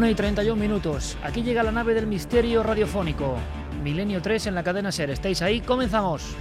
[0.00, 1.18] Una y 31 minutos.
[1.22, 3.36] Aquí llega la nave del misterio radiofónico.
[3.84, 5.10] Milenio 3 en la cadena Ser.
[5.10, 5.60] ¿Estáis ahí?
[5.60, 6.34] Comenzamos.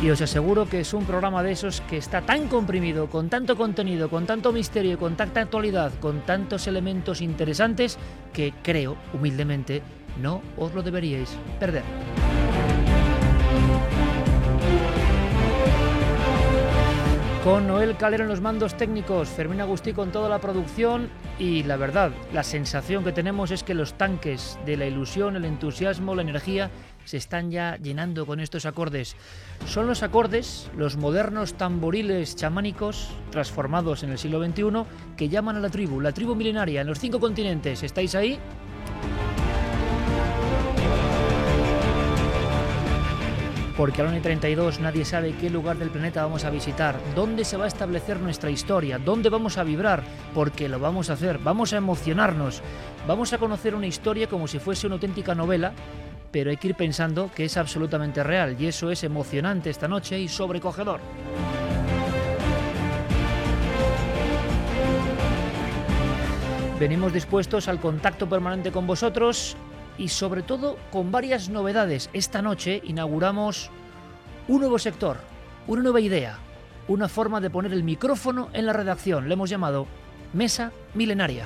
[0.00, 3.56] Y os aseguro que es un programa de esos que está tan comprimido, con tanto
[3.56, 7.98] contenido, con tanto misterio, con tanta actualidad, con tantos elementos interesantes,
[8.32, 9.82] que creo, humildemente,
[10.22, 11.82] no os lo deberíais perder.
[17.44, 21.10] Con Noel Calero en los mandos técnicos, Fermín Agustí con toda la producción
[21.40, 25.44] y la verdad, la sensación que tenemos es que los tanques de la ilusión, el
[25.44, 26.70] entusiasmo, la energía
[27.04, 29.16] se están ya llenando con estos acordes.
[29.66, 34.84] Son los acordes, los modernos tamboriles chamánicos transformados en el siglo XXI
[35.16, 37.82] que llaman a la tribu, la tribu milenaria en los cinco continentes.
[37.82, 38.38] ¿Estáis ahí?
[43.76, 47.56] Porque a la 32 nadie sabe qué lugar del planeta vamos a visitar, dónde se
[47.56, 50.02] va a establecer nuestra historia, dónde vamos a vibrar,
[50.34, 52.62] porque lo vamos a hacer, vamos a emocionarnos,
[53.06, 55.72] vamos a conocer una historia como si fuese una auténtica novela,
[56.30, 60.18] pero hay que ir pensando que es absolutamente real y eso es emocionante esta noche
[60.18, 61.00] y sobrecogedor.
[66.78, 69.56] Venimos dispuestos al contacto permanente con vosotros
[69.98, 72.10] y sobre todo con varias novedades.
[72.12, 73.70] Esta noche inauguramos
[74.48, 75.18] un nuevo sector,
[75.66, 76.38] una nueva idea,
[76.88, 79.28] una forma de poner el micrófono en la redacción.
[79.28, 79.86] Le hemos llamado
[80.32, 81.44] Mesa Milenaria.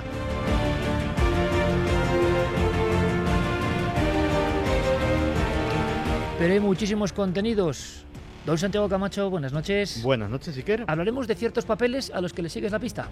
[6.38, 8.06] Pero hay muchísimos contenidos.
[8.46, 10.04] Don Santiago Camacho, buenas noches.
[10.04, 10.84] Buenas noches, Iker.
[10.86, 13.08] Hablaremos de ciertos papeles a los que le sigues la pista.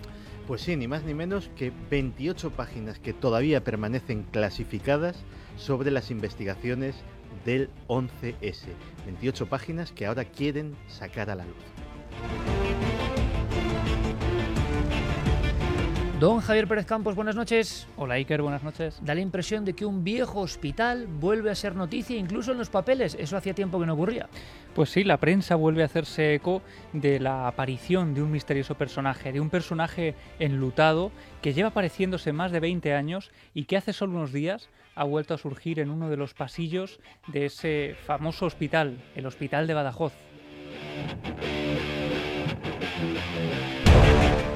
[0.47, 5.17] Pues sí, ni más ni menos que 28 páginas que todavía permanecen clasificadas
[5.57, 6.95] sobre las investigaciones
[7.45, 8.67] del 11S.
[9.07, 12.64] 28 páginas que ahora quieren sacar a la luz.
[16.21, 17.89] Don Javier Pérez Campos, buenas noches.
[17.97, 19.01] Hola Iker, buenas noches.
[19.03, 22.71] Da la impresión de que un viejo hospital vuelve a ser noticia incluso en los
[22.71, 23.17] papeles.
[23.19, 24.29] Eso hacía tiempo que no ocurría.
[24.77, 29.33] Pues sí, la prensa vuelve a hacerse eco de la aparición de un misterioso personaje,
[29.33, 31.11] de un personaje enlutado
[31.43, 35.35] que lleva apareciéndose más de 20 años y que hace solo unos días ha vuelto
[35.35, 40.13] a surgir en uno de los pasillos de ese famoso hospital, el Hospital de Badajoz.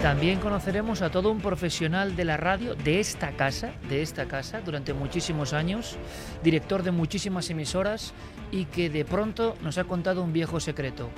[0.02, 4.60] También conoceremos a todo un profesional de la radio de esta casa, de esta casa,
[4.60, 5.96] durante muchísimos años,
[6.44, 8.14] director de muchísimas emisoras
[8.52, 11.10] y que de pronto nos ha contado un viejo secreto.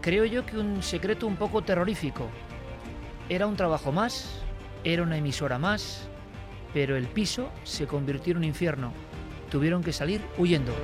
[0.00, 2.26] Creo yo que un secreto un poco terrorífico.
[3.28, 4.42] Era un trabajo más,
[4.82, 6.08] era una emisora más,
[6.74, 8.92] pero el piso se convirtió en un infierno.
[9.48, 10.74] Tuvieron que salir huyendo.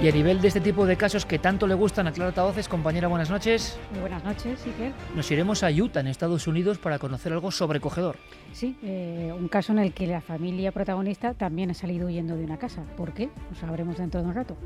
[0.00, 2.68] Y a nivel de este tipo de casos que tanto le gustan a Clara Tavoces,
[2.68, 3.76] compañera, buenas noches.
[3.90, 4.92] Muy buenas noches, Iker.
[5.16, 8.14] Nos iremos a Utah, en Estados Unidos, para conocer algo sobrecogedor.
[8.52, 12.44] Sí, eh, un caso en el que la familia protagonista también ha salido huyendo de
[12.44, 12.84] una casa.
[12.96, 13.28] ¿Por qué?
[13.50, 14.56] Lo sabremos dentro de un rato.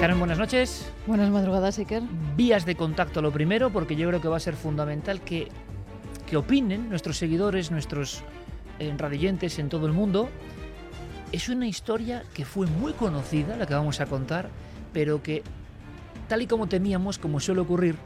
[0.00, 0.92] Karen, buenas noches.
[1.06, 2.02] Buenas madrugadas, Iker.
[2.36, 5.46] Vías de contacto lo primero, porque yo creo que va a ser fundamental que,
[6.28, 8.24] que opinen nuestros seguidores, nuestros
[8.78, 10.28] eh, radioyentes en todo el mundo.
[11.32, 14.48] Es una historia que fue muy conocida, la que vamos a contar,
[14.92, 15.42] pero que,
[16.28, 17.96] tal y como temíamos, como suele ocurrir,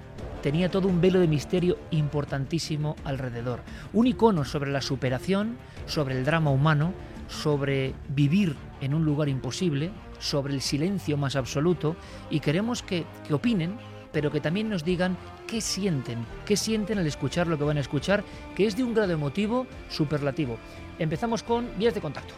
[0.42, 3.60] tenía todo un velo de misterio importantísimo alrededor.
[3.92, 5.56] Un icono sobre la superación,
[5.86, 6.92] sobre el drama humano,
[7.28, 11.96] sobre vivir en un lugar imposible, sobre el silencio más absoluto,
[12.30, 13.76] y queremos que, que opinen,
[14.12, 15.16] pero que también nos digan
[15.46, 18.24] qué sienten, qué sienten al escuchar lo que van a escuchar,
[18.54, 20.58] que es de un grado emotivo superlativo.
[20.98, 22.34] Empezamos con vías de contacto.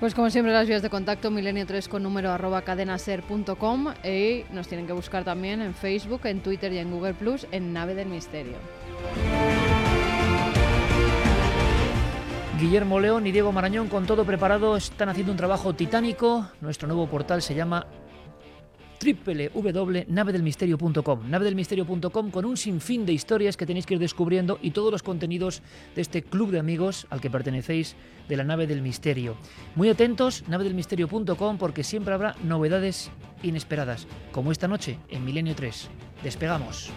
[0.00, 4.86] Pues como siempre las vías de contacto milenio3 con número arroba cadenaser.com y nos tienen
[4.86, 8.58] que buscar también en Facebook, en Twitter y en Google Plus en Nave del Misterio.
[12.60, 16.48] Guillermo León y Diego Marañón con todo preparado están haciendo un trabajo titánico.
[16.60, 17.86] Nuestro nuevo portal se llama
[19.00, 25.02] www.navedelmisterio.com navedelmisterio.com con un sinfín de historias que tenéis que ir descubriendo y todos los
[25.02, 25.62] contenidos
[25.94, 27.96] de este club de amigos al que pertenecéis
[28.28, 29.36] de la nave del misterio.
[29.74, 33.10] Muy atentos, navedelmisterio.com porque siempre habrá novedades
[33.42, 35.88] inesperadas, como esta noche en Milenio 3.
[36.22, 36.90] Despegamos.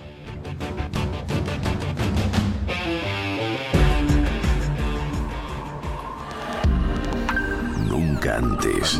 [7.87, 8.99] Nunca antes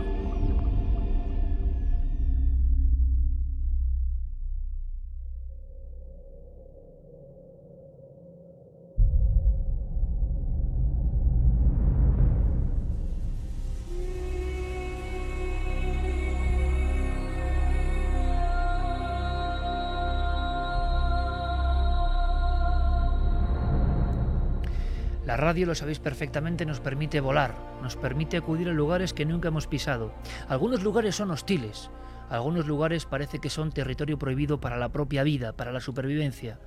[25.41, 29.67] Radio, lo sabéis perfectamente, nos permite volar, nos permite acudir a lugares que nunca hemos
[29.67, 30.13] pisado.
[30.47, 31.89] Algunos lugares son hostiles,
[32.29, 36.59] algunos lugares parece que son territorio prohibido para la propia vida, para la supervivencia.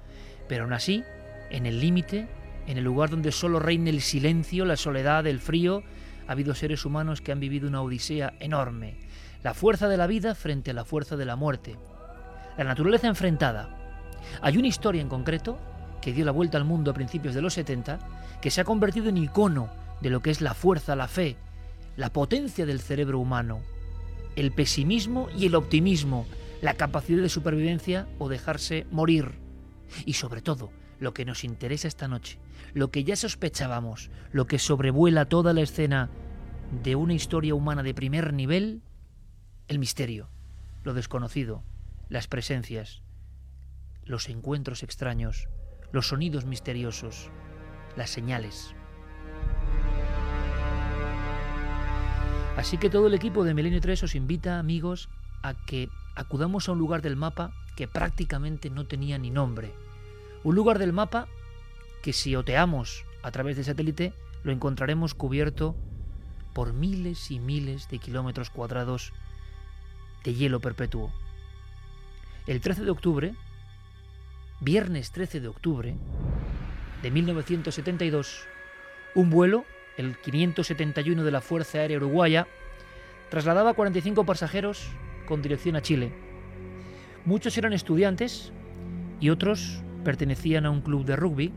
[0.47, 1.03] Pero aún así,
[1.51, 2.29] en el límite,
[2.67, 5.83] en el lugar donde solo reina el silencio, la soledad, el frío,
[6.27, 8.99] ha habido seres humanos que han vivido una odisea enorme.
[9.43, 11.77] La fuerza de la vida frente a la fuerza de la muerte.
[12.59, 13.69] La naturaleza enfrentada.
[14.43, 15.59] Hay una historia en concreto
[16.01, 17.99] que dio la vuelta al mundo a principios de los 70
[18.45, 19.71] que se ha convertido en icono
[20.03, 21.39] de lo que es la fuerza, la fe,
[21.97, 23.63] la potencia del cerebro humano,
[24.37, 26.27] el pesimismo y el optimismo,
[26.61, 29.39] la capacidad de supervivencia o dejarse morir.
[30.05, 30.71] Y sobre todo,
[31.01, 32.39] lo que nos interesa esta noche,
[32.75, 36.11] lo que ya sospechábamos, lo que sobrevuela toda la escena
[36.83, 38.83] de una historia humana de primer nivel,
[39.69, 40.29] el misterio,
[40.83, 41.65] lo desconocido,
[42.11, 43.01] las presencias,
[44.05, 45.49] los encuentros extraños,
[45.93, 47.31] los sonidos misteriosos
[47.97, 48.75] las señales.
[52.57, 55.09] Así que todo el equipo de Milenio 3 os invita, amigos,
[55.43, 59.75] a que acudamos a un lugar del mapa que prácticamente no tenía ni nombre.
[60.45, 61.27] Un lugar del mapa
[62.03, 64.13] que si oteamos a través del satélite
[64.45, 65.75] lo encontraremos cubierto
[66.53, 69.13] por miles y miles de kilómetros cuadrados
[70.23, 71.13] de hielo perpetuo.
[72.47, 73.35] El 13 de octubre,
[74.61, 75.97] viernes 13 de octubre,
[77.05, 78.47] de 1972,
[79.15, 79.67] un vuelo,
[79.99, 82.47] el 571 de la Fuerza Aérea Uruguaya,
[83.29, 84.89] trasladaba a 45 pasajeros
[85.27, 86.15] con dirección a Chile.
[87.27, 88.55] Muchos eran estudiantes
[89.21, 91.53] y otros pertenecían a un club de rugby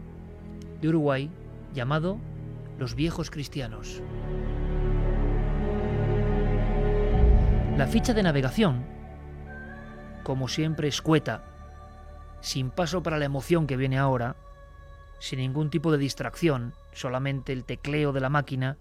[0.82, 1.32] de Uruguay
[1.74, 2.18] llamado
[2.78, 4.02] Los Viejos Cristianos.
[7.78, 8.84] La ficha de navegación,
[10.24, 11.46] como siempre escueta,
[12.42, 14.36] sin paso para la emoción que viene ahora,
[15.20, 18.78] sin ningún tipo de distracción, solamente el tecleo de la máquina,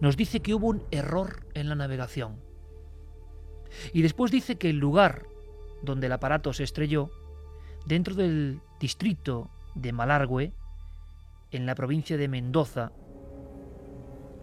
[0.00, 2.40] nos dice que hubo un error en la navegación.
[3.92, 5.26] Y después dice que el lugar
[5.82, 7.10] donde el aparato se estrelló,
[7.84, 10.52] dentro del distrito de Malargüe,
[11.50, 12.92] en la provincia de Mendoza,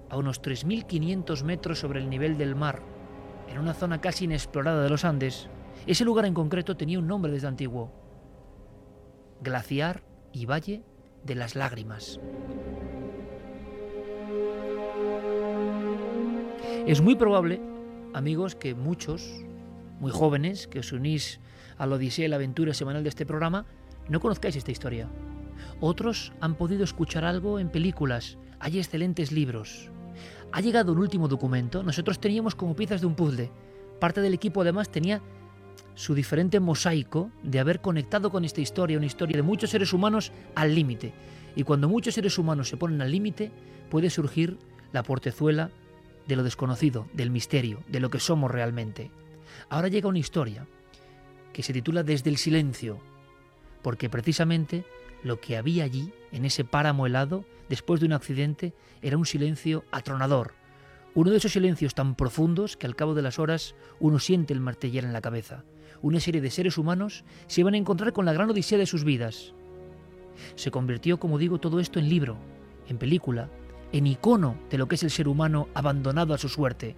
[0.09, 2.81] a unos 3.500 metros sobre el nivel del mar,
[3.49, 5.49] en una zona casi inexplorada de los Andes,
[5.87, 7.91] ese lugar en concreto tenía un nombre desde antiguo,
[9.41, 10.83] Glaciar y Valle
[11.23, 12.19] de las lágrimas.
[16.85, 17.61] Es muy probable,
[18.13, 19.45] amigos, que muchos,
[19.99, 21.39] muy jóvenes, que os unís
[21.77, 23.65] a la Odisea y la aventura semanal de este programa,
[24.09, 25.09] no conozcáis esta historia.
[25.79, 29.89] Otros han podido escuchar algo en películas, hay excelentes libros.
[30.51, 33.49] Ha llegado el último documento, nosotros teníamos como piezas de un puzzle.
[33.99, 35.21] Parte del equipo además tenía
[35.95, 40.31] su diferente mosaico de haber conectado con esta historia, una historia de muchos seres humanos
[40.55, 41.13] al límite.
[41.55, 43.51] Y cuando muchos seres humanos se ponen al límite,
[43.89, 44.57] puede surgir
[44.91, 45.69] la portezuela
[46.27, 49.11] de lo desconocido, del misterio, de lo que somos realmente.
[49.69, 50.67] Ahora llega una historia
[51.51, 52.99] que se titula Desde el silencio,
[53.81, 54.85] porque precisamente
[55.23, 59.83] lo que había allí, en ese páramo helado, después de un accidente, era un silencio
[59.91, 60.53] atronador,
[61.15, 64.59] uno de esos silencios tan profundos que al cabo de las horas uno siente el
[64.59, 65.63] martillar en la cabeza.
[66.01, 69.03] Una serie de seres humanos se iban a encontrar con la gran odisea de sus
[69.03, 69.53] vidas.
[70.55, 72.37] Se convirtió, como digo, todo esto en libro,
[72.87, 73.49] en película,
[73.91, 76.95] en icono de lo que es el ser humano abandonado a su suerte.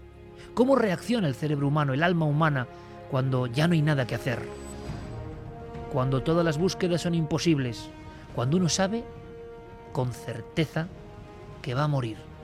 [0.54, 2.68] ¿Cómo reacciona el cerebro humano, el alma humana,
[3.12, 4.40] cuando ya no hay nada que hacer?
[5.92, 7.90] Cuando todas las búsquedas son imposibles,
[8.34, 9.04] cuando uno sabe
[9.92, 10.88] con certeza
[11.62, 12.35] que va a morir.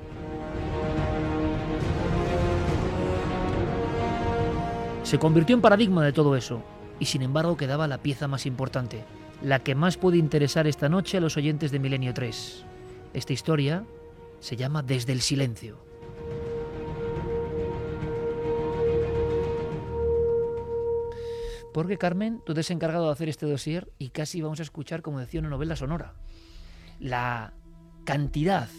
[5.03, 6.63] Se convirtió en paradigma de todo eso,
[6.99, 9.03] y sin embargo quedaba la pieza más importante,
[9.43, 12.65] la que más puede interesar esta noche a los oyentes de Milenio 3.
[13.13, 13.83] Esta historia
[14.39, 15.83] se llama Desde el Silencio.
[21.73, 25.01] Porque Carmen, tú te has encargado de hacer este dossier y casi vamos a escuchar,
[25.01, 26.13] como decía, una novela sonora.
[26.99, 27.53] La
[28.05, 28.69] cantidad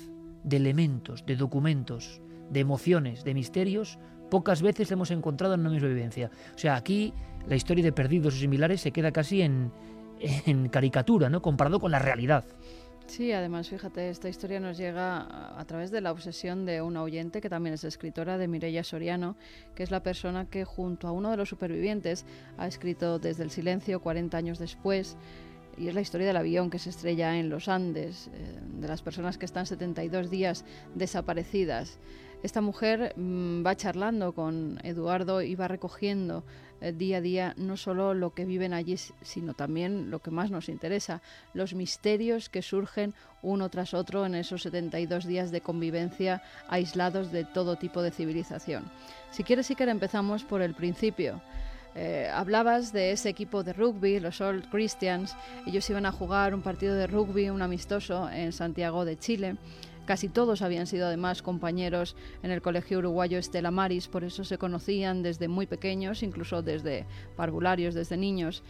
[0.44, 3.98] de elementos, de documentos, de emociones, de misterios,
[4.32, 6.30] pocas veces hemos encontrado en una misma vivencia.
[6.54, 7.12] O sea, aquí
[7.46, 9.70] la historia de perdidos o similares se queda casi en,
[10.46, 11.42] en caricatura, ¿no?
[11.42, 12.42] Comparado con la realidad.
[13.04, 17.42] Sí, además, fíjate, esta historia nos llega a través de la obsesión de una oyente
[17.42, 19.36] que también es escritora de Mireia Soriano,
[19.74, 22.24] que es la persona que junto a uno de los supervivientes
[22.56, 25.18] ha escrito Desde el silencio 40 años después
[25.76, 29.02] y es la historia del avión que se estrella en los Andes, eh, de las
[29.02, 31.98] personas que están 72 días desaparecidas.
[32.42, 36.44] Esta mujer mm, va charlando con Eduardo y va recogiendo
[36.80, 40.50] eh, día a día no solo lo que viven allí, sino también lo que más
[40.50, 41.22] nos interesa,
[41.54, 47.44] los misterios que surgen uno tras otro en esos 72 días de convivencia aislados de
[47.44, 48.90] todo tipo de civilización.
[49.30, 51.40] Si quieres, que empezamos por el principio.
[51.94, 55.36] Eh, hablabas de ese equipo de rugby, los Old Christians.
[55.66, 59.56] Ellos iban a jugar un partido de rugby, un amistoso, en Santiago de Chile.
[60.04, 64.58] Casi todos habían sido además compañeros en el colegio uruguayo Estela Maris, por eso se
[64.58, 67.06] conocían desde muy pequeños, incluso desde
[67.36, 68.62] parvularios, desde niños.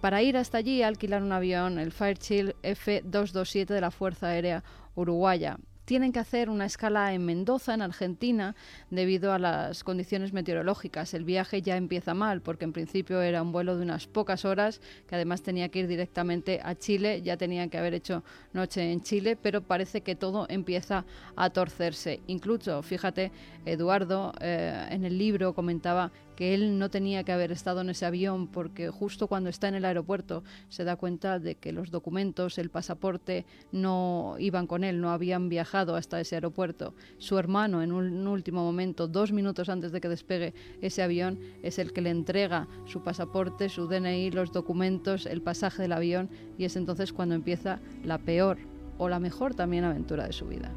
[0.00, 4.64] Para ir hasta allí alquilar un avión, el Fairchild F-227 de la Fuerza Aérea
[4.94, 8.54] Uruguaya tienen que hacer una escala en Mendoza, en Argentina,
[8.90, 11.14] debido a las condiciones meteorológicas.
[11.14, 14.82] El viaje ya empieza mal, porque en principio era un vuelo de unas pocas horas,
[15.06, 19.00] que además tenía que ir directamente a Chile, ya tenían que haber hecho noche en
[19.00, 22.20] Chile, pero parece que todo empieza a torcerse.
[22.26, 23.32] Incluso, fíjate,
[23.64, 28.06] Eduardo eh, en el libro comentaba que él no tenía que haber estado en ese
[28.06, 32.58] avión porque justo cuando está en el aeropuerto se da cuenta de que los documentos,
[32.58, 36.94] el pasaporte no iban con él, no habían viajado hasta ese aeropuerto.
[37.18, 41.80] Su hermano en un último momento, dos minutos antes de que despegue ese avión, es
[41.80, 46.66] el que le entrega su pasaporte, su DNI, los documentos, el pasaje del avión y
[46.66, 48.58] es entonces cuando empieza la peor
[48.96, 50.72] o la mejor también aventura de su vida.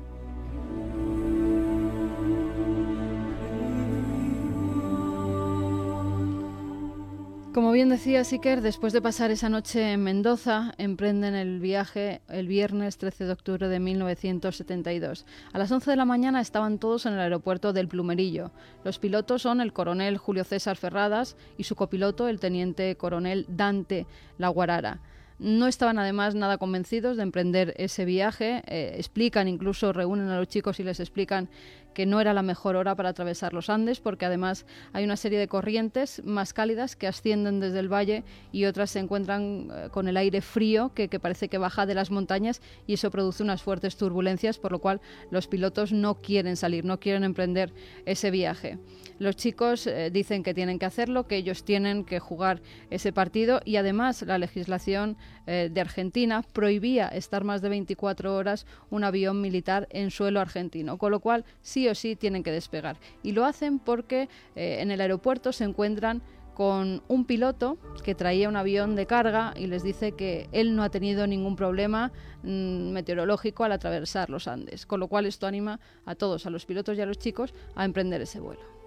[7.53, 12.47] Como bien decía Siker, después de pasar esa noche en Mendoza, emprenden el viaje el
[12.47, 15.25] viernes 13 de octubre de 1972.
[15.51, 18.51] A las 11 de la mañana estaban todos en el aeropuerto del Plumerillo.
[18.85, 24.07] Los pilotos son el coronel Julio César Ferradas y su copiloto, el teniente coronel Dante
[24.37, 25.01] Laguarara.
[25.41, 28.61] No estaban además nada convencidos de emprender ese viaje.
[28.67, 31.49] Eh, explican, incluso reúnen a los chicos y les explican
[31.93, 35.39] que no era la mejor hora para atravesar los Andes, porque además hay una serie
[35.39, 40.07] de corrientes más cálidas que ascienden desde el valle y otras se encuentran eh, con
[40.07, 43.97] el aire frío que, parece que baja de las montañas y eso produce unas fuertes
[43.97, 47.73] turbulencias, por lo cual los pilotos no quieren salir, no quieren emprender
[48.05, 48.77] ese viaje.
[49.19, 53.61] Los chicos eh, dicen que tienen que hacerlo, que ellos tienen que jugar ese partido
[53.65, 55.17] y además la legislación
[55.47, 60.97] eh, de Argentina prohibía estar más de 24 horas un avión militar en suelo argentino,
[60.97, 62.97] con lo cual sí sí o sí tienen que despegar.
[63.23, 66.21] Y lo hacen porque eh, en el aeropuerto se encuentran
[66.53, 70.83] con un piloto que traía un avión de carga y les dice que él no
[70.83, 72.11] ha tenido ningún problema
[72.43, 76.65] mm, meteorológico al atravesar los Andes, con lo cual esto anima a todos, a los
[76.65, 78.80] pilotos y a los chicos, a emprender ese vuelo.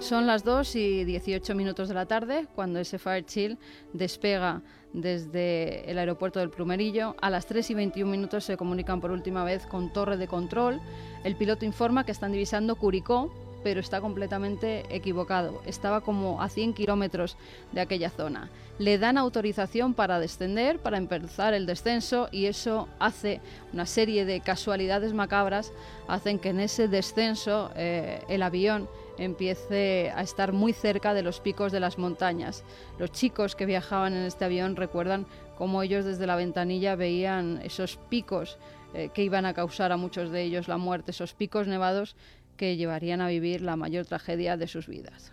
[0.00, 3.58] Son las 2 y 18 minutos de la tarde cuando ese Chill
[3.92, 4.62] despega
[4.94, 7.16] desde el aeropuerto del Plumerillo.
[7.20, 10.80] A las 3 y 21 minutos se comunican por última vez con torre de control.
[11.22, 13.30] El piloto informa que están divisando Curicó,
[13.62, 15.60] pero está completamente equivocado.
[15.66, 17.36] Estaba como a 100 kilómetros
[17.72, 18.48] de aquella zona.
[18.78, 23.42] Le dan autorización para descender, para empezar el descenso y eso hace
[23.74, 25.72] una serie de casualidades macabras,
[26.08, 28.88] hacen que en ese descenso eh, el avión
[29.20, 32.64] empiece a estar muy cerca de los picos de las montañas.
[32.98, 37.98] Los chicos que viajaban en este avión recuerdan cómo ellos desde la ventanilla veían esos
[38.08, 38.58] picos
[38.94, 42.16] eh, que iban a causar a muchos de ellos la muerte, esos picos nevados
[42.56, 45.32] que llevarían a vivir la mayor tragedia de sus vidas.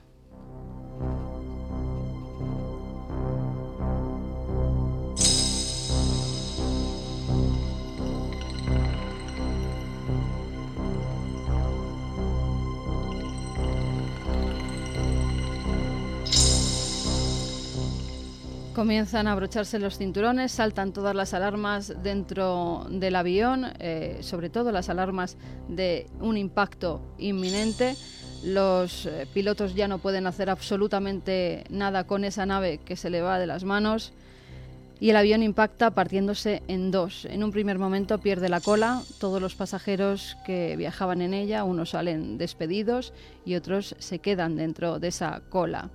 [18.77, 24.71] Comienzan a abrocharse los cinturones, saltan todas las alarmas dentro del avión, eh, sobre todo
[24.71, 25.35] las alarmas
[25.67, 27.95] de un impacto inminente.
[28.43, 33.21] Los eh, pilotos ya no pueden hacer absolutamente nada con esa nave que se le
[33.21, 34.13] va de las manos
[34.99, 37.25] y el avión impacta partiéndose en dos.
[37.25, 41.89] En un primer momento pierde la cola, todos los pasajeros que viajaban en ella, unos
[41.89, 43.11] salen despedidos
[43.43, 45.89] y otros se quedan dentro de esa cola.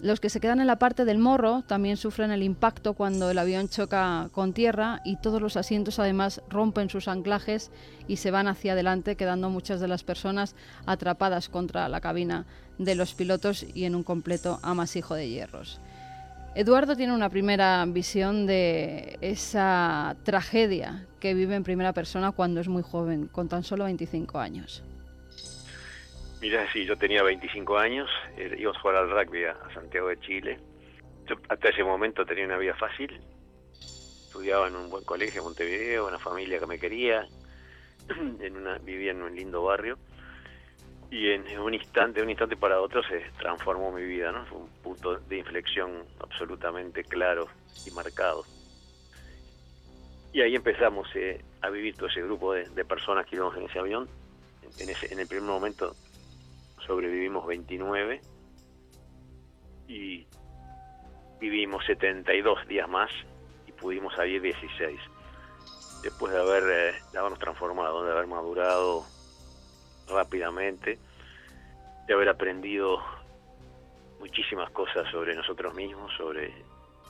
[0.00, 3.38] Los que se quedan en la parte del morro también sufren el impacto cuando el
[3.38, 7.70] avión choca con tierra y todos los asientos además rompen sus anclajes
[8.06, 12.44] y se van hacia adelante, quedando muchas de las personas atrapadas contra la cabina
[12.76, 15.80] de los pilotos y en un completo amasijo de hierros.
[16.54, 22.68] Eduardo tiene una primera visión de esa tragedia que vive en primera persona cuando es
[22.68, 24.84] muy joven, con tan solo 25 años.
[26.44, 30.20] Mira, sí, yo tenía 25 años, eh, íbamos a jugar al rugby a, Santiago de
[30.20, 30.58] Chile.
[31.26, 33.18] Yo hasta ese momento tenía una vida fácil.
[33.80, 37.26] Estudiaba en un buen colegio en Montevideo, una familia que me quería,
[38.40, 39.96] en una, vivía en un lindo barrio.
[41.10, 44.44] Y en un instante, un instante para otro se transformó mi vida, ¿no?
[44.44, 47.48] Fue un punto de inflexión absolutamente claro
[47.86, 48.44] y marcado.
[50.34, 53.78] Y ahí empezamos eh, a vivir todo ese grupo de, personas que íbamos en ese
[53.78, 54.10] avión.
[54.78, 55.96] En el primer momento
[56.86, 58.20] sobrevivimos 29
[59.88, 60.26] y
[61.40, 63.10] vivimos 72 días más
[63.66, 64.98] y pudimos salir 16.
[66.02, 69.04] Después de, haber, eh, habernos transformado, de haber madurado
[70.08, 70.98] rápidamente,
[72.06, 72.98] de haber aprendido
[74.20, 76.52] muchísimas cosas sobre nosotros mismos, sobre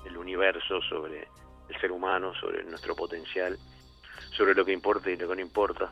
[0.04, 1.28] el universo, sobre
[1.68, 3.58] el ser humano, sobre nuestro potencial,
[4.36, 5.90] sobre lo que importa y lo que no importa,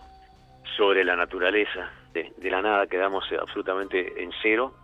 [0.77, 1.91] sobre la naturaleza.
[2.13, 4.75] De, la nada quedamos absolutamente en cero,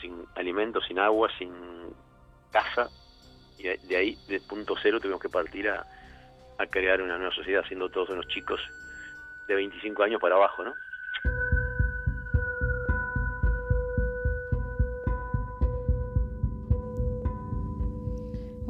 [0.00, 1.52] sin alimentos, sin agua, sin
[2.50, 2.88] casa,
[3.58, 5.84] y de, ahí, de punto cero, tuvimos que partir a,
[6.58, 8.60] a crear una nueva sociedad, siendo todos unos chicos
[9.46, 10.72] de 25 años para abajo, ¿no?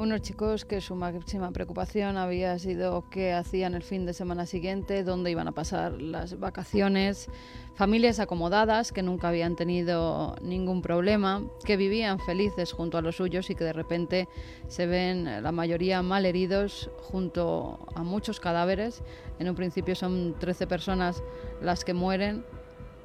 [0.05, 5.03] Unos chicos que su máxima preocupación había sido qué hacían el fin de semana siguiente,
[5.03, 7.31] dónde iban a pasar las vacaciones,
[7.75, 13.49] familias acomodadas que nunca habían tenido ningún problema, que vivían felices junto a los suyos
[13.49, 14.29] y que de repente
[14.69, 19.03] se ven la mayoría mal heridos junto a muchos cadáveres.
[19.39, 21.23] En un principio son 13 personas
[21.63, 22.45] las que mueren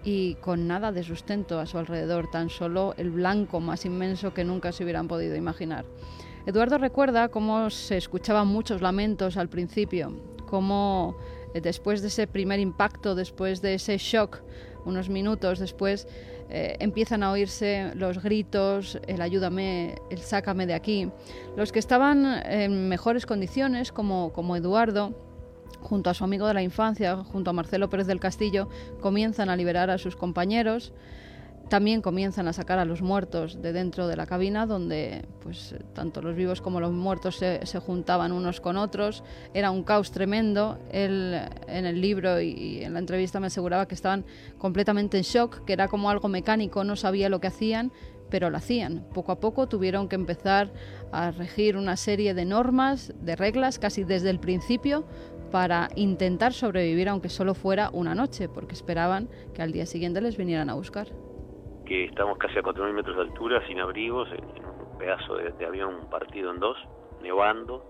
[0.04, 4.44] y con nada de sustento a su alrededor, tan solo el blanco más inmenso que
[4.44, 5.86] nunca se hubieran podido imaginar.
[6.46, 10.14] Eduardo recuerda cómo se escuchaban muchos lamentos al principio,
[10.48, 11.18] cómo
[11.54, 14.42] eh, después de ese primer impacto, después de ese shock,
[14.86, 16.08] unos minutos después,
[16.50, 21.12] eh, empiezan a oírse los gritos, el ayúdame, el sácame de aquí.
[21.56, 25.14] Los que estaban en mejores condiciones, como, como Eduardo,
[25.82, 28.68] junto a su amigo de la infancia, junto a Marcelo Pérez del Castillo,
[29.00, 30.92] comienzan a liberar a sus compañeros.
[31.70, 36.20] También comienzan a sacar a los muertos de dentro de la cabina, donde pues tanto
[36.24, 39.24] los vivos como los muertos se, juntaban unos con otros.
[39.54, 40.80] Era un caos tremendo.
[40.92, 44.26] Él en el libro y en la entrevista me aseguraba que estaban
[44.58, 47.92] completamente en shock, que era como algo mecánico, no sabía lo que hacían,
[48.32, 49.06] pero lo hacían.
[49.14, 50.74] Poco a poco tuvieron que empezar
[51.12, 55.06] a regir una serie de normas, de reglas, casi desde el principio,
[55.52, 60.36] para intentar sobrevivir, aunque solo fuera una noche, porque esperaban que al día siguiente les
[60.36, 61.29] vinieran a buscar
[61.90, 66.08] que estamos casi a 4.000 metros de altura, sin abrigos, en, un pedazo de, avión
[66.08, 66.78] partido en dos,
[67.20, 67.84] nevando,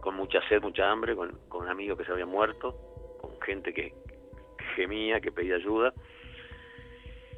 [0.00, 2.74] con mucha sed, mucha hambre, con, un amigo que se había muerto,
[3.20, 3.92] con gente que,
[4.74, 5.92] gemía, que pedía ayuda.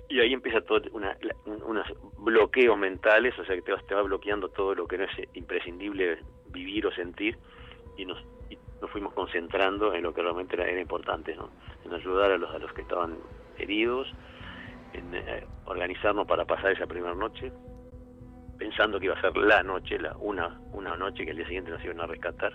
[0.08, 1.86] y ahí empieza todo unos
[2.18, 6.18] bloqueos mentales, o sea que te, te va bloqueando todo lo que no es imprescindible
[6.50, 7.36] vivir o sentir
[7.96, 8.24] y nos,
[8.80, 11.50] nos fuimos concentrando en lo que realmente era, era importante, ¿no?
[11.84, 13.18] en ayudar a los, a los que estaban
[13.58, 14.14] heridos,
[14.92, 17.52] en eh, organizarnos para pasar esa primera noche,
[18.58, 21.70] pensando que iba a ser la noche, la, una, una noche que al día siguiente
[21.70, 22.52] nos iban a rescatar.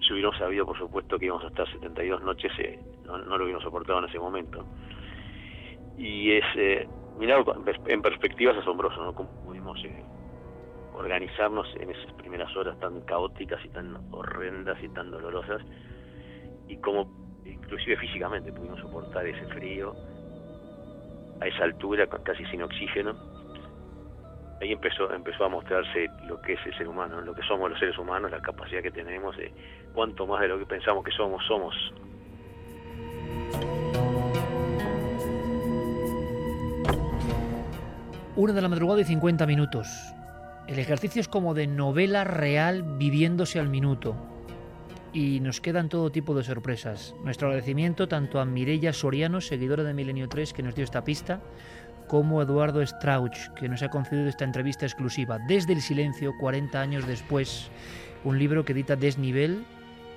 [0.00, 3.44] Si hubiéramos sabido, por supuesto, que íbamos a estar 72 noches, eh, no, no, lo
[3.44, 4.64] hubiéramos soportado en ese momento.
[5.98, 6.88] Y es, eh,
[7.86, 9.14] en perspectiva, es asombroso, ¿no?
[9.14, 10.04] Cómo pudimos eh,
[10.94, 15.62] organizarnos en esas primeras horas tan caóticas y tan horrendas y tan dolorosas,
[16.68, 19.94] y cómo, inclusive físicamente, pudimos soportar ese frío
[21.40, 23.14] a esa altura, casi sin oxígeno,
[24.60, 27.78] ahí empezó empezó a mostrarse lo que es el ser humano, lo que somos los
[27.78, 29.52] seres humanos, la capacidad que tenemos de
[29.94, 31.74] cuánto más de lo que pensamos que somos, somos.
[38.36, 39.88] Una de la madrugada y 50 minutos.
[40.66, 44.14] El ejercicio es como de novela real viviéndose al minuto.
[45.12, 47.16] Y nos quedan todo tipo de sorpresas.
[47.24, 51.40] Nuestro agradecimiento tanto a Mirella Soriano, seguidora de Milenio 3, que nos dio esta pista,
[52.06, 55.38] como Eduardo Strauch, que nos ha concedido esta entrevista exclusiva.
[55.48, 57.70] Desde el silencio, 40 años después,
[58.24, 59.64] un libro que edita Desnivel,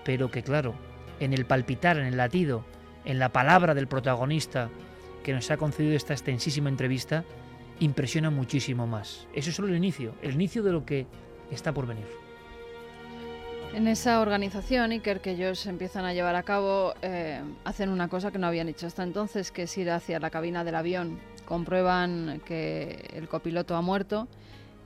[0.04, 0.76] pero que claro,
[1.20, 2.64] en el palpitar, en el latido,
[3.06, 4.70] en la palabra del protagonista
[5.24, 7.24] que nos ha concedido esta extensísima entrevista,
[7.80, 9.28] impresiona muchísimo más.
[9.34, 11.08] Eso es solo el inicio, el inicio de lo que
[11.50, 12.23] está por venir.
[13.74, 18.30] En esa organización, Iker, que ellos empiezan a llevar a cabo, eh, hacen una cosa
[18.30, 21.20] que no habían hecho hasta entonces, que es ir hacia la cabina del avión.
[21.46, 24.28] Comprueban que el copiloto ha muerto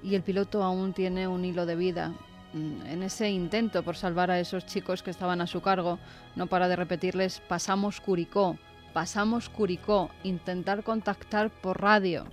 [0.01, 2.13] y el piloto aún tiene un hilo de vida.
[2.53, 5.99] Mm, en ese intento por salvar a esos chicos que estaban a su cargo,
[6.37, 8.57] no para de repetirles, pasamos Curicó,
[8.93, 12.23] pasamos Curicó, intentar contactar por radio.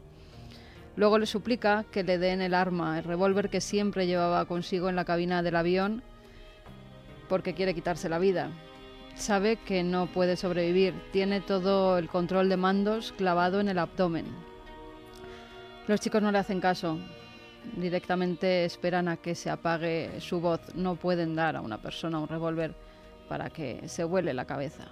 [0.95, 4.95] Luego le suplica que le den el arma, el revólver que siempre llevaba consigo en
[4.95, 6.05] la cabina del avión
[7.29, 8.51] porque quiere quitarse la vida.
[9.15, 14.27] Sabe que no puede sobrevivir, tiene todo el control de mandos clavado en el abdomen.
[15.87, 16.99] Los chicos no le hacen caso,
[17.77, 22.29] directamente esperan a que se apague su voz, no pueden dar a una persona un
[22.29, 22.75] revólver
[23.29, 24.85] para que se vuele la cabeza.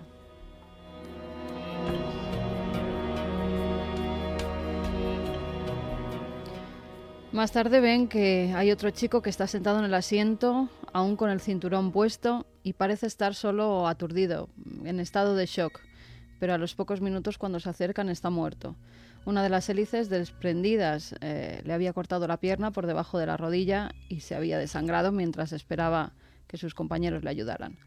[7.33, 11.31] Más tarde ven que hay otro chico que está sentado en el asiento, aún con
[11.31, 14.48] el cinturón puesto, y parece estar solo aturdido,
[14.85, 15.81] en estado de shock.
[16.38, 18.76] Pero a los pocos minutos cuando se acercan está muerto.
[19.24, 23.37] Una de las hélices desprendidas eh, le había cortado la pierna por debajo de la
[23.37, 26.12] rodilla y se había desangrado mientras esperaba
[26.48, 27.78] que sus compañeros le ayudaran.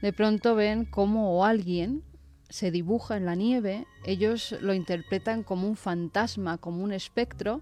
[0.00, 2.02] De pronto ven cómo alguien
[2.48, 7.60] se dibuja en la nieve, ellos lo interpretan como un fantasma, como un espectro,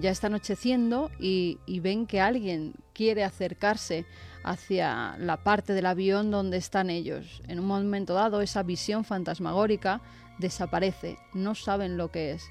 [0.00, 4.04] ya está anocheciendo y, ven que alguien quiere acercarse
[4.44, 7.42] hacia la parte del avión donde están ellos.
[7.48, 10.00] En un momento dado, esa visión fantasmagórica
[10.38, 12.50] desaparece, no saben lo que es.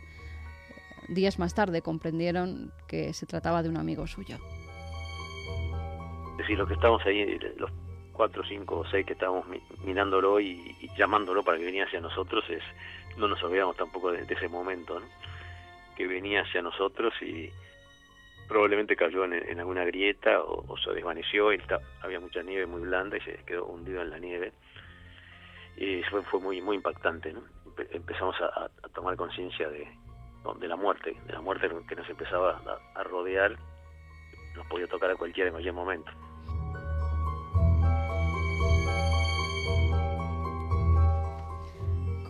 [1.09, 4.37] Días más tarde comprendieron que se trataba de un amigo suyo.
[6.31, 7.71] Es decir, los que estamos ahí, los
[8.13, 9.45] cuatro, cinco o seis que estábamos
[9.83, 12.63] mirándolo y, llamándolo para que viniera hacia nosotros, es
[13.17, 14.99] no nos olvidamos tampoco de, de ese momento.
[14.99, 15.05] ¿no?
[16.07, 17.49] Venía hacia nosotros y
[18.47, 21.53] probablemente cayó en, alguna grieta o, se desvaneció.
[21.53, 21.61] Y
[22.01, 24.53] había mucha nieve muy blanda y se quedó hundido en la nieve.
[25.77, 27.41] Y fue, fue muy muy impactante ¿no?
[27.91, 29.87] empezamos a, tomar conciencia de,
[30.59, 33.57] de la muerte de la muerte que nos empezaba a, a rodear.
[34.55, 36.11] Nos podía tocar a cualquiera en cualquier momento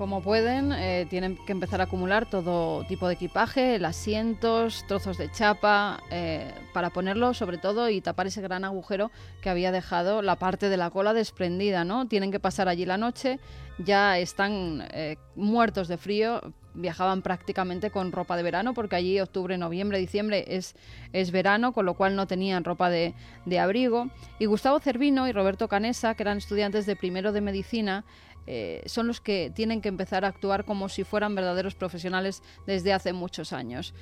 [0.01, 5.19] Como pueden, eh, tienen que empezar a acumular todo tipo de equipaje, el asientos, trozos
[5.19, 9.11] de chapa, eh, para ponerlo sobre todo y tapar ese gran agujero
[9.43, 12.07] que había dejado la parte de la cola desprendida, ¿no?
[12.07, 13.39] Tienen que pasar allí la noche,
[13.77, 16.41] ya están eh, muertos de frío,
[16.73, 20.75] viajaban prácticamente con ropa de verano, porque allí octubre, noviembre, diciembre es,
[21.13, 23.13] es verano, con lo cual no tenían ropa de,
[23.45, 24.09] de abrigo.
[24.39, 28.03] Y Gustavo Cervino y Roberto Canesa, que eran estudiantes de primero de medicina,
[28.47, 32.93] eh, son los que tienen que empezar a actuar como si fueran verdaderos profesionales desde
[32.93, 33.93] hace muchos años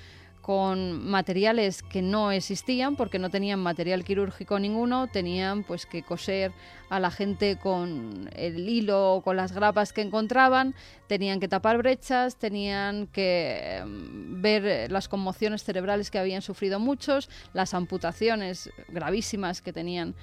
[0.41, 6.53] con materiales que no existían porque no tenían material quirúrgico ninguno, tenían pues que coser
[6.89, 10.73] a la gente con el hilo o con las grapas que encontraban,
[11.07, 17.29] tenían que tapar brechas, tenían que em, ver las conmociones cerebrales que habían sufrido muchos,
[17.53, 20.15] las amputaciones gravísimas que tenían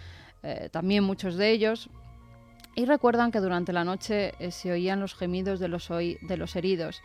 [0.42, 1.88] eh, también muchos de ellos.
[2.76, 6.54] Y recuerdan que durante la noche eh, se oían los gemidos de los, de los
[6.56, 7.00] heridos.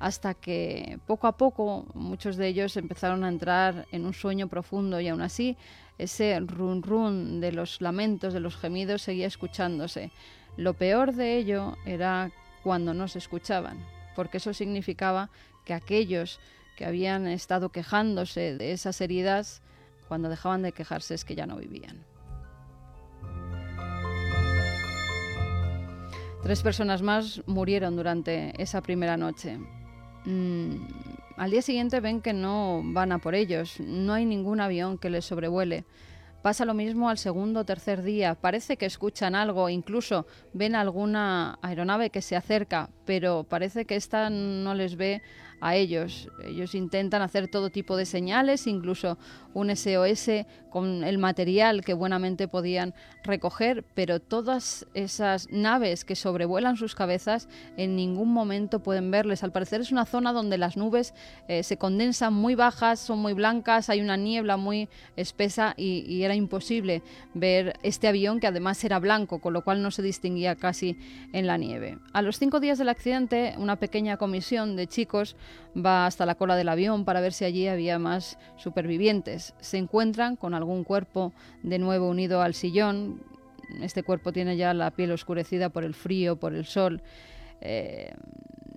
[0.00, 4.98] hasta que poco a poco muchos de ellos empezaron a entrar en un sueño profundo
[5.00, 5.56] y aún así
[5.96, 10.10] ese run run de los lamentos, de los gemidos seguía escuchándose.
[10.56, 12.32] Lo peor de ello era
[12.64, 13.78] cuando no se escuchaban,
[14.16, 15.30] porque eso significaba
[15.64, 16.40] que aquellos
[16.76, 19.62] que habían estado quejándose de esas heridas,
[20.08, 22.04] cuando dejaban de quejarse es que ya no vivían.
[26.42, 29.58] Tres personas más murieron durante esa primera noche.
[30.24, 30.74] Mm,
[31.36, 35.08] al día siguiente ven que no van a por ellos, no hay ningún avión que
[35.08, 35.84] les sobrevuele.
[36.42, 38.34] Pasa lo mismo al segundo o tercer día.
[38.34, 44.28] Parece que escuchan algo, incluso ven alguna aeronave que se acerca, pero parece que esta
[44.28, 45.22] no les ve
[45.62, 46.28] a ellos.
[46.44, 49.16] Ellos intentan hacer todo tipo de señales, incluso
[49.54, 56.76] un SOS con el material que buenamente podían recoger, pero todas esas naves que sobrevuelan
[56.76, 59.44] sus cabezas en ningún momento pueden verles.
[59.44, 61.14] Al parecer es una zona donde las nubes
[61.46, 66.24] eh, se condensan muy bajas, son muy blancas, hay una niebla muy espesa y, y
[66.24, 67.02] era imposible
[67.34, 70.98] ver este avión que además era blanco, con lo cual no se distinguía casi
[71.32, 71.98] en la nieve.
[72.12, 75.36] A los cinco días del accidente, una pequeña comisión de chicos
[75.76, 79.54] va hasta la cola del avión para ver si allí había más supervivientes.
[79.60, 83.22] Se encuentran con algún cuerpo de nuevo unido al sillón.
[83.80, 87.02] Este cuerpo tiene ya la piel oscurecida por el frío, por el sol.
[87.60, 88.12] Eh,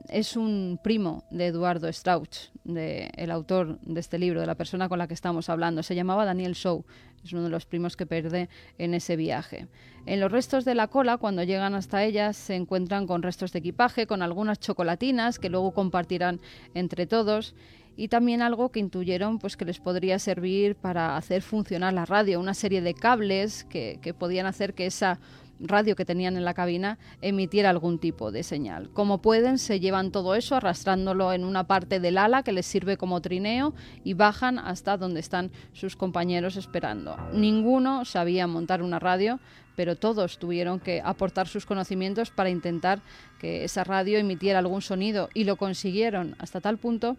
[0.10, 5.00] es un primo de Eduardo Strauch, el autor de este libro, de la persona con
[5.00, 5.84] la que estamos hablando.
[5.84, 6.84] Se llamaba Daniel Shaw,
[7.24, 9.68] es uno de los primos que pierde en ese viaje.
[10.06, 13.60] En los restos de la cola, cuando llegan hasta ellas, se encuentran con restos de
[13.60, 16.40] equipaje, con algunas chocolatinas que luego compartirán
[16.76, 17.56] entre todos
[17.98, 22.40] y también algo que intuyeron pues que les podría servir para hacer funcionar la radio,
[22.40, 25.20] una serie de cables que, que podían hacer que esa
[25.60, 28.90] radio que tenían en la cabina emitiera algún tipo de señal.
[28.92, 32.98] Como pueden, se llevan todo eso arrastrándolo en una parte del ala que les sirve
[32.98, 37.16] como trineo y bajan hasta donde están sus compañeros esperando.
[37.34, 39.40] Ninguno sabía montar una radio,
[39.76, 43.02] pero todos tuvieron que aportar sus conocimientos para intentar
[43.40, 47.18] que esa radio emitiera algún sonido y lo consiguieron hasta tal punto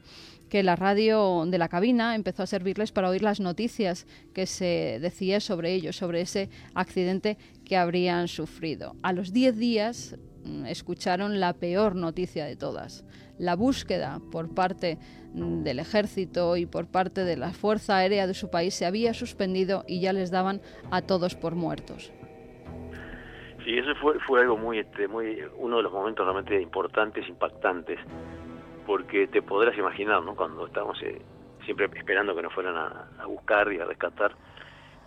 [0.49, 4.99] que la radio de la cabina empezó a servirles para oír las noticias que se
[5.01, 8.95] decía sobre ellos, sobre ese accidente que habrían sufrido.
[9.03, 13.05] A los 10 días mm, escucharon la peor noticia de todas.
[13.39, 14.99] La búsqueda por parte
[15.35, 19.13] mm, del ejército y por parte de la Fuerza Aérea de su país se había
[19.13, 22.13] suspendido y ya les daban a todos por muertos.
[23.65, 27.99] Sí, eso fue, fue algo muy, este, muy, uno de los momentos realmente importantes, impactantes
[28.87, 30.37] porque te podrás imaginar, ¿no?
[30.37, 31.21] Cuando estábamos eh,
[31.65, 34.33] siempre esperando que nos fueran a, buscar y a rescatar,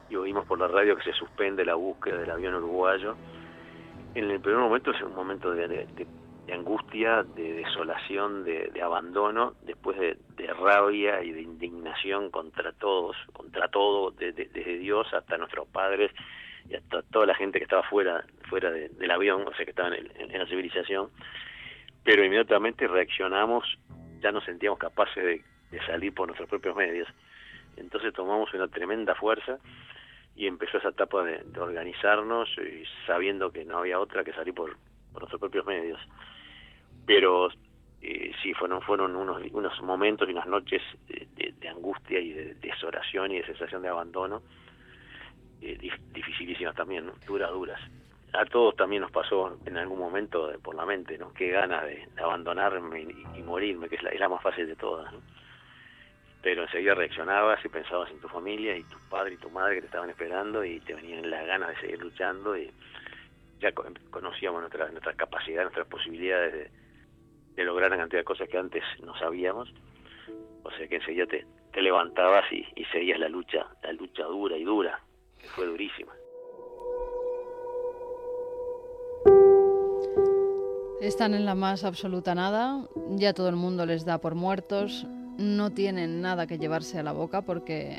[0.09, 3.15] y oímos por la radio que se suspende la búsqueda del avión uruguayo,
[4.15, 5.87] en el primer momento es un momento de,
[6.51, 10.17] angustia, de desolación, de, abandono, después de,
[10.59, 16.11] rabia y de indignación contra todos, contra todo, desde Dios hasta nuestros padres
[16.67, 19.95] y hasta toda la gente que estaba fuera, fuera del avión, o sea, que estaba
[19.95, 21.09] en la civilización
[22.03, 23.77] pero inmediatamente reaccionamos,
[24.21, 25.43] ya nos sentíamos capaces de,
[25.85, 27.07] salir por nuestros propios medios.
[27.77, 29.59] Entonces tomamos una tremenda fuerza
[30.39, 34.77] y empezó esa etapa de, organizarnos y sabiendo que no había otra que salir por,
[35.11, 35.99] nuestros propios medios.
[37.05, 37.49] Pero
[38.01, 43.33] eh, sí, fueron, fueron unos, unos momentos y unas noches de, angustia y de desolación
[43.33, 44.41] y de sensación de abandono
[45.61, 45.77] eh,
[46.13, 47.81] dificilísimas también, duras, duras
[48.31, 51.33] a todos también nos pasó en algún momento por la mente, ¿no?
[51.33, 55.19] Qué ganas de, abandonarme y, morirme, que es la, la, más fácil de todas, ¿no?
[56.41, 59.81] Pero enseguida reaccionabas y pensabas en tu familia y tu padre y tu madre que
[59.81, 62.71] te estaban esperando y te venían las ganas de seguir luchando y
[63.59, 63.73] ya
[64.09, 66.71] conocíamos nuestra, nuestra capacidad, nuestras posibilidades
[67.55, 69.73] de, lograr una cantidad de cosas que antes no sabíamos.
[70.63, 74.63] O sea que enseguida te, te levantabas y seguías la lucha, la lucha dura y
[74.63, 75.01] dura,
[75.37, 76.13] que fue durísima.
[81.01, 85.07] Están en la más absoluta nada, ya todo el mundo les da por muertos,
[85.39, 87.97] no tienen nada que llevarse a la boca porque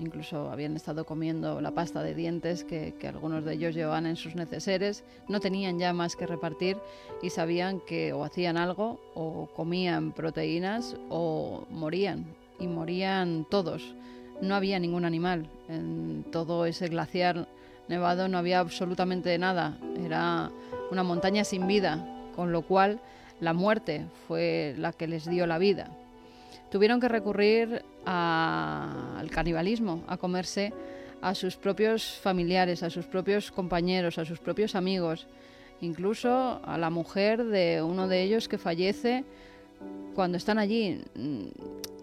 [0.00, 4.34] incluso habían estado comiendo la pasta de dientes que, algunos de ellos llevaban en sus
[4.34, 6.76] neceseres, no tenían ya más que repartir
[7.22, 12.26] y sabían que o hacían algo o comían proteínas o morían
[12.58, 13.94] y morían todos.
[14.40, 17.46] No había ningún animal en todo ese glaciar
[17.86, 20.50] nevado, no había absolutamente nada, era
[20.90, 23.00] una montaña sin vida con lo cual
[23.40, 25.90] la muerte fue la que les dio la vida.
[26.72, 30.72] Tuvieron que recurrir al canibalismo, a comerse
[31.20, 35.28] a sus propios familiares, a sus propios compañeros, a sus propios amigos,
[35.82, 39.22] incluso a la mujer de uno de ellos que fallece
[40.14, 41.46] cuando están allí, mm,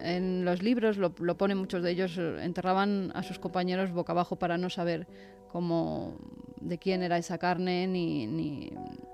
[0.02, 4.14] en los libros lo, lo ponen muchos de ellos, eh, enterraban a sus compañeros boca
[4.14, 5.08] abajo para no saber
[5.52, 6.16] cómo,
[6.62, 8.72] de quién era esa carne, ni,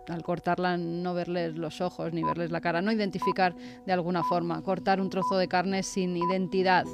[0.08, 3.56] al cortarla no verles los ojos, ni verles la cara, no identificar
[3.86, 6.86] de alguna forma, cortar un trozo de carne sin identidad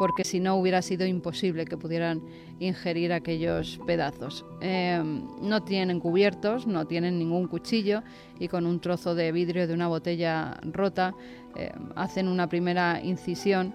[0.00, 2.22] porque si no hubiera sido imposible que pudieran
[2.58, 4.46] ingerir aquellos pedazos.
[4.62, 8.02] Em, no tienen cubiertos, no tienen ningún cuchillo
[8.38, 11.14] y con un trozo de vidrio de una botella rota
[11.56, 13.74] em, hacen una primera incisión,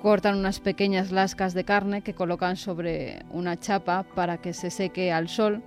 [0.00, 5.12] cortan unas pequeñas lascas de carne que colocan sobre una chapa para que se seque
[5.12, 5.62] al sol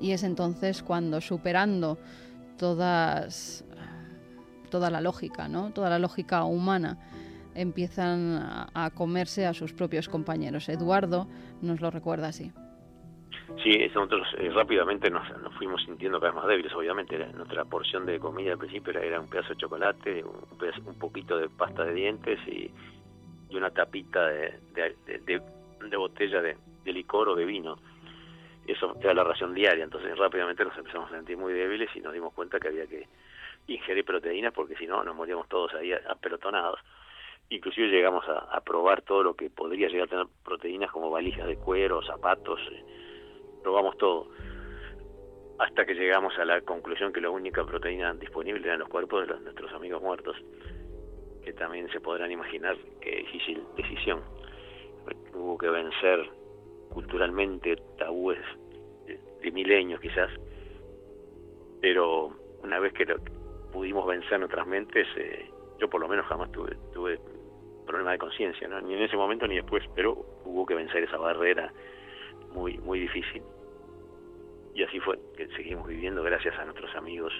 [0.00, 1.98] y es entonces cuando superando
[2.58, 3.64] todas
[4.70, 5.70] toda la lógica, ¿no?
[5.70, 6.98] toda la lógica humana,
[7.54, 10.68] empiezan a, comerse a sus propios compañeros.
[10.68, 11.28] Eduardo
[11.62, 12.52] nos lo recuerda así.
[13.62, 17.16] Sí, nosotros eh, rápidamente nos, fuimos sintiendo cada vez más débiles, obviamente.
[17.34, 21.84] nuestra porción de comida al principio era, un pedazo de chocolate, un, poquito de pasta
[21.84, 22.70] de dientes y,
[23.56, 24.52] una tapita de,
[25.24, 27.78] de, botella de, licor o de vino.
[28.66, 32.12] Eso era la ración diaria, entonces rápidamente nos empezamos a sentir muy débiles y nos
[32.12, 33.08] dimos cuenta que había que
[33.68, 36.80] ingerir proteínas porque si no nos moríamos todos ahí apelotonados
[37.48, 41.56] inclusive llegamos a, probar todo lo que podría llegar a tener proteínas como valijas de
[41.56, 43.05] cuero, zapatos, eh,
[43.66, 44.28] probamos todo,
[45.58, 49.40] hasta que llegamos a la conclusión que la única proteína disponible eran los cuerpos de
[49.40, 50.36] nuestros amigos muertos,
[51.42, 54.20] que también se podrán imaginar qué difícil decisión.
[55.34, 56.30] Hubo que vencer
[56.90, 58.38] culturalmente tabúes
[59.06, 60.30] de, milenios quizás,
[61.80, 63.04] pero una vez que
[63.72, 65.50] pudimos vencer nuestras mentes, eh,
[65.80, 67.18] yo por lo menos jamás tuve, tuve
[67.84, 68.80] problema de conciencia, ¿no?
[68.80, 70.12] ni en ese momento ni después, pero
[70.44, 71.72] hubo que vencer esa barrera
[72.52, 73.42] muy, muy difícil.
[74.76, 77.32] Y así fue que seguimos viviendo gracias a nuestros amigos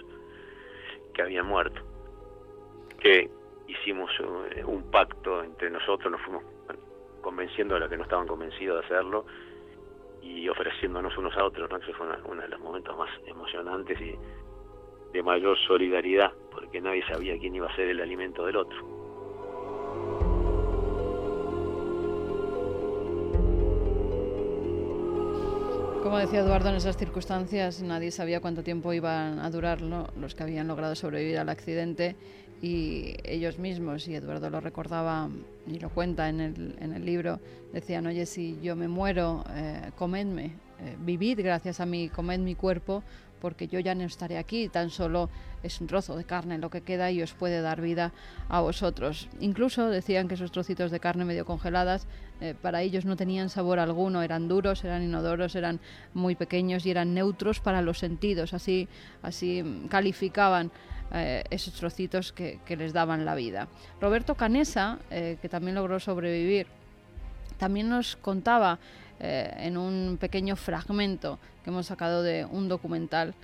[1.13, 1.83] que habían muerto,
[2.99, 3.31] que
[3.69, 4.11] hicimos
[4.55, 6.43] eh, un pacto entre nosotros, nos fuimos
[7.21, 9.27] convenciendo a los que no estaban convencidos de hacerlo
[10.23, 11.79] y ofreciéndonos unos a otros, ¿no?
[11.81, 14.17] Fue uno de los momentos más emocionantes y
[15.13, 18.96] de mayor solidaridad, porque nadie sabía quién iba a ser el alimento del otro.
[26.07, 30.43] Como decía Eduardo, en esas circunstancias nadie sabía cuánto tiempo iban a durar los que
[30.45, 32.15] habían logrado sobrevivir al accidente
[32.63, 35.29] y ellos mismos, y Eduardo lo recordaba
[35.67, 37.41] y lo cuenta en el, en el libro,
[37.73, 42.55] decían, oye, si yo me muero, eh, comedme, eh, vivid gracias a mí, comed mi
[42.55, 43.03] cuerpo,
[43.41, 45.29] porque yo ya no estaré aquí, tan solo
[45.63, 48.13] es un trozo de carne lo que queda y os puede dar vida
[48.49, 49.29] a vosotros.
[49.41, 52.07] Incluso decían que esos trocitos de carne medio congeladas
[52.41, 55.81] eh, para ellos no tenían sabor alguno, eran duros, eran inodoros, eran
[56.15, 58.89] muy pequeños y eran neutros para los sentidos, así,
[59.23, 60.71] así calificaban
[61.13, 63.69] eh, esos trocitos que, les daban la vida.
[64.01, 66.67] Roberto Canesa, eh, que también logró sobrevivir,
[67.59, 68.79] también nos contaba
[69.19, 73.35] en un pequeño fragmento que hemos sacado de un documental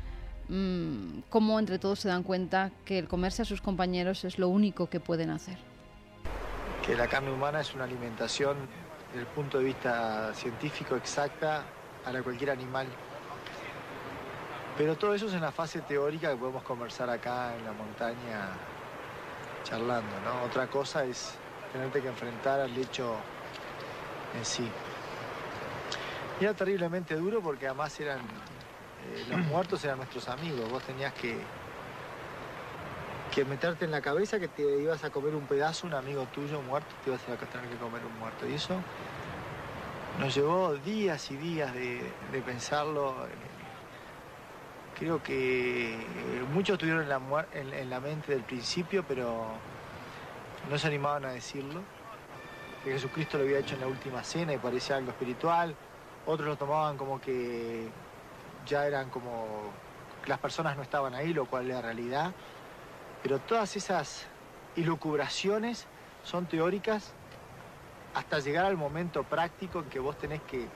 [0.49, 4.47] mmm, cómo entre todos se dan cuenta que el comerse a sus compañeros es lo
[4.47, 5.59] único que pueden hacer.
[6.87, 8.57] Que la carne humana es una alimentación
[9.09, 11.65] desde el punto de vista científico exacta
[12.05, 12.87] para cualquier animal
[14.79, 18.51] pero todo eso es en la fase teórica que podemos conversar acá en la montaña
[19.65, 20.45] charlando, ¿no?
[20.45, 21.35] Otra cosa es
[21.73, 23.17] tenerte que enfrentar al hecho
[24.39, 24.69] en sí.
[26.41, 31.37] Era terriblemente duro porque además eran, eh, los muertos eran nuestros amigos, vos tenías que,
[33.33, 36.61] que meterte en la cabeza que te ibas a comer un pedazo, un amigo tuyo
[36.61, 38.47] muerto, te ibas a tener que comer un muerto.
[38.47, 38.77] Y eso
[40.19, 42.03] nos llevó días y días de,
[42.45, 43.15] pensarlo
[44.99, 45.97] Creo que
[46.53, 49.47] muchos tuvieron en la, en, la mente del principio, pero
[50.71, 51.81] no se animaban a decirlo.
[52.85, 55.75] Que Jesucristo lo había hecho en la última cena y parecía algo espiritual.
[56.27, 57.89] Otros lo tomaban como que
[58.67, 59.47] ya eran como
[60.23, 62.33] que las personas no estaban ahí, lo cual era realidad.
[63.23, 64.27] Pero todas esas
[64.77, 65.87] ilucubraciones
[66.25, 67.13] son teóricas
[68.15, 70.69] hasta llegar al momento práctico en que vos tenés que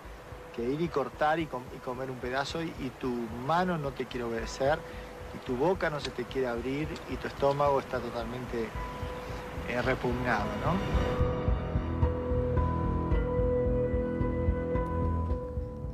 [0.62, 3.08] ir y cortar y, comer un pedazo y, tu
[3.46, 4.78] mano no te quiere obedecer
[5.34, 8.68] y tu boca no se te quiere abrir y tu estómago está totalmente
[9.68, 10.46] eh, repugnado,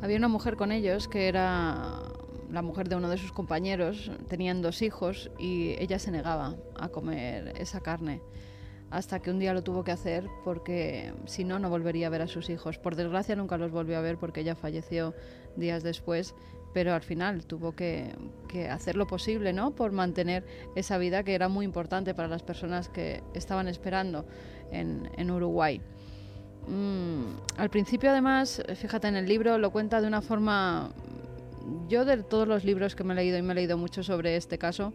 [0.03, 2.03] Había una mujer con ellos que era
[2.50, 6.88] la mujer de uno de sus compañeros, tenían dos hijos y ella se negaba a
[6.88, 8.20] comer esa carne
[8.90, 12.20] hasta que un día lo tuvo que hacer porque si no, no volvería a ver
[12.20, 12.78] a sus hijos.
[12.78, 15.14] Por desgracia nunca los volvió a ver porque ella falleció
[15.57, 16.34] días después,
[16.74, 18.14] pero al final tuvo que,
[18.70, 19.70] hacer lo posible ¿no?
[19.70, 20.44] por mantener
[20.74, 24.26] esa vida que era muy importante para las personas que estaban esperando
[24.70, 25.80] en, Uruguay.
[26.68, 27.22] Mm,
[27.56, 30.90] al principio además, fíjate en el libro, lo cuenta de una forma...
[31.88, 34.36] Yo de todos los libros que me he leído, y me he leído mucho sobre
[34.36, 34.92] este caso,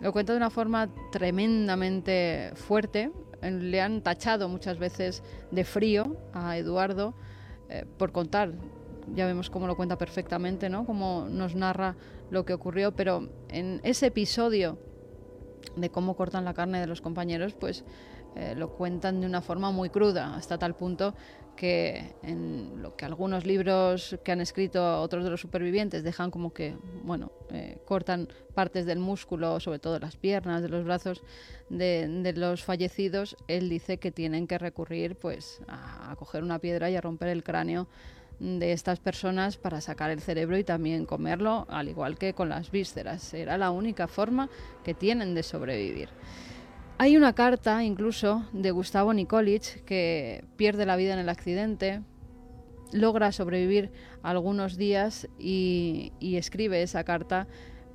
[0.00, 3.10] lo cuenta de una forma tremendamente fuerte.
[3.42, 7.14] Le han tachado muchas veces de frío a Eduardo
[7.68, 8.52] eh, por contar
[9.12, 10.86] ya vemos cómo lo cuenta perfectamente, ¿no?
[10.86, 11.96] Cómo nos narra
[12.30, 14.78] lo que ocurrió, pero en ese episodio
[15.76, 17.84] de cómo cortan la carne de los compañeros, pues
[18.36, 21.14] eh, lo cuentan de una forma muy cruda, hasta tal punto
[21.54, 26.52] que en lo que algunos libros que han escrito otros de los supervivientes dejan como
[26.52, 31.22] que, bueno, eh, cortan partes del músculo, sobre todo las piernas, de los brazos
[31.70, 36.90] de, los fallecidos, él dice que tienen que recurrir pues a, a coger una piedra
[36.90, 37.86] y a romper el cráneo
[38.40, 42.70] de estas personas para sacar el cerebro y también comerlo, al igual que con las
[42.70, 43.32] vísceras.
[43.32, 44.48] Era la única forma
[44.82, 46.08] que tienen de sobrevivir.
[46.96, 52.02] Hay una carta incluso de Gustavo Nikolic que pierde la vida en el accidente,
[52.92, 53.90] logra sobrevivir
[54.22, 57.48] algunos días y, escribe esa carta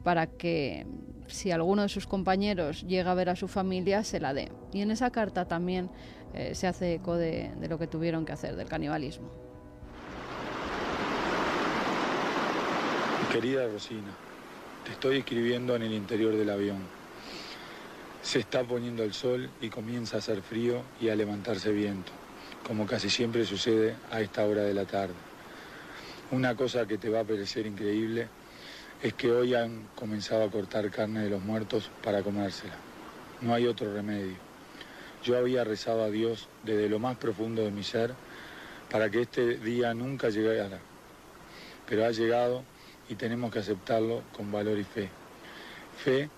[0.03, 0.85] para que
[1.27, 4.51] si alguno de sus compañeros llega a ver a su familia, se la dé.
[4.73, 5.89] Y en esa carta también
[6.33, 9.29] eh, se hace eco de lo que tuvieron que hacer, del canibalismo.
[13.31, 14.11] Querida Rosina,
[14.83, 16.98] te estoy escribiendo en el interior del avión.
[18.21, 22.11] Se está poniendo el sol y comienza a hacer frío y a levantarse viento,
[22.67, 25.13] como casi siempre sucede a esta hora de la tarde.
[26.31, 28.27] Una cosa que te va a parecer increíble
[29.01, 32.75] es que hoy han comenzado a cortar carne de los muertos para comérsela.
[33.41, 34.35] No hay otro remedio.
[35.23, 38.13] Yo había rezado a Dios desde lo más profundo de mi ser
[38.91, 40.79] para que este día nunca llegara,
[41.87, 42.63] pero ha llegado
[43.07, 45.09] y tenemos que aceptarlo con valor y fe.
[46.03, 46.29] Fe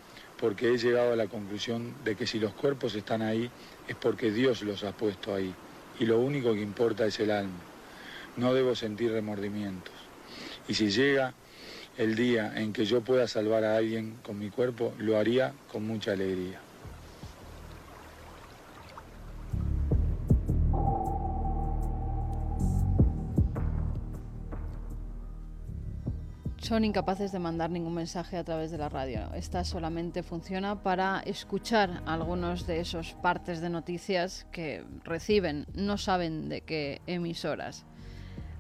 [0.42, 3.50] porque he llegado a la conclusión de que si los cuerpos están ahí
[3.88, 5.54] es porque Dios los ha puesto ahí
[6.00, 7.62] y lo único que importa es el alma.
[8.38, 9.94] No debo sentir remordimientos.
[10.68, 11.34] Y si llega
[11.98, 15.86] el día en que yo pueda salvar a alguien con mi cuerpo, lo haría con
[15.86, 16.71] mucha alegría.
[26.72, 29.30] Son incapaces de mandar ningún mensaje a través de la radio.
[29.34, 36.48] Esta solamente funciona para escuchar algunos de esos partes de noticias que reciben, no saben
[36.48, 37.84] de qué emisoras.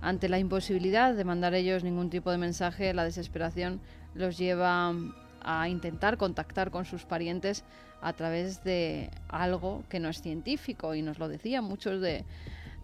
[0.01, 3.79] Ante la imposibilidad de mandar ellos ningún tipo de mensaje, la desesperación
[4.13, 4.93] los lleva
[5.39, 7.63] a intentar contactar con sus parientes
[8.01, 12.25] a través de algo que no es científico y nos lo decían muchos de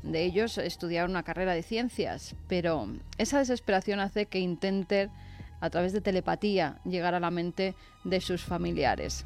[0.04, 2.88] de ellos estudiar una carrera de ciencias, pero
[3.18, 5.12] esa desesperación hace que intenten,
[5.60, 9.26] a través de telepatía, llegar a la mente de sus familiares.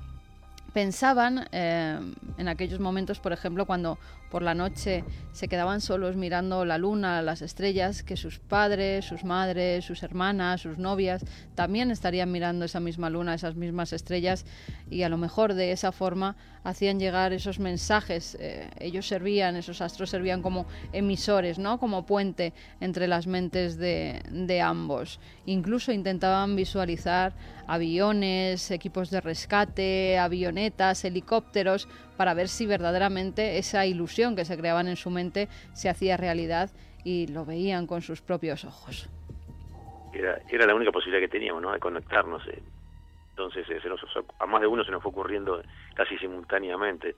[0.74, 2.00] Pensaban eh,
[2.38, 4.00] en aquellos momentos, por ejemplo, cuando
[4.32, 5.04] por la noche
[5.34, 10.62] se quedaban solos mirando la luna, las estrellas, que sus padres, sus madres, sus hermanas,
[10.62, 11.24] sus novias
[11.54, 14.46] también estarían mirando esa misma luna, esas mismas estrellas
[14.90, 18.38] y a lo mejor de esa forma hacían llegar esos mensajes.
[18.40, 21.80] Eh, ellos servían, esos astros servían como emisores, ¿no?
[21.80, 25.20] como puente entre las mentes de, de ambos.
[25.46, 27.34] Incluso intentaban visualizar
[27.68, 34.88] aviones, equipos de rescate, avionetas, helicópteros para ver si verdaderamente esa ilusión que se creaban
[34.88, 36.70] en su mente se hacía realidad
[37.03, 39.09] y lo veían con sus propios ojos.
[40.14, 41.72] Era, la única posibilidad que teníamos, ¿no?
[41.72, 42.45] De conectarnos.
[42.47, 42.62] Eh.
[43.30, 43.80] Entonces, eh,
[44.39, 45.62] a más de uno se nos fue ocurriendo
[45.95, 47.16] casi simultáneamente.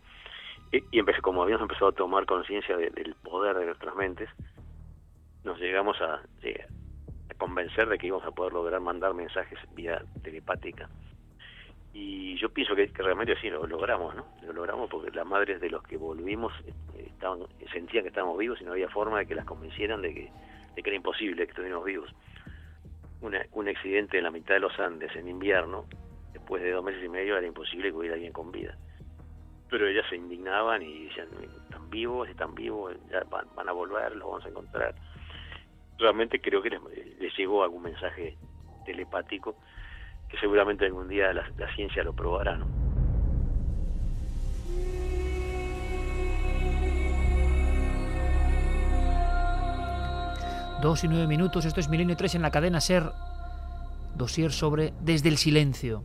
[0.71, 4.29] Y, empecé, como habíamos empezado a tomar conciencia del poder de nuestras mentes,
[5.43, 5.97] nos llegamos
[6.43, 6.65] eh,
[7.29, 10.89] a convencer de que íbamos a poder lograr mandar mensajes vía telepática
[11.93, 14.25] y yo pienso que, realmente sí lo logramos, ¿no?
[14.41, 17.41] Lo logramos porque las madres de los que volvimos eh, estaban,
[17.71, 20.31] sentían que estábamos vivos y no había forma de que las convencieran de que,
[20.75, 22.09] de que era imposible que estuviéramos vivos.
[23.21, 25.85] un accidente en la mitad de los Andes en invierno,
[26.33, 28.75] después de dos meses y medio, era imposible que hubiera alguien con vida.
[29.69, 31.27] Pero ellas se indignaban y decían,
[31.63, 34.95] están vivos, están vivos, ya van, van a volver, los vamos a encontrar.
[35.99, 36.81] Realmente creo que les,
[37.19, 38.35] les llegó algún mensaje
[38.83, 39.55] telepático
[40.39, 42.57] seguramente algún día la, ciencia lo probará.
[42.57, 42.65] ¿no?
[50.81, 53.03] Dos y nueve minutos, esto es Milenio 3 en la cadena Ser,
[54.15, 56.03] dosier sobre Desde el Silencio.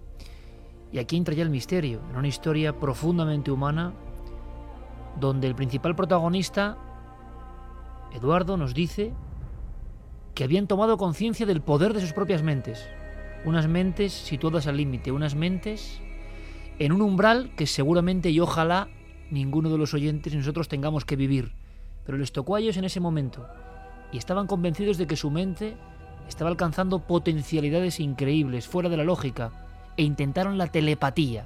[0.93, 3.93] Y aquí entra ya el misterio, en una historia profundamente humana,
[5.19, 6.79] donde el principal protagonista,
[8.13, 9.13] Eduardo, nos dice
[10.35, 12.89] que habían tomado conciencia del poder de sus propias mentes.
[13.45, 16.01] Unas mentes situadas al límite, unas mentes
[16.79, 18.89] en un umbral que seguramente y ojalá
[19.31, 21.53] ninguno de los oyentes y nosotros tengamos que vivir.
[22.05, 23.47] Pero les tocó a ellos en ese momento
[24.13, 25.77] y estaban convencidos de que su mente
[26.29, 29.51] estaba alcanzando potencialidades increíbles, fuera de la lógica,
[29.97, 31.45] e intentaron la telepatía.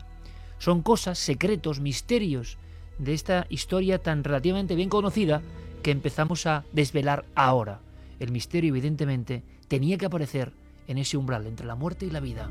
[0.59, 2.59] Son cosas, secretos, misterios
[2.99, 5.43] de esta historia tan relativamente bien conocida
[5.83, 7.81] que empezamos a desvelar ahora.
[8.21, 10.53] El misterio, evidentemente, tenía que aparecer
[10.93, 12.51] en ese umbral entre la muerte y la vida.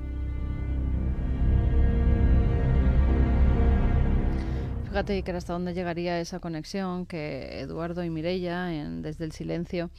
[4.90, 9.90] Fíjate que hasta dónde llegaría esa conexión que Eduardo y Mirella, desde el silencio,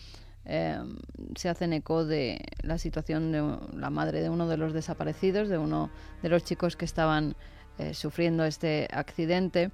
[0.45, 0.99] em,
[1.35, 3.41] se hacen eco de la situación de
[3.75, 5.89] la madre de uno de los desaparecidos, de uno
[6.23, 7.37] de los chicos que estaban
[7.79, 9.71] eh, sufriendo este accidente.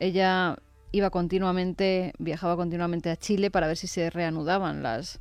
[0.00, 0.56] Ella
[0.90, 5.20] iba continuamente, viajaba continuamente a Chile para ver si se reanudaban las,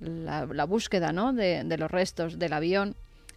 [0.00, 1.32] la, búsqueda ¿no?
[1.32, 2.96] de, los restos del avión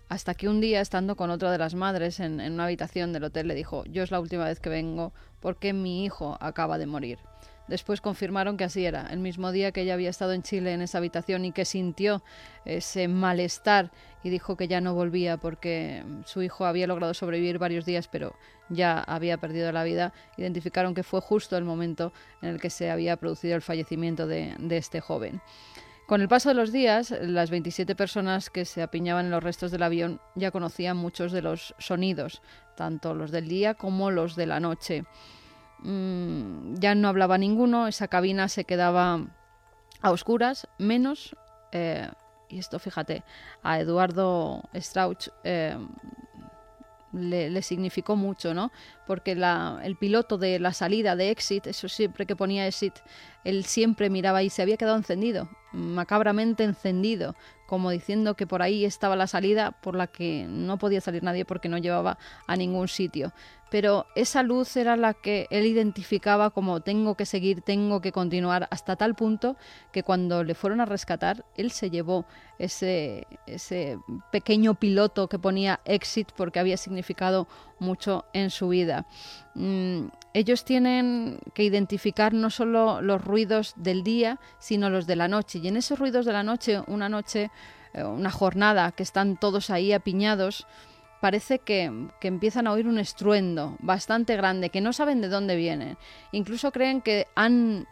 [0.09, 3.47] hasta que un día, estando con otra de las madres en, una habitación del hotel,
[3.47, 7.19] le dijo, yo es la última vez que vengo porque mi hijo acaba de morir.
[7.67, 9.07] Después confirmaron que así era.
[9.09, 12.21] El mismo día que ella había estado en Chile en esa habitación y que sintió
[12.65, 13.89] ese malestar
[14.21, 18.35] y dijo que ya no volvía porque su hijo había logrado sobrevivir varios días pero
[18.69, 22.11] ya había perdido la vida, identificaron que fue justo el momento
[22.41, 25.41] en el que se había producido el fallecimiento de este joven.
[26.07, 29.71] Con el paso de los días, las 27 personas que se apiñaban en los restos
[29.71, 32.41] del avión ya conocían muchos de los sonidos,
[32.75, 35.05] tanto los del día como los de la noche.
[35.79, 39.27] Mm, ya no hablaba ninguno, esa cabina se quedaba
[40.01, 41.37] a oscuras, menos,
[41.71, 42.09] eh,
[42.49, 43.23] y esto fíjate,
[43.63, 45.77] a Eduardo Strauch eh,
[47.13, 48.71] le, significó mucho, ¿no?
[49.07, 52.93] Porque el piloto de la salida de Exit, eso siempre que ponía Exit,
[53.43, 57.35] él siempre miraba y se había quedado encendido, macabramente encendido,
[57.67, 61.45] como diciendo que por ahí estaba la salida por la que no podía salir nadie
[61.45, 63.33] porque no llevaba a ningún sitio.
[63.73, 68.67] Pero esa luz era la que él identificaba como tengo que seguir, tengo que continuar,
[68.69, 69.57] hasta tal punto
[69.91, 72.27] que cuando le fueron a rescatar, él se llevó
[72.59, 73.97] ese, ese
[74.31, 77.47] pequeño piloto que ponía exit porque había significado
[77.79, 79.07] mucho en su vida.
[79.55, 85.27] Mm, ellos tienen que identificar no solo los ruidos del día, sino los de la
[85.27, 85.57] noche.
[85.57, 87.49] Y en esos ruidos de la noche, una noche,
[87.95, 90.67] eh, una jornada, que están todos ahí apiñados,
[91.23, 95.55] parece que, que, empiezan a oír un estruendo bastante grande, que no saben de dónde
[95.55, 95.95] viene.
[96.33, 97.87] Incluso creen que han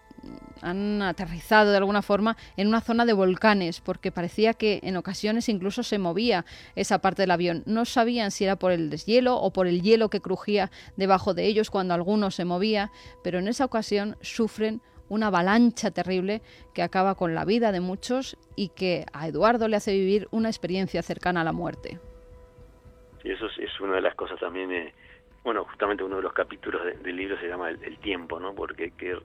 [0.61, 5.47] han aterrizado de alguna forma en una zona de volcanes, porque parecía que en ocasiones
[5.47, 7.63] incluso se movía esa parte del avión.
[7.65, 11.45] No sabían si era por el deshielo o por el hielo que crujía debajo de
[11.45, 12.91] ellos cuando alguno se movía,
[13.23, 16.41] pero en esa ocasión sufren una avalancha terrible
[16.73, 20.49] que acaba con la vida de muchos y que a Eduardo le hace vivir una
[20.49, 22.10] experiencia cercana a la muerte.
[23.21, 24.93] Sí, eso es, una de las cosas también, eh,
[25.43, 28.53] bueno, justamente uno de los capítulos del libro se llama el, tiempo, ¿no?
[28.53, 29.17] Porque que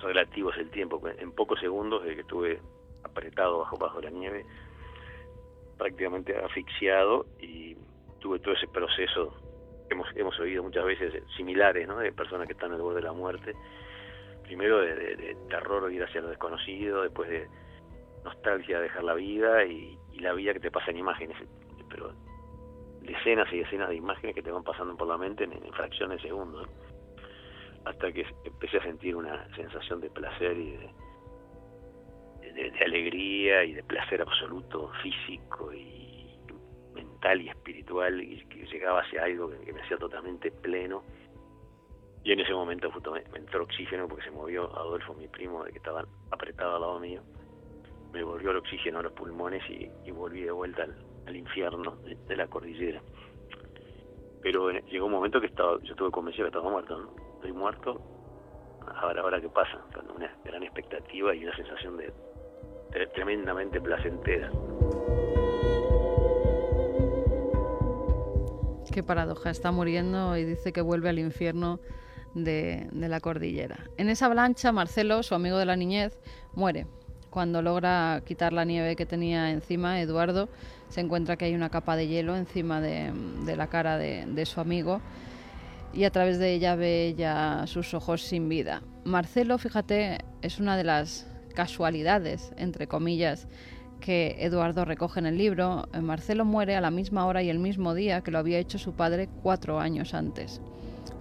[0.00, 1.00] relativo es el tiempo.
[1.18, 2.60] En pocos segundos, de que estuve
[3.02, 4.44] apretado bajo, bajo la nieve,
[5.78, 7.76] prácticamente asfixiado y
[8.20, 9.34] tuve todo ese proceso
[9.90, 11.98] hemos, hemos oído muchas veces similares, ¿no?
[11.98, 13.54] De personas que están al borde de la muerte.
[14.42, 17.48] Primero de, terror de ir hacia lo desconocido, después de
[18.24, 21.36] nostalgia de dejar la vida y, la vida que te pasa en imágenes.
[21.90, 22.12] Pero
[23.04, 26.28] decenas y decenas de imágenes que te van pasando por la mente en, fracciones de
[26.28, 26.68] segundos
[27.84, 30.70] hasta que empecé a sentir una sensación de placer y
[32.54, 36.38] de, alegría y de placer absoluto físico y
[36.94, 41.02] mental y espiritual y que llegaba hacia algo que, me hacía totalmente pleno.
[42.22, 45.72] Y en ese momento justo me, entró oxígeno porque se movió Adolfo mi primo de
[45.72, 47.22] que estaba apretado al lado mío.
[48.12, 50.94] Me volvió el oxígeno a los pulmones y, volví de vuelta al,
[51.32, 53.00] infierno de, la cordillera
[54.42, 57.24] pero llegó un momento que estaba yo estuve convencido que estaba muerto ¿no?
[57.44, 58.00] estoy muerto,
[59.02, 59.78] ahora, ahora qué pasa,
[60.16, 62.10] una gran expectativa y una sensación de,
[63.14, 64.50] tremendamente placentera.
[68.90, 71.80] Qué paradoja, está muriendo y dice que vuelve al infierno
[72.34, 73.90] de, de, la cordillera.
[73.98, 76.18] En esa avalancha, Marcelo, su amigo de la niñez,
[76.54, 76.86] muere.
[77.34, 80.48] Cuando logra quitar la nieve que tenía encima, Eduardo
[80.88, 83.12] se encuentra que hay una capa de hielo encima de,
[83.56, 85.00] la cara de, de su amigo
[85.92, 88.82] y a través de ella ve ya sus ojos sin vida.
[89.02, 91.26] Marcelo, fíjate, es una de las
[91.56, 93.48] casualidades, entre comillas,
[93.98, 95.88] que Eduardo recoge en el libro.
[96.00, 98.92] Marcelo muere a la misma hora y el mismo día que lo había hecho su
[98.92, 100.60] padre cuatro años antes.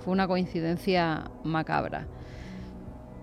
[0.02, 2.06] Fue una coincidencia macabra.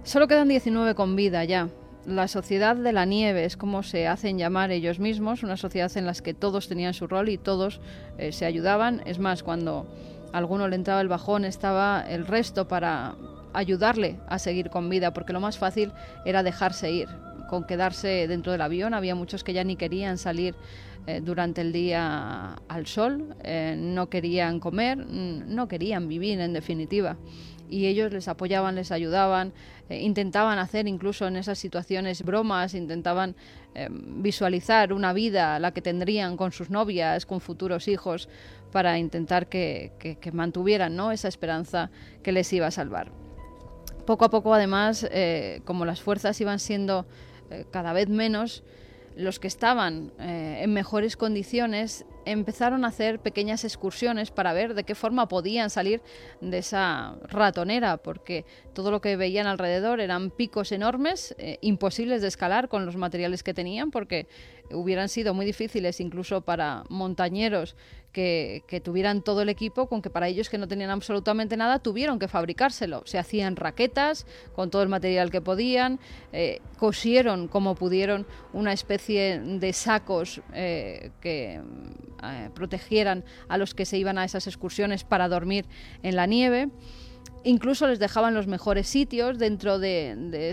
[0.02, 1.68] Solo quedan 19 con vida ya.
[2.06, 6.06] La sociedad de la nieve, es como se hacen llamar ellos mismos, una sociedad en
[6.06, 7.80] la que todos tenían su rol y todos
[8.18, 9.02] eh, se ayudaban.
[9.04, 9.86] Es más, cuando
[10.32, 13.14] a alguno le entraba el bajón, estaba el resto para
[13.52, 15.92] ayudarle a seguir con vida, porque lo más fácil
[16.24, 17.08] era dejarse ir,
[17.48, 18.94] con quedarse dentro del avión.
[18.94, 20.54] Había muchos que ya ni querían salir
[21.06, 27.16] eh, durante el día al sol, eh, no querían comer, no querían vivir en definitiva
[27.70, 29.52] y ellos les apoyaban, les ayudaban,
[29.88, 33.36] eh, intentaban hacer incluso en esas situaciones bromas, intentaban
[33.74, 38.28] eh, visualizar una vida, la que tendrían con sus novias, con futuros hijos,
[38.72, 41.12] para intentar que, mantuvieran ¿no?
[41.12, 41.90] esa esperanza
[42.22, 43.10] que les iba a salvar.
[44.04, 47.06] Poco a poco, además, eh, como las fuerzas iban siendo
[47.72, 48.62] cada vez menos,
[49.16, 54.94] los que estaban en mejores condiciones empezaron a hacer pequeñas excursiones para ver de qué
[54.94, 56.02] forma podían salir
[56.40, 62.28] de esa ratonera, porque todo lo que veían alrededor eran picos enormes, eh, imposibles de
[62.28, 64.28] escalar con los materiales que tenían, porque
[64.72, 67.76] hubieran sido muy difíciles incluso para montañeros
[68.12, 72.18] que, tuvieran todo el equipo, con que para ellos que no tenían absolutamente nada tuvieron
[72.18, 73.02] que fabricárselo.
[73.06, 76.00] Se hacían raquetas con todo el material que podían,
[76.32, 81.60] eh, cosieron como pudieron una especie de sacos eh, que
[82.22, 85.66] eh, protegieran a los que se iban a esas excursiones para dormir
[86.02, 86.68] en la nieve.
[87.42, 90.50] Incluso les dejaban los mejores sitios dentro de,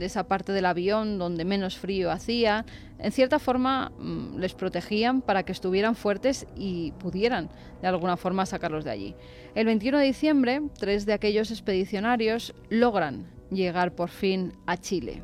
[0.00, 2.64] esa parte del avión donde menos frío hacía.
[2.98, 7.50] En cierta forma mm, les protegían para que estuvieran fuertes y pudieran
[7.82, 9.14] de alguna forma sacarlos de allí.
[9.54, 15.22] El 21 de diciembre, tres de aquellos expedicionarios logran llegar por fin a Chile.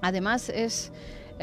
[0.00, 0.92] Además es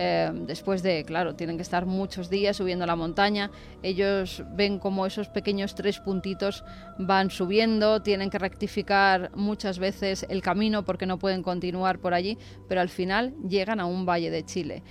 [0.01, 3.51] eh, después de, claro, tienen que estar muchos días subiendo la montaña,
[3.83, 6.63] ellos ven como esos pequeños tres puntitos
[6.97, 12.37] van subiendo, tienen que rectificar muchas veces el camino porque no pueden continuar por allí,
[12.69, 14.83] pero al final llegan a un valle de Chile.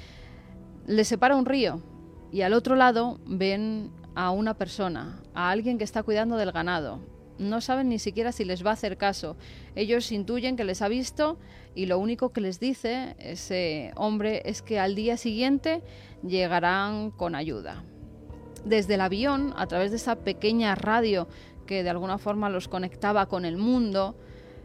[0.86, 1.80] Les separa un río
[2.30, 7.00] y al otro lado ven a una persona, a alguien que está cuidando del ganado
[7.38, 9.36] no saben ni siquiera si les va a hacer caso.
[9.74, 11.38] Ellos intuyen que les ha visto
[11.78, 15.80] y lo único que les dice ese hombre es que al día siguiente
[16.26, 17.84] llegarán con ayuda.
[18.64, 21.28] Desde el avión, a través de esa pequeña radio
[21.66, 24.16] que de alguna forma los conectaba con el mundo,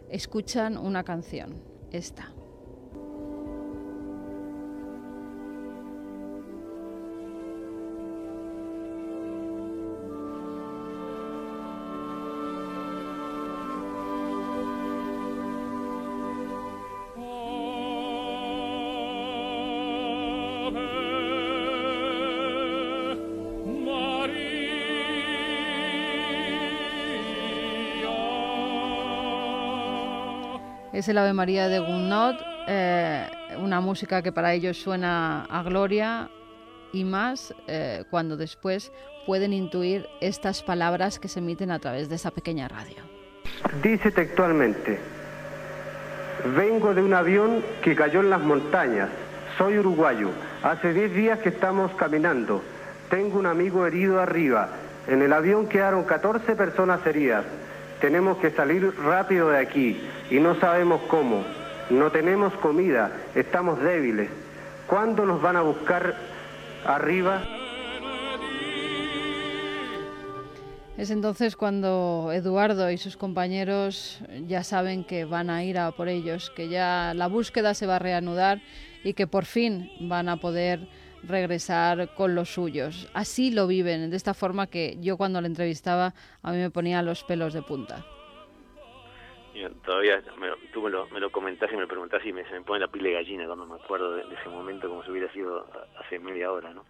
[0.09, 1.61] escuchan una canción,
[1.91, 2.32] esta.
[31.03, 32.35] Es el Ave María de Gounod,
[32.65, 33.27] eh,
[33.57, 36.29] una música que para ellos suena a gloria
[36.93, 38.93] y más eh, cuando después
[39.25, 42.95] pueden intuir estas palabras que se emiten a través de esa pequeña radio.
[43.83, 44.97] Dice textualmente,
[46.55, 49.09] vengo de un avión que cayó en las montañas,
[49.57, 50.29] soy uruguayo,
[50.63, 52.61] hace 10 días que estamos caminando,
[53.09, 54.69] tengo un amigo herido arriba,
[55.09, 57.43] en el avión quedaron 14 personas heridas,
[58.03, 59.97] tenemos que salir rápido de aquí
[60.29, 61.41] y no sabemos cómo.
[61.89, 64.29] No tenemos comida, estamos débiles.
[64.87, 66.13] ¿Cuándo nos van a buscar
[66.85, 67.41] arriba?
[70.97, 76.09] Es entonces cuando Eduardo y sus compañeros ya saben que van a ir a por
[76.09, 78.59] ellos, que ya la búsqueda se va a reanudar
[79.05, 80.89] y que por fin van a poder
[81.27, 83.09] regresar con los suyos.
[83.13, 87.01] Así lo viven, de esta forma que yo cuando le entrevistaba a mí me ponía
[87.01, 88.05] los pelos de punta.
[89.85, 92.53] todavía me, tú me lo, me lo comentás y me lo preguntás y me, se
[92.53, 95.31] me pone la piel de gallina cuando me acuerdo de, ese momento como si hubiera
[95.31, 95.65] sido
[95.99, 96.85] hace media hora, ¿no?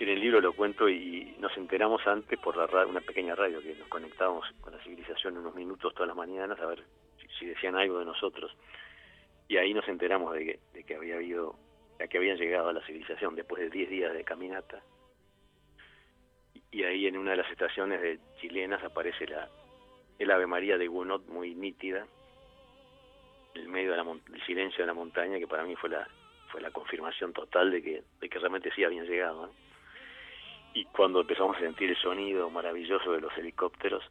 [0.00, 3.76] En el libro lo cuento y nos enteramos antes por la una pequeña radio que
[3.76, 6.82] nos conectábamos con la civilización unos minutos todas las mañanas a ver
[7.38, 8.50] si, decían algo de nosotros.
[9.46, 11.54] Y ahí nos enteramos de que, de que había habido
[12.00, 14.82] a que habían llegado a la civilización después de 10 días de caminata.
[16.70, 19.48] Y ahí en una de las estaciones de chilenas aparece la,
[20.18, 22.06] el Ave María de Gunot muy nítida,
[23.54, 26.08] en el medio del silencio de la montaña, que para mí fue la,
[26.50, 29.52] fue la confirmación total de que, de que realmente sí habían llegado.
[30.72, 34.02] Y cuando empezamos a sentir el sonido maravilloso de los helicópteros,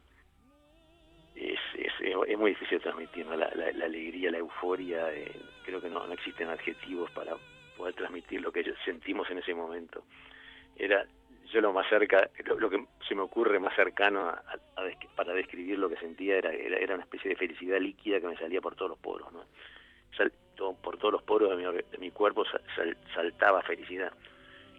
[1.34, 5.32] es, es, es muy difícil transmitir la, la, alegría, la euforia, eh,
[5.64, 7.36] creo que no, no existen adjetivos para,
[7.76, 10.04] poder transmitir lo que sentimos en ese momento.
[10.76, 11.06] Era
[11.52, 14.42] yo lo más cerca, lo, que se me ocurre más cercano a,
[15.14, 18.60] para describir lo que sentía era, era, una especie de felicidad líquida que me salía
[18.60, 19.32] por todos los poros.
[19.32, 19.44] ¿no?
[20.82, 22.44] por todos los poros de mi, cuerpo
[23.14, 24.12] saltaba felicidad,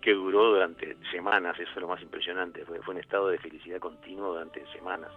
[0.01, 3.79] que duró durante semanas, eso es lo más impresionante, fue, fue un estado de felicidad
[3.79, 5.11] continuo durante semanas.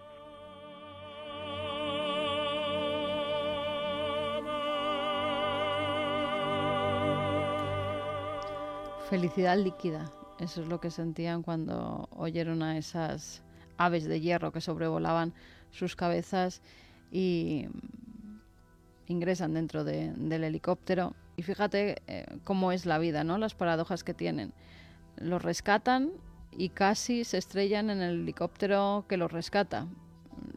[9.08, 13.42] Felicidad líquida, eso es lo que sentían cuando oyeron a esas
[13.78, 15.32] aves de hierro que sobrevolaban
[15.70, 16.60] sus cabezas
[17.10, 17.68] y
[19.06, 21.14] ingresan dentro del helicóptero.
[21.36, 23.38] Y fíjate eh, cómo es la vida, ¿no?
[23.38, 24.52] Las paradojas que tienen.
[25.16, 26.10] Los rescatan
[26.52, 29.86] y casi se estrellan en el helicóptero que los rescata.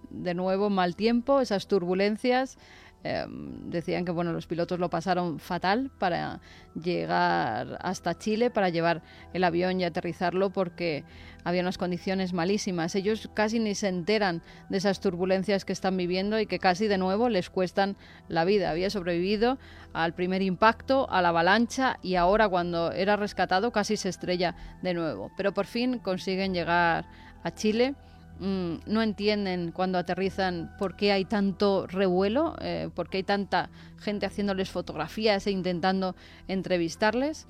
[0.10, 2.58] De nuevo, mal tiempo, esas turbulencias,
[3.04, 6.40] Em, decían que bueno, los pilotos lo pasaron fatal para
[6.80, 9.02] llegar hasta Chile, para llevar
[9.34, 11.04] el avión y aterrizarlo porque
[11.44, 12.94] había unas condiciones malísimas.
[12.94, 17.00] Ellos casi ni se enteran de esas turbulencias que están viviendo y que casi de
[17.00, 17.98] nuevo les cuestan
[18.28, 18.70] la vida.
[18.70, 19.58] Había sobrevivido
[19.94, 24.94] al primer impacto, a la avalancha y ahora cuando era rescatado casi se estrella de
[24.94, 25.32] nuevo.
[25.38, 27.06] Pero por fin consiguen llegar
[27.44, 27.96] a Chile
[28.40, 33.70] Mm, no entienden cuando aterrizan por qué hay tanto revuelo, eh, por qué hay tanta
[34.00, 36.16] gente haciéndoles fotografías e intentando
[36.48, 37.48] entrevistarles.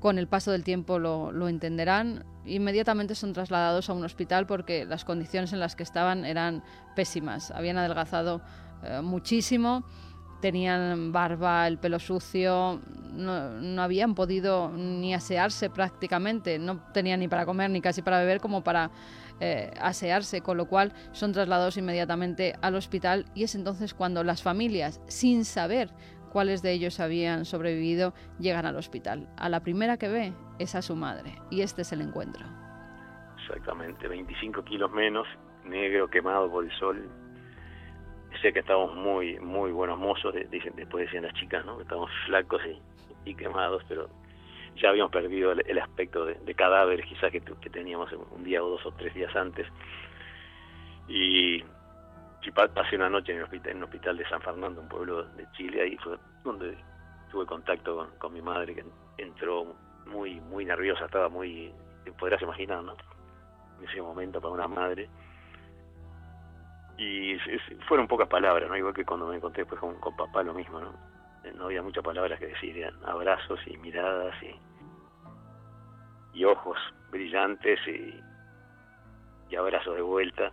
[0.00, 2.24] Con el paso del tiempo lo, entenderán.
[2.44, 6.64] Inmediatamente son trasladados a un hospital porque las condiciones en las que estaban eran
[6.96, 7.52] pésimas.
[7.52, 8.42] Habían adelgazado
[8.82, 9.84] eh, muchísimo,
[10.40, 12.80] tenían barba, el pelo sucio,
[13.12, 18.18] no, no, habían podido ni asearse prácticamente, no tenían ni para comer ni casi para
[18.18, 18.90] beber como para
[19.40, 24.42] eh, asearse, con lo cual son trasladados inmediatamente al hospital y es entonces cuando las
[24.42, 25.90] familias, sin saber
[26.32, 29.28] cuáles de ellos habían sobrevivido, llegan al hospital.
[29.36, 32.46] A la primera que ve es a su madre y este es el encuentro.
[33.40, 35.26] Exactamente, 25 kilos menos,
[35.64, 37.08] negro, quemado por el sol.
[38.42, 41.78] Sé que estamos muy muy buenos mozos, dicen, después decían las chicas, ¿no?
[41.78, 41.84] que
[42.26, 42.60] flacos
[43.24, 44.08] y quemados, pero
[44.76, 48.70] ya habíamos perdido el, aspecto de, de, cadáver quizás que, que, teníamos un día o
[48.70, 49.66] dos o tres días antes.
[51.08, 51.64] Y,
[52.54, 55.50] pasé una noche en el hospital, en el hospital de San Fernando, un pueblo de
[55.52, 56.76] Chile, ahí fue donde
[57.30, 58.84] tuve contacto con, mi madre que
[59.18, 59.74] entró
[60.06, 61.72] muy muy nerviosa, estaba muy,
[62.18, 62.94] podrás imaginar, ¿no?
[63.80, 65.08] En ese momento para una madre.
[66.98, 67.36] Y
[67.88, 68.76] fueron pocas palabras, ¿no?
[68.76, 71.15] Igual que cuando me encontré después con, con papá lo mismo, ¿no?
[71.54, 74.54] No había muchas palabras que decir, abrazos y miradas y,
[76.38, 76.78] y ojos
[77.10, 78.20] brillantes y,
[79.50, 80.50] y abrazos de vuelta.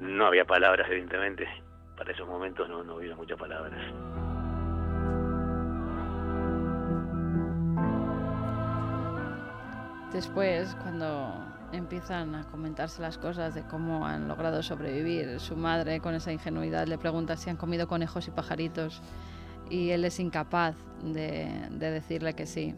[0.00, 1.48] No había palabras, evidentemente.
[1.96, 3.80] Para esos momentos no, no muchas palabras.
[10.12, 15.40] Después, cuando empiezan a comentarse las cosas de cómo han logrado sobrevivir.
[15.40, 19.02] Su madre, con esa ingenuidad, le pregunta si han comido conejos y pajaritos
[19.70, 22.74] y él es incapaz de, decirle que sí.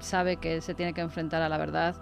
[0.00, 1.96] Sabe que se tiene que enfrentar a la verdad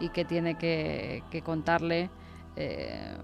[0.00, 2.10] y que tiene que, contarle
[2.56, 3.16] eh,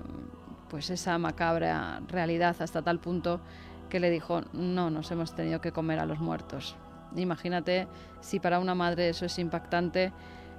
[0.69, 3.41] pues esa macabra realidad hasta tal punto
[3.89, 6.77] que le dijo, no, nos hemos tenido que comer a los muertos.
[7.17, 7.89] Imagínate
[8.21, 10.13] si para una madre eso es impactante,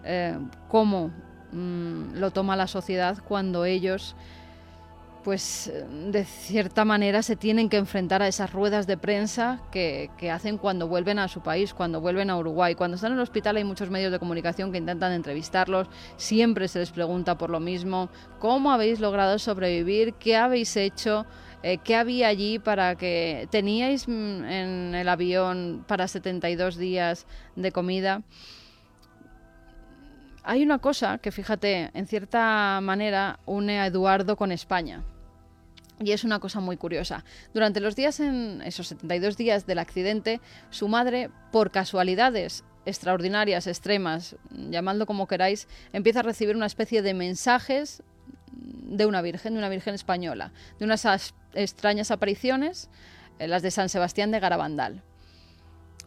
[0.04, 0.38] eh,
[0.68, 1.12] cómo
[1.52, 4.16] Mm, lo toma la sociedad cuando ellos
[5.24, 5.72] pues
[6.12, 10.88] de cierta manera se tienen que enfrentar a esas ruedas de prensa que, hacen cuando
[10.88, 12.76] vuelven a su país, cuando vuelven a Uruguay.
[12.76, 15.88] Cuando están en el hospital hay muchos medios de comunicación que intentan entrevistarlos,
[16.18, 20.14] siempre se les pregunta por lo mismo, ¿cómo habéis logrado sobrevivir?
[20.14, 21.26] ¿Qué habéis hecho?
[21.62, 27.28] Eh, ¿Qué había allí para que teníais mm, en el avión para 72 días
[27.58, 28.24] de comida?
[30.44, 35.04] Hay una cosa que, fíjate, en cierta manera une a Eduardo con España.
[36.00, 37.26] Y es una cosa muy curiosa.
[37.54, 44.38] Durante los días, en esos 72 días del accidente, su madre, por casualidades extraordinarias, extremas,
[44.50, 48.02] llamadlo como queráis, empieza a recibir una especie de mensajes
[48.52, 51.06] de una virgen, de una virgen española, de unas
[51.54, 52.90] extrañas apariciones,
[53.38, 55.04] eh, las de San Sebastián de Garabandal.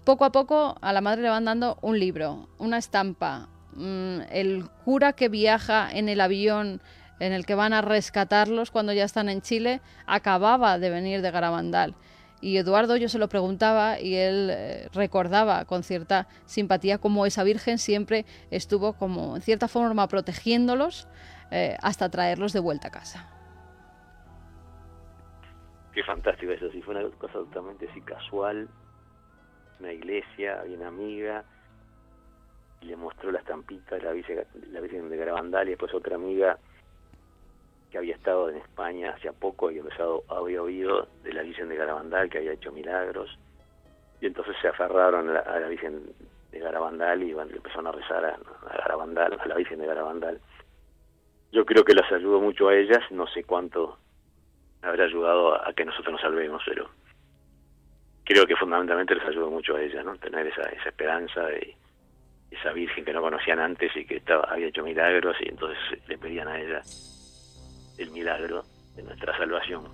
[0.05, 5.13] Poco a poco a la madre le van dando un libro, una estampa, el cura
[5.13, 6.81] que viaja en el avión
[7.21, 11.31] en el que van a rescatarlos cuando ya están en Chile acababa de venir de
[11.31, 11.95] Garabandal.
[12.41, 17.45] Y Eduardo yo se lo preguntaba y él eh, recordaba con cierta simpatía cómo esa
[17.45, 21.07] Virgen siempre estuvo como en cierta forma protegiéndolos
[21.53, 23.31] eh, hasta traerlos de vuelta a casa.
[25.93, 28.69] Qué fantástico eso, si fue una cosa totalmente así casual,
[29.79, 31.45] una iglesia, una amiga,
[32.83, 36.59] le mostró la estampita de la Virgen, la Virgen de Garabandal y después otra amiga
[37.91, 41.77] que había estado en España hace poco y empezado, había oído de la Virgen de
[41.77, 43.39] Garabandal que había hecho milagros
[44.21, 46.15] y entonces se aferraron a la, a la Virgen
[46.51, 48.39] de Garabandal y bueno, le empezaron a rezar a,
[48.79, 50.41] Garabandal, a la Virgen de Garabandal.
[51.51, 53.99] Yo creo que las ayudó mucho a ellas, no sé cuánto
[54.81, 56.89] habrá ayudado a, a que nosotros nos salvemos, pero
[58.25, 60.17] creo que fundamentalmente les ayudó mucho a ellas, ¿no?
[60.17, 61.77] Tener esa, esa esperanza y
[62.53, 66.19] esa Virgen que no conocían antes y que estaba, había hecho milagros y entonces le
[66.19, 66.83] pedían a ella
[67.99, 68.65] el milagro
[68.97, 69.85] de nuestra salvación.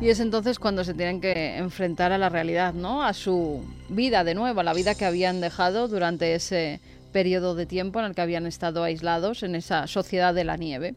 [0.00, 3.02] Y es entonces cuando se tienen que enfrentar a la realidad, ¿no?
[3.02, 6.80] A su vida de nuevo, a la vida que habían dejado durante ese
[7.12, 10.94] periodo de tiempo en el que habían estado aislados en esa sociedad de la nieve.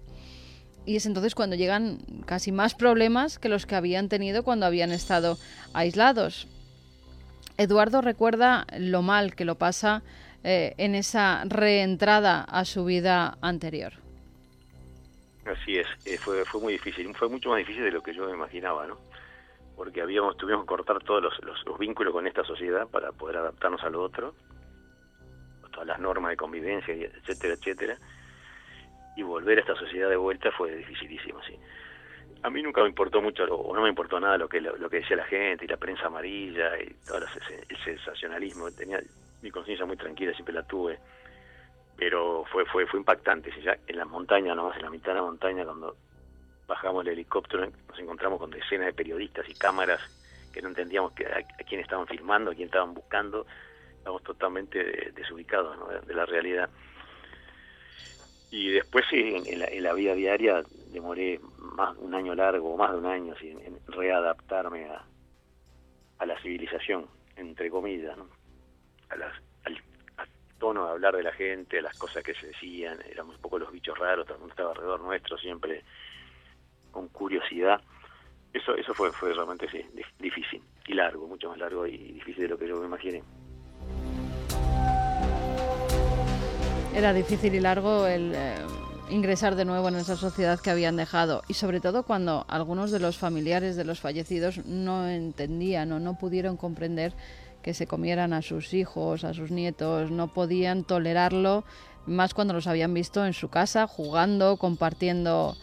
[0.86, 4.92] Y es entonces cuando llegan casi más problemas que los que habían tenido cuando habían
[4.92, 5.38] estado
[5.74, 6.48] aislados.
[7.62, 10.02] Eduardo recuerda lo mal que lo pasa
[10.44, 13.94] eh, en esa reentrada a su vida anterior.
[15.46, 18.26] Así es, eh, fue, fue muy difícil, fue mucho más difícil de lo que yo
[18.26, 18.98] me imaginaba, ¿no?
[19.76, 23.38] Porque habíamos, tuvimos que cortar todos los, los, los vínculos con esta sociedad para poder
[23.38, 24.36] adaptarnos a lo otro,
[25.72, 27.98] todas las normas de convivencia, etcétera, etcétera,
[29.16, 31.56] y volver a esta sociedad de vuelta fue dificilísimo, sí.
[32.44, 34.98] A mí nunca me importó mucho, o no me importó nada lo que lo, que
[34.98, 39.00] decía la gente, y la prensa amarilla, y todo el, sensacionalismo, tenía
[39.42, 41.00] mi conciencia muy tranquila, siempre la tuve,
[41.98, 43.52] pero fue fue fue impactante.
[43.62, 45.96] Ya en la montaña, nomás en la mitad de la montaña, cuando
[46.68, 50.00] bajamos el helicóptero, nos encontramos con decenas de periodistas y cámaras
[50.52, 53.46] que no entendíamos que, a, quién estaban filmando, a quién estaban buscando,
[53.98, 55.88] estábamos totalmente desubicados ¿no?
[55.88, 56.70] de, la realidad.
[58.52, 62.92] Y después sí, en, la, en, la, vida diaria demoré más un año largo, más
[62.92, 65.06] de un año, sí, en readaptarme a,
[66.20, 68.28] a la civilización, entre comillas, ¿no?
[69.10, 69.34] a las
[70.62, 73.58] tono de hablar de la gente, a las cosas que se decían, éramos un poco
[73.58, 75.84] los bichos raros, todo el mundo estaba alrededor nuestro, siempre
[76.92, 77.82] con curiosidad.
[78.54, 79.84] Eso eso fue, fue realmente sí,
[80.20, 83.24] difícil y largo, mucho más largo y difícil de lo que yo me imaginé.
[86.94, 88.56] Era difícil y largo el eh,
[89.10, 93.00] ingresar de nuevo en esa sociedad que habían dejado y sobre todo cuando algunos de
[93.00, 97.14] los familiares de los fallecidos no entendían o no pudieron comprender
[97.62, 101.64] que se comieran a sus hijos, a sus nietos, no podían tolerarlo,
[102.06, 105.56] más cuando los habían visto en su casa, jugando, compartiendo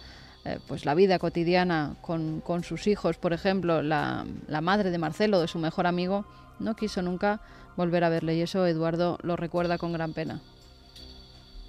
[0.45, 3.18] eh, pues la vida cotidiana con, con sus hijos.
[3.18, 6.24] Por ejemplo, la, la, madre de Marcelo, de su mejor amigo,
[6.59, 7.41] no quiso nunca
[7.76, 10.41] volver a verle y eso Eduardo lo recuerda con gran pena.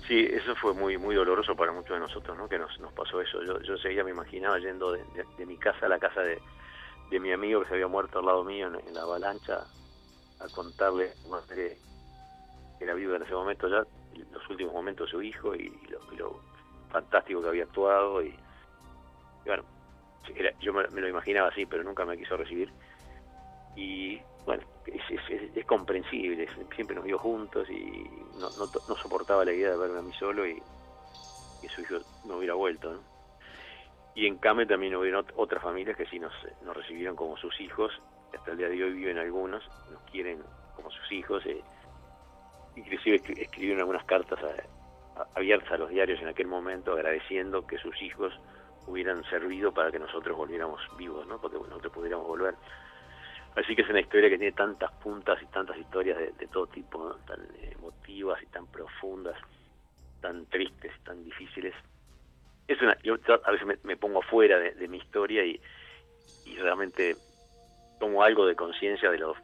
[0.10, 2.50] Sí, eso fue muy muy doloroso para muchos de nosotros, ¿no?
[2.50, 3.44] Que nos, nos pasó eso.
[3.44, 5.04] Yo, yo seguía, me imaginaba, yendo de,
[5.38, 6.42] de, mi casa a la casa de,
[7.12, 9.68] de, mi amigo que se había muerto al lado mío en, la avalancha,
[10.40, 11.78] a contarle a que
[12.80, 13.84] era vivo en ese momento ya,
[14.32, 16.42] los últimos momentos de su hijo y, lo, y lo,
[16.90, 18.24] fantástico que había actuado.
[18.24, 18.34] Y,
[19.46, 19.64] bueno,
[20.60, 22.74] yo me, me, lo imaginaba así, pero nunca me quiso recibir.
[23.76, 24.20] Y
[24.50, 29.78] bueno, es, comprensible, siempre nos vio juntos y no, no, no, soportaba la idea de
[29.78, 30.60] verme a mí solo y
[31.68, 32.94] su hijo no hubiera vuelto.
[32.94, 33.00] ¿no?
[34.16, 36.34] Y en Came también hubieron otras familias que sí nos,
[36.64, 37.94] nos recibieron como sus hijos
[38.36, 40.42] hasta el día de hoy viven algunos, nos quieren
[40.76, 41.62] como sus hijos, eh,
[42.76, 48.02] inclusive escribieron algunas cartas a, abiertas a los diarios en aquel momento agradeciendo que sus
[48.02, 48.34] hijos
[48.88, 51.40] hubieran servido para que nosotros volviéramos vivos, ¿no?
[51.40, 52.56] porque nosotros pudiéramos volver.
[53.60, 57.14] Así que es una historia que tiene tantas puntas y tantas historias de, todo tipo,
[57.28, 59.36] tan emotivas y tan profundas,
[60.22, 61.74] tan tristes, tan difíciles.
[62.70, 65.60] Es una, yo a veces me, me pongo fuera de, de mi historia y,
[66.46, 67.18] y realmente
[68.00, 69.36] tomo algo de conciencia de lo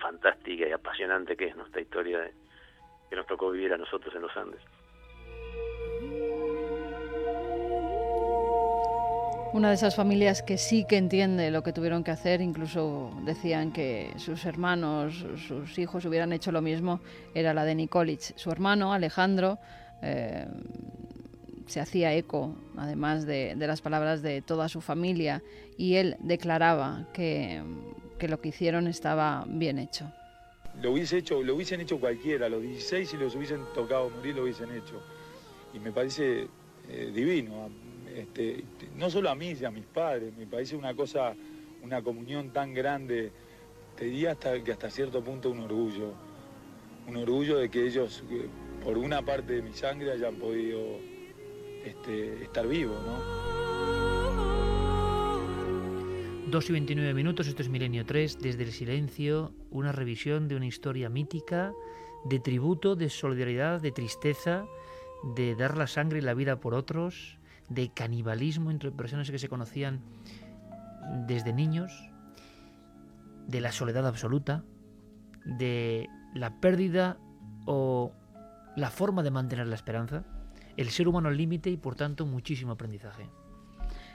[0.00, 2.32] fantástica y apasionante que es nuestra historia de,
[3.08, 4.60] que nos tocó vivir a nosotros en los Andes.
[9.56, 13.72] Una de esas familias que sí que entiende lo que tuvieron que hacer, incluso decían
[13.72, 17.00] que sus hermanos, sus hijos hubieran hecho lo mismo,
[17.34, 18.36] era la de Nikolic.
[18.36, 19.58] Su hermano, Alejandro,
[20.02, 20.46] eh,
[21.66, 25.42] se hacía eco, además de, de, las palabras de toda su familia,
[25.78, 27.62] y él declaraba que,
[28.18, 30.12] que, lo que hicieron estaba bien hecho.
[30.82, 34.42] Lo hubiese hecho, lo hubiesen hecho cualquiera, los 16 si los hubiesen tocado morir lo
[34.42, 35.00] hubiesen hecho.
[35.72, 36.46] Y me parece
[36.90, 37.70] eh, divino,
[38.16, 38.64] este,
[38.96, 41.34] no solo a mí, sino a mis padres, me parece una cosa,
[41.82, 43.30] una comunión tan grande,
[43.94, 46.14] te diría hasta que hasta cierto punto un orgullo,
[47.06, 48.48] un orgullo de que ellos, eh,
[48.82, 50.80] por una parte de mi sangre, hayan podido
[51.84, 53.46] este, estar vivo, ¿no?
[56.48, 60.66] 2 y 29 minutos, esto es Milenio 3, desde el silencio, una revisión de una
[60.66, 61.74] historia mítica,
[62.24, 64.66] de tributo, de solidaridad, de tristeza,
[65.34, 67.36] de dar la sangre y la vida por otros,
[67.68, 70.00] de canibalismo entre personas que se conocían
[71.26, 71.92] desde niños
[73.46, 74.64] de la soledad absoluta,
[75.44, 77.18] de la pérdida
[77.66, 78.12] o
[78.76, 80.24] la forma de mantener la esperanza,
[80.76, 83.28] el ser humano al límite y por tanto muchísimo aprendizaje.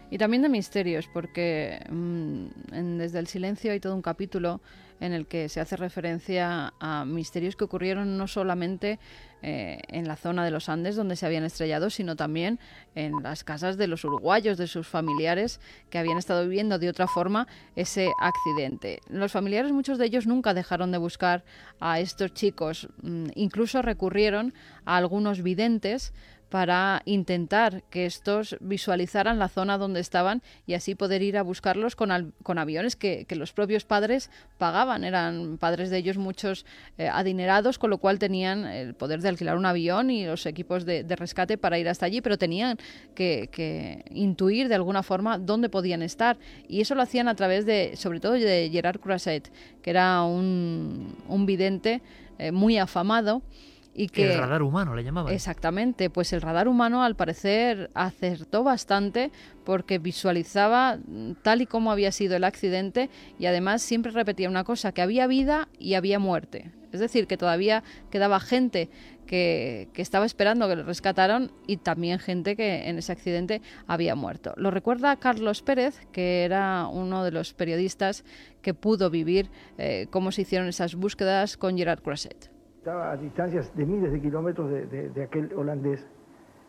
[0.09, 4.61] Y también de misterios, porque mm, desde el silencio hay todo un capítulo
[4.99, 8.99] en el que se hace referencia a misterios que ocurrieron no solamente
[9.41, 12.59] eh, en la zona de los Andes donde se habían estrellado, sino también
[12.95, 17.07] en las casas de los uruguayos, de sus familiares que habían estado viviendo de otra
[17.07, 18.99] forma ese accidente.
[19.09, 21.43] Los familiares, muchos de ellos, nunca dejaron de buscar
[21.79, 24.53] a estos chicos, mm, incluso recurrieron
[24.85, 26.13] a algunos videntes
[26.51, 31.95] para intentar que estos visualizaran la zona donde estaban y así poder ir a buscarlos
[31.95, 35.05] con, con aviones que, los propios padres pagaban.
[35.05, 36.65] Eran padres de ellos muchos
[36.97, 40.85] eh, adinerados, con lo cual tenían el poder de alquilar un avión y los equipos
[40.85, 42.77] de, rescate para ir hasta allí, pero tenían
[43.15, 46.37] que, intuir de alguna forma dónde podían estar.
[46.67, 49.49] Y eso lo hacían a través de, sobre todo, de Gerard Croisset,
[49.81, 52.01] que era un, vidente
[52.37, 53.41] eh, muy afamado
[53.93, 55.33] y que, el radar humano le llamaban.
[55.33, 59.31] Exactamente, pues el radar humano al parecer acertó bastante
[59.65, 60.97] porque visualizaba
[61.41, 65.27] tal y como había sido el accidente y además siempre repetía una cosa, que había
[65.27, 66.71] vida y había muerte.
[66.91, 68.89] Es decir, que todavía quedaba gente
[69.25, 74.13] que, que, estaba esperando que le rescataron y también gente que en ese accidente había
[74.13, 74.53] muerto.
[74.57, 78.25] Lo recuerda Carlos Pérez, que era uno de los periodistas
[78.61, 82.50] que pudo vivir eh, cómo se hicieron esas búsquedas con Gerard Crosset.
[82.81, 86.03] Estaba a distancias de miles de kilómetros de, aquel holandés.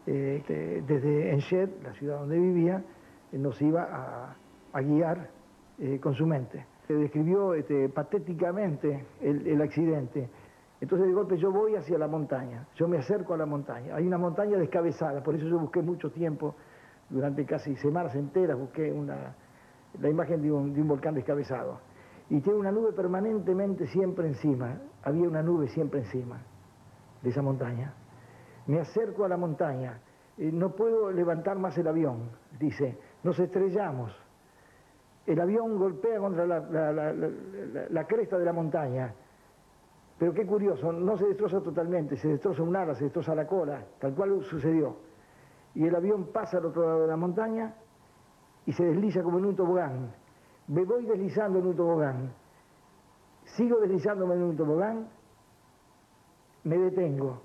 [0.06, 2.84] Eh, este, desde Enschede, la ciudad donde vivía,
[3.32, 4.36] eh, nos iba
[4.74, 5.30] a, guiar
[5.78, 6.66] eh, con su mente.
[6.86, 10.28] Se describió este, patéticamente el, accidente.
[10.82, 13.96] Entonces de golpe yo voy hacia la montaña, yo me acerco a la montaña.
[13.96, 16.54] Hay una montaña descabezada, por eso yo busqué mucho tiempo,
[17.08, 19.34] durante casi semanas enteras, busqué una,
[19.98, 21.78] la imagen de un volcán descabezado
[22.30, 24.80] y tiene una nube permanentemente siempre encima.
[25.02, 26.40] Había una nube siempre encima
[27.22, 27.92] de esa montaña.
[28.66, 30.00] Me acerco a la montaña,
[30.38, 34.14] eh, no puedo levantar más el avión, dice, nos estrellamos.
[35.26, 39.14] El avión golpea contra la, cresta de la montaña,
[40.18, 43.84] pero qué curioso, no se destroza totalmente, se destroza un ala, se destroza la cola,
[44.00, 44.96] tal cual sucedió.
[45.74, 47.74] Y el avión pasa al otro lado de la montaña
[48.66, 50.12] y se desliza como en un tobogán
[50.68, 52.32] me voy deslizando en un tobogán,
[53.44, 55.08] sigo deslizándome en un tobogán,
[56.64, 57.40] me detengo.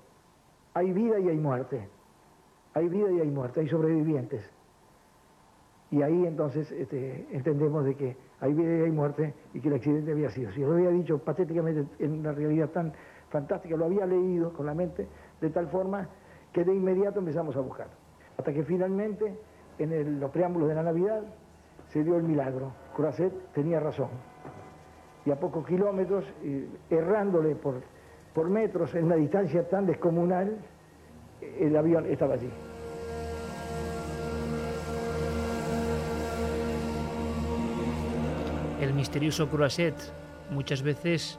[0.74, 1.88] Hay vida y hay muerte.
[2.74, 4.48] Hay vida y hay muerte, hay sobrevivientes.
[5.90, 9.74] Y ahí entonces este, entendemos de que hay vida y hay muerte y que el
[9.74, 10.52] accidente había sido.
[10.52, 12.92] Si lo había dicho patéticamente en una realidad tan
[13.30, 15.08] fantástica, lo había leído con la mente
[15.40, 16.08] de tal forma
[16.52, 17.88] que de inmediato empezamos a buscar.
[18.36, 19.36] Hasta que finalmente,
[19.78, 21.22] en los preámbulos de la Navidad,
[21.92, 22.72] se dio el milagro.
[22.94, 24.08] Croisset tenía razón.
[25.24, 26.24] Y a pocos kilómetros,
[26.90, 27.82] errándole por,
[28.34, 30.58] por metros en una distancia tan descomunal,
[31.40, 32.50] el avión estaba allí.
[38.80, 39.96] El misterioso Croisset,
[40.50, 41.38] muchas veces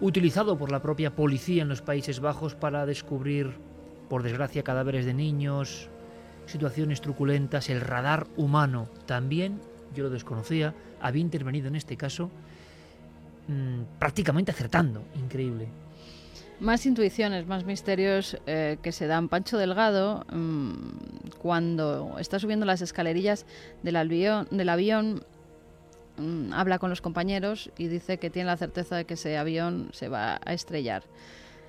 [0.00, 3.58] utilizado por la propia policía en los Países Bajos para descubrir,
[4.08, 5.90] por desgracia, cadáveres de niños,
[6.46, 9.60] situaciones truculentas, el radar humano también
[9.94, 12.30] yo lo desconocía, había intervenido en este caso
[13.48, 15.68] mm, prácticamente acertando, increíble.
[16.60, 19.28] Más intuiciones, más misterios eh, que se dan.
[19.28, 23.46] Pancho Delgado, mm, cuando está subiendo las escalerillas
[23.82, 25.24] del avión, del avión
[26.18, 29.90] mm, habla con los compañeros y dice que tiene la certeza de que ese avión
[29.92, 31.02] se va a estrellar.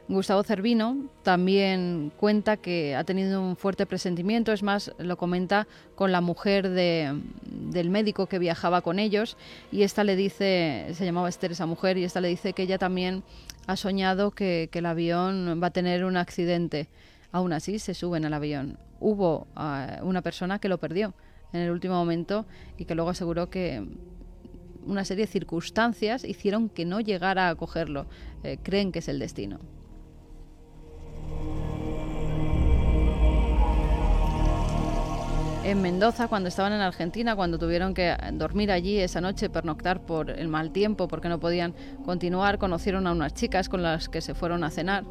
[0.09, 6.11] Gustavo Cervino también cuenta que ha tenido un fuerte presentimiento, es más, lo comenta con
[6.11, 9.37] la mujer del médico que viajaba con ellos
[9.71, 12.77] y esta le dice, se llamaba Esther esa mujer, y esta le dice que ella
[12.77, 13.23] también
[13.65, 16.89] ha soñado que, el avión va a tener un accidente.
[17.31, 18.77] Aún así, se suben al avión.
[18.99, 21.13] Hubo ah, una persona que lo perdió
[21.53, 22.45] en el último momento
[22.77, 23.85] y que luego aseguró que
[24.85, 28.05] una serie de circunstancias hicieron que no llegara a cogerlo.
[28.43, 29.59] Eh, creen que es el destino.
[35.63, 40.29] En Mendoza, cuando estaban en Argentina, cuando tuvieron que dormir allí esa noche, pernoctar por
[40.29, 41.73] el mal tiempo, porque no podían
[42.05, 45.05] continuar, conocieron a unas chicas con las que se fueron a cenar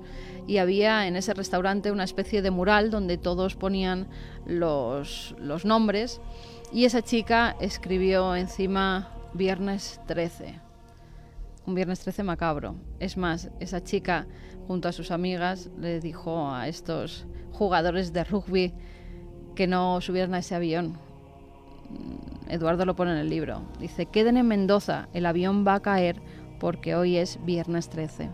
[0.46, 4.08] y había en ese restaurante una especie de mural donde todos ponían
[4.46, 6.20] los, los nombres
[6.72, 10.60] y esa chica escribió encima Viernes 13.
[11.64, 12.74] Un viernes 13 macabro.
[12.98, 14.26] Es más, esa chica
[14.72, 18.72] junto a sus amigas le dijo a estos jugadores de rugby
[19.54, 20.96] que no subieran a ese avión.
[22.48, 23.60] Eduardo lo pone en el libro.
[23.80, 26.22] Dice, queden en Mendoza, el avión va a caer
[26.58, 28.30] porque hoy es viernes 13.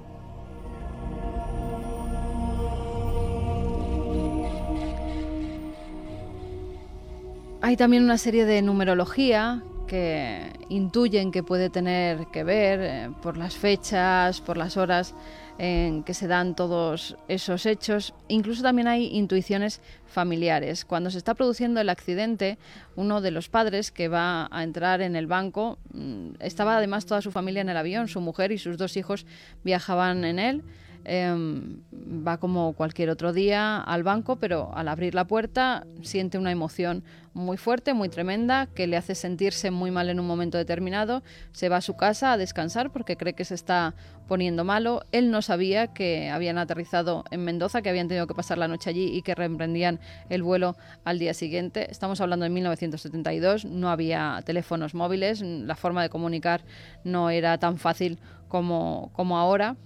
[7.63, 13.37] Hay también una serie de numerología que intuyen que puede tener que ver eh, por
[13.37, 15.15] las fechas, por las horas
[15.59, 18.15] en que se dan todos esos hechos.
[18.29, 20.85] Incluso también hay intuiciones familiares.
[20.85, 22.59] Cuando se está produciendo el accidente,
[22.95, 27.21] uno de los padres que va a entrar en el banco, mm, estaba además toda
[27.21, 29.27] su familia en el avión, su mujer y sus dos hijos
[29.65, 30.65] viajaban en él.
[31.05, 36.53] Em, va como cualquier otro día al banco, pero al abrir la puerta siente una
[36.53, 37.03] emoción
[37.39, 41.23] muy fuerte, muy tremenda, que le hace sentirse muy mal en un momento determinado.
[41.53, 43.95] Se va a su casa a descansar porque cree que se está
[44.27, 45.03] poniendo malo.
[45.13, 48.91] Él no sabía que habían aterrizado en Mendoza, que habían tenido que pasar la noche
[48.91, 51.91] allí y que reemprendían el vuelo al día siguiente.
[51.91, 56.63] Estamos hablando de 1972, no había teléfonos móviles, la forma de comunicar
[57.05, 58.19] no era tan fácil
[58.49, 59.77] como, como ahora.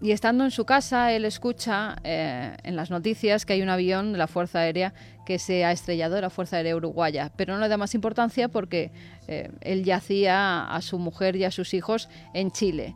[0.00, 4.12] Y estando en su casa, él escucha eh, en las noticias que hay un avión
[4.12, 4.92] de la Fuerza Aérea
[5.24, 7.32] que se ha estrellado, de la Fuerza Aérea Uruguaya.
[7.34, 8.90] Pero no le da más importancia porque
[9.26, 12.94] eh, él yacía a su mujer y a sus hijos en Chile.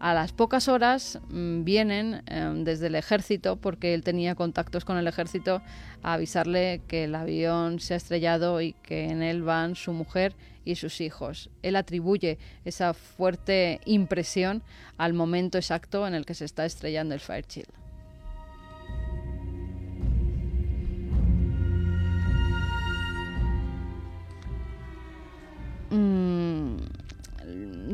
[0.00, 4.98] A las pocas horas mm, vienen em, desde el ejército, porque él tenía contactos con
[4.98, 5.62] el ejército,
[6.02, 10.34] a avisarle que el avión se ha estrellado y que en él van su mujer
[10.64, 11.50] y sus hijos.
[11.62, 14.62] Él atribuye esa fuerte impresión
[14.96, 17.68] al momento exacto en el que se está estrellando el Fairchild.
[25.90, 26.76] Mm,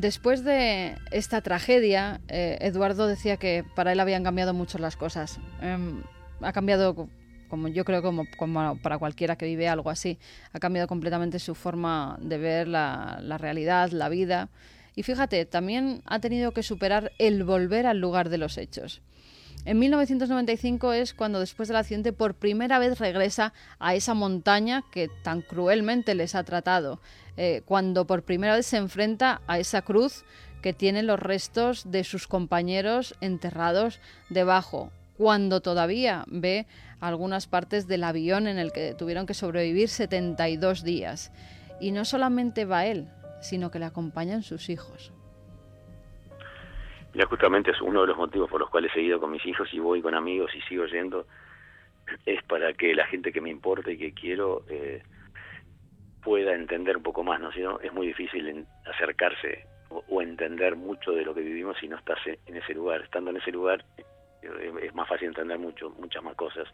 [0.01, 5.41] después de esta tragedia, eh, Eduardo decía que para él habían cambiado mucho las cosas.
[5.61, 6.03] Em,
[6.41, 7.09] ha cambiado
[7.49, 10.19] como yo creo como, como, para cualquiera que vive algo así,
[10.53, 14.49] ha cambiado completamente su forma de ver la, la realidad, la vida.
[14.95, 19.01] Y fíjate, también ha tenido que superar el volver al lugar de los hechos.
[19.65, 25.09] En 1995 es cuando después del accidente por primera vez regresa a esa montaña que
[25.23, 27.01] tan cruelmente les ha tratado,
[27.37, 30.25] eh, cuando por primera vez se enfrenta a esa cruz
[30.63, 36.67] que tiene los restos de sus compañeros enterrados debajo, cuando todavía ve
[37.01, 41.33] algunas partes del avión en el que tuvieron que sobrevivir 72 días.
[41.81, 43.09] Y no solamente va él,
[43.41, 45.13] sino que le acompañan sus hijos.
[47.13, 49.69] Mira, justamente es uno de los motivos por los cuales he seguido con mis hijos
[49.73, 51.27] y voy con amigos y sigo yendo,
[52.25, 55.03] es para que la gente que me importa y que quiero eh,
[56.23, 57.51] pueda entender un poco más, ¿no?
[57.51, 61.89] Si no, es muy difícil acercarse o, o, entender mucho de lo que vivimos si
[61.89, 63.03] no estás en ese lugar.
[63.03, 63.85] Estando en ese lugar
[64.43, 66.69] es más fácil entender mucho, muchas más cosas.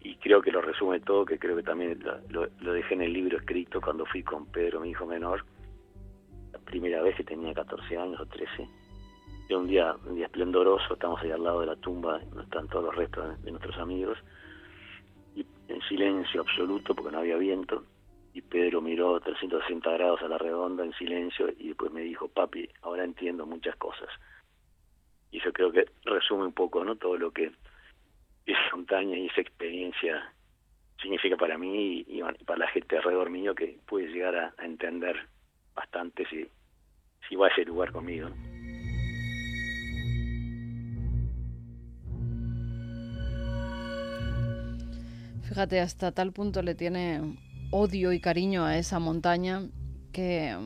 [0.00, 1.98] Y creo que lo resume todo, que creo que también
[2.28, 5.44] lo, lo, dejé en el libro escrito cuando fui con Pedro, mi hijo menor,
[6.52, 8.68] la primera vez que tenía 14 años o 13.
[9.48, 12.68] Era un día, un día esplendoroso, estamos ahí al lado de la tumba, donde están
[12.68, 14.18] todos los restos de nuestros amigos,
[15.34, 17.84] y en silencio absoluto, porque no había viento,
[18.32, 22.68] y Pedro miró 360 grados a la redonda en silencio y después me dijo, papi,
[22.82, 24.08] ahora entiendo muchas cosas
[25.34, 27.50] y yo creo que resume un poco no todo lo que
[28.46, 30.32] esa montaña y esa experiencia
[31.02, 35.16] significa para mí y, para la gente alrededor mío que puede llegar a, entender
[35.74, 36.46] bastante si,
[37.28, 38.28] si va a ese lugar conmigo.
[45.48, 47.36] Fíjate, hasta tal punto le tiene
[47.72, 49.62] odio y cariño a esa montaña
[50.12, 50.56] que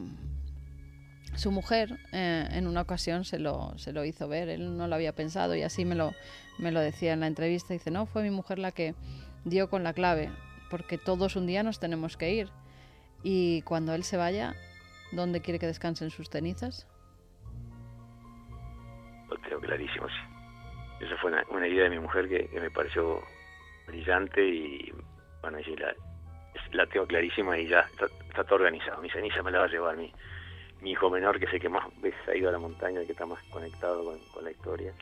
[1.39, 4.95] su mujer eh, en una ocasión se lo, se lo hizo ver, él no lo
[4.95, 6.13] había pensado y así me lo,
[6.59, 7.73] me lo decía en la entrevista.
[7.73, 8.95] Dice, no, fue mi mujer la que
[9.45, 10.31] dio con la clave,
[10.71, 12.49] porque todos un día nos tenemos que ir.
[13.23, 14.55] Y cuando él se vaya,
[15.13, 16.87] ¿dónde quiere que descansen sus cenizas?
[19.29, 21.05] Lo tengo clarísimo, sí.
[21.05, 23.23] Esa fue una, idea de mi mujer que, me pareció
[23.87, 24.93] brillante y,
[25.41, 25.95] bueno, la,
[26.73, 28.09] la tengo clarísima y ya está,
[28.45, 29.01] todo organizado.
[29.01, 30.13] Mi ceniza me la va a llevar mi
[30.81, 33.07] mi hijo menor, que es el que más veces ha ido a la montaña, el
[33.07, 34.93] que está más conectado con, la historia.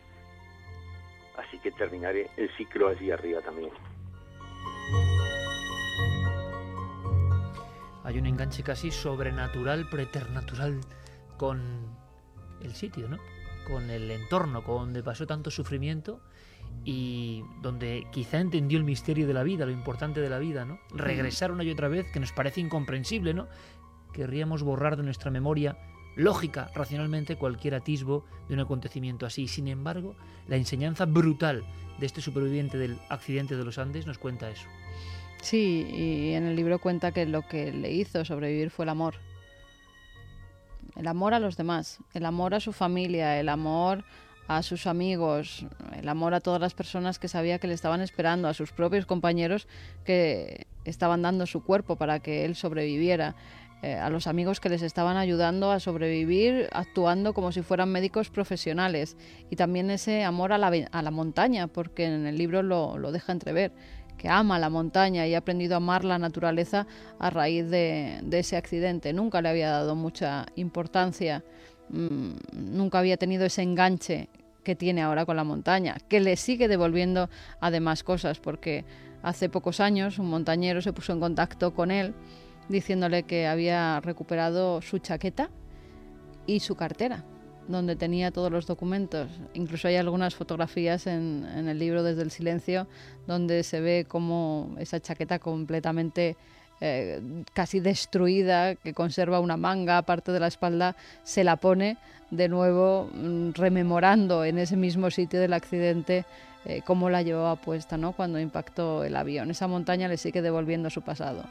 [1.37, 3.71] Así que terminaré el ciclo allí arriba también.
[8.05, 10.81] Hay un enganche casi sobrenatural, preternatural
[11.37, 11.97] con
[12.63, 13.19] el sitio, ¿no?
[13.67, 16.21] Con el entorno, con donde pasó tanto sufrimiento
[16.85, 20.79] y donde quizá entendió el misterio de la vida, lo importante de la vida, ¿no?
[20.95, 23.49] Regresar una y otra vez, que nos parece incomprensible, ¿no?
[24.17, 25.77] Querríamos borrar de nuestra memoria
[26.17, 29.47] lógica, racionalmente, cualquier atisbo de un acontecimiento así.
[29.47, 30.17] Sin embargo,
[30.49, 31.65] la enseñanza brutal
[32.01, 34.67] de este superviviente del accidente de los Andes nos cuenta eso.
[35.43, 39.17] Sí, y en el libro cuenta que lo que le hizo sobrevivir fue el amor.
[40.97, 44.03] El amor a los demás, el amor a su familia, el amor
[44.49, 48.49] a sus amigos, el amor a todas las personas que sabía que le estaban esperando,
[48.49, 49.69] a sus propios compañeros
[50.05, 53.35] que estaban dando su cuerpo para que él sobreviviera,
[53.83, 58.31] eh, a los amigos que les estaban ayudando a sobrevivir actuando como si fueran médicos
[58.31, 59.17] profesionales
[59.51, 63.13] y también ese amor a la, a la montaña, porque en el libro lo, lo
[63.13, 63.73] deja entrever
[64.17, 66.87] que ama la montaña y ha aprendido a amar la naturaleza
[67.19, 69.13] a raíz de, ese accidente.
[69.13, 71.45] Nunca le había dado mucha importancia,
[71.91, 74.29] mmm, nunca había tenido ese enganche
[74.65, 77.29] que tiene ahora con la montaña, que le sigue devolviendo
[77.61, 78.85] además cosas, porque
[79.23, 82.15] hace pocos años un montañero se puso en contacto con él
[82.69, 85.51] diciéndole que había recuperado su chaqueta
[86.47, 87.25] y su cartera,
[87.69, 89.29] donde tenía todos los documentos.
[89.55, 92.87] Incluso hay algunas fotografías en, el libro Desde el Silencio,
[93.27, 96.37] donde se ve como esa chaqueta completamente
[96.81, 97.21] eh,
[97.55, 101.97] casi destruida, que conserva una manga, parte de la espalda, se la pone
[102.31, 106.25] de nuevo mm, rememorando en ese mismo sitio del accidente
[106.69, 108.13] eh, cómo la llevaba puesta ¿no?
[108.13, 109.51] cuando impactó el avión.
[109.51, 111.45] Esa montaña le sigue devolviendo su pasado.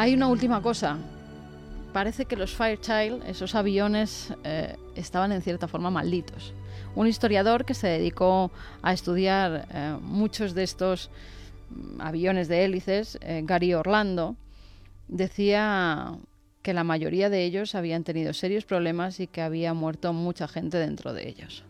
[0.00, 0.96] Hay una última cosa.
[1.92, 6.54] Parece que los Fairchild, esos aviones, eh, estaban en cierta forma malditos.
[6.94, 11.10] Un historiador que se dedicó a estudiar eh, muchos de estos
[11.70, 14.36] mm, aviones de hélices, eh, Gary Orlando,
[15.08, 16.16] decía
[16.62, 20.78] que la mayoría de ellos habían tenido serios problemas y que había muerto mucha gente
[20.78, 21.64] dentro de ellos.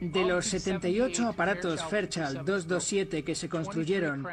[0.00, 4.26] De los 78 aparatos Fairchild 227 que se construyeron,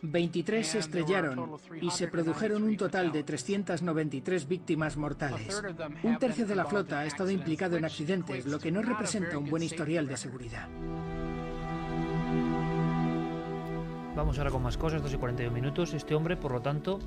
[0.00, 5.62] 23 se estrellaron y se produjeron un total de 393 víctimas mortales.
[6.02, 9.50] Un tercio de la flota ha estado implicado en accidentes, lo que no representa un
[9.50, 10.68] buen historial de seguridad.
[14.16, 15.92] Vamos ahora con más cosas, 2 y 41 minutos.
[15.92, 16.98] Este hombre, por lo tanto,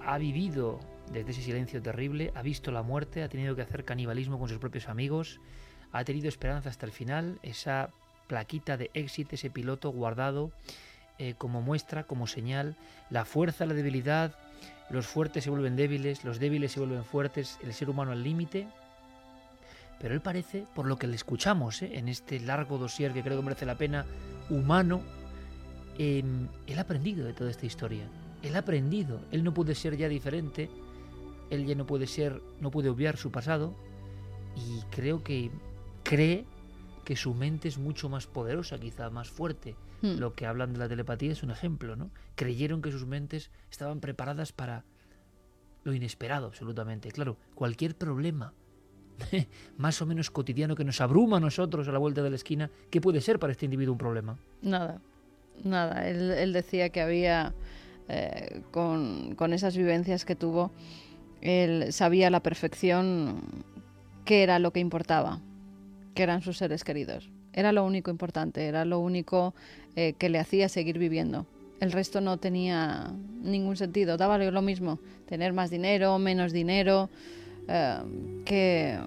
[0.00, 0.80] ha vivido
[1.12, 4.58] desde ese silencio terrible, ha visto la muerte, ha tenido que hacer canibalismo con sus
[4.58, 5.40] propios amigos,
[5.98, 7.90] ha tenido esperanza hasta el final, esa
[8.26, 10.50] plaquita de éxito, ese piloto guardado
[11.18, 12.76] eh, como muestra, como señal,
[13.10, 14.34] la fuerza, la debilidad,
[14.90, 18.68] los fuertes se vuelven débiles, los débiles se vuelven fuertes, el ser humano al límite.
[19.98, 23.38] Pero él parece, por lo que le escuchamos eh, en este largo dossier que creo
[23.38, 24.04] que merece la pena,
[24.50, 25.00] humano,
[25.98, 26.22] eh,
[26.66, 28.06] él ha aprendido de toda esta historia.
[28.42, 30.68] Él ha aprendido, él no puede ser ya diferente,
[31.50, 33.74] él ya no puede ser, no puede obviar su pasado,
[34.54, 35.50] y creo que
[36.08, 36.44] cree
[37.04, 39.76] que su mente es mucho más poderosa, quizá más fuerte.
[40.02, 40.18] Hmm.
[40.18, 42.10] Lo que hablan de la telepatía es un ejemplo, ¿no?
[42.34, 44.84] Creyeron que sus mentes estaban preparadas para
[45.84, 47.10] lo inesperado, absolutamente.
[47.10, 48.52] Claro, cualquier problema
[49.78, 52.70] más o menos cotidiano que nos abruma a nosotros a la vuelta de la esquina,
[52.90, 54.36] ¿qué puede ser para este individuo un problema?
[54.62, 55.00] Nada,
[55.64, 56.08] nada.
[56.08, 57.54] Él, él decía que había,
[58.08, 60.72] eh, con, con esas vivencias que tuvo,
[61.40, 63.64] él sabía a la perfección
[64.24, 65.40] qué era lo que importaba,
[66.16, 67.30] que eran sus seres queridos.
[67.52, 69.54] Era lo único importante, era lo único
[69.94, 71.46] eh, que le hacía seguir viviendo.
[71.78, 73.12] El resto no tenía
[73.42, 77.10] ningún sentido, daba lo mismo, tener más dinero, menos dinero,
[77.68, 77.98] eh,
[78.44, 78.98] que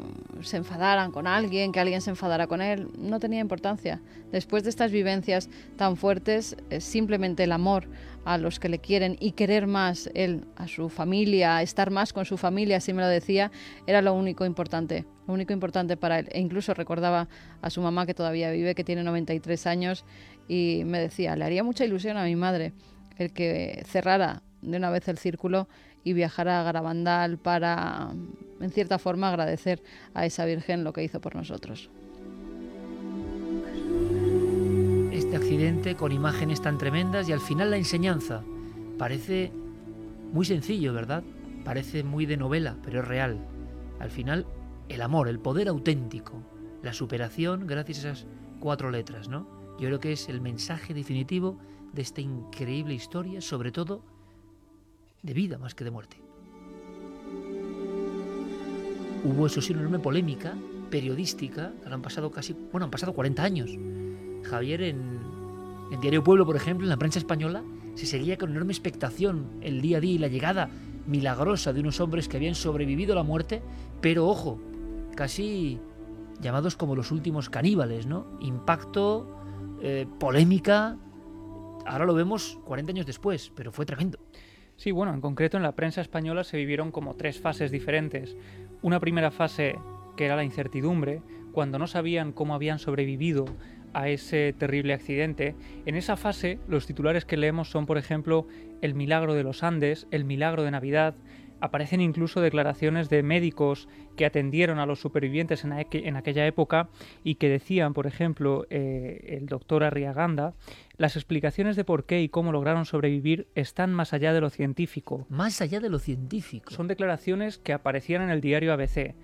[0.41, 4.01] se enfadaran con alguien, que alguien se enfadara con él, no tenía importancia.
[4.31, 7.87] Después de estas vivencias tan fuertes, simplemente el amor
[8.25, 12.25] a los que le quieren y querer más él a su familia, estar más con
[12.25, 13.51] su familia, así me lo decía,
[13.87, 16.27] era lo único importante, lo único importante para él.
[16.31, 17.27] E incluso recordaba
[17.61, 20.05] a su mamá que todavía vive, que tiene 93 años,
[20.47, 22.73] y me decía, le haría mucha ilusión a mi madre
[23.17, 25.67] el que cerrara de una vez el círculo
[26.03, 28.11] y viajara a Garabandal para,
[28.59, 29.81] en cierta forma, agradecer
[30.13, 31.89] a esa Virgen lo que hizo por nosotros.
[35.11, 38.41] Este accidente con imágenes tan tremendas y al final la enseñanza
[38.97, 39.51] parece
[40.31, 41.23] muy sencillo, ¿verdad?
[41.65, 43.37] Parece muy de novela, pero es real.
[43.99, 44.45] Al final,
[44.87, 46.41] el amor, el poder auténtico,
[46.81, 48.27] la superación gracias a esas
[48.59, 49.47] cuatro letras, ¿no?
[49.79, 51.57] Yo creo que es el mensaje definitivo
[51.93, 54.03] de esta increíble historia, sobre todo
[55.21, 56.21] de vida más que de muerte.
[59.23, 60.55] Hubo eso sí una enorme polémica
[60.89, 63.71] periodística, han pasado casi, bueno, han pasado 40 años.
[64.43, 65.19] Javier en,
[65.91, 67.63] en Diario Pueblo, por ejemplo, en la prensa española,
[67.95, 70.69] se seguía con enorme expectación el día a día y la llegada
[71.05, 73.61] milagrosa de unos hombres que habían sobrevivido a la muerte,
[74.01, 74.59] pero ojo,
[75.15, 75.79] casi
[76.39, 78.25] llamados como los últimos caníbales, ¿no?
[78.39, 79.27] Impacto,
[79.81, 80.97] eh, polémica.
[81.85, 84.19] Ahora lo vemos 40 años después, pero fue tremendo.
[84.79, 88.37] Sí, bueno, en concreto en la prensa española se vivieron como tres fases diferentes.
[88.81, 89.77] Una primera fase
[90.15, 93.43] que era la incertidumbre, cuando no sabían cómo habían sobrevivido
[93.91, 95.53] a ese terrible accidente,
[95.85, 98.47] en esa fase los titulares que leemos son, por ejemplo,
[98.81, 101.15] el milagro de los Andes, el milagro de Navidad,
[101.61, 105.73] Aparecen incluso declaraciones de médicos que atendieron a los supervivientes en,
[106.15, 106.89] aquella época
[107.23, 110.53] y que decían, por ejemplo, eh, el doctor Arriaganda,
[110.99, 115.25] las explicaciones de por qué y cómo lograron sobrevivir están más allá de lo científico.
[115.29, 116.73] Más allá de lo científico.
[116.73, 119.15] Son declaraciones que aparecían en el diario ABC.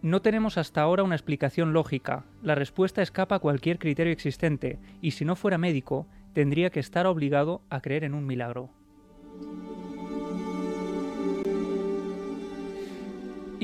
[0.00, 2.24] No tenemos hasta ahora una explicación lógica.
[2.40, 7.04] La respuesta escapa a cualquier criterio existente, y si no fuera médico, tendría que estar
[7.04, 8.70] obligado a creer en un milagro.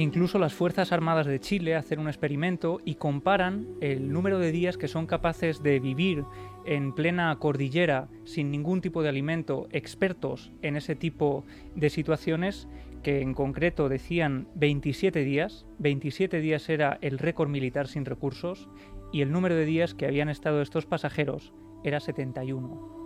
[0.00, 4.78] Incluso las Fuerzas Armadas de Chile hacen un experimento y comparan el número de días
[4.78, 6.24] que son capaces de vivir
[6.64, 12.68] en plena cordillera sin ningún tipo de alimento, expertos en ese tipo de situaciones,
[13.02, 18.68] que en concreto decían 27 días, 27 días era el récord militar sin recursos,
[19.12, 23.00] y el número de días que habían estado estos pasajeros era 71.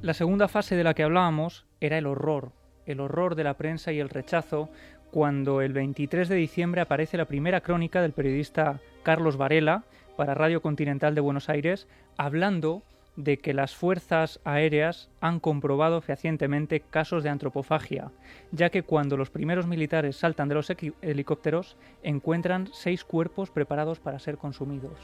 [0.00, 2.52] La segunda fase de la que hablábamos era el horror,
[2.86, 4.70] el horror de la prensa y el rechazo,
[5.10, 9.84] cuando el 23 de diciembre aparece la primera crónica del periodista Carlos Varela
[10.16, 11.86] para Radio Continental de Buenos Aires,
[12.16, 12.82] hablando
[13.16, 18.12] de que las fuerzas aéreas han comprobado fehacientemente casos de antropofagia,
[18.52, 20.72] ya que cuando los primeros militares saltan de los
[21.02, 25.00] helicópteros encuentran seis cuerpos preparados para ser consumidos.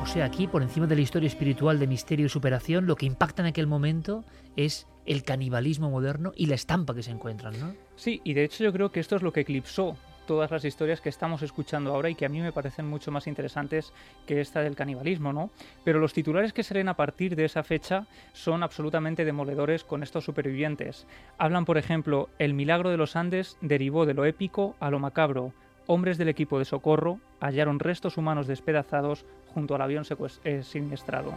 [0.00, 3.04] O sea, aquí, por encima de la historia espiritual de misterio y superación, lo que
[3.04, 4.24] impacta en aquel momento
[4.56, 7.74] es el canibalismo moderno y la estampa que se encuentran, ¿no?
[7.96, 11.00] Sí, y de hecho yo creo que esto es lo que eclipsó todas las historias
[11.00, 13.94] que estamos escuchando ahora y que a mí me parecen mucho más interesantes
[14.26, 15.50] que esta del canibalismo, ¿no?
[15.82, 20.24] Pero los titulares que se a partir de esa fecha son absolutamente demoledores con estos
[20.24, 21.06] supervivientes.
[21.38, 25.54] Hablan, por ejemplo, el milagro de los Andes derivó de lo épico a lo macabro.
[25.86, 29.24] Hombres del equipo de socorro hallaron restos humanos despedazados
[29.54, 30.04] junto al avión
[30.44, 31.32] eh, siniestrado.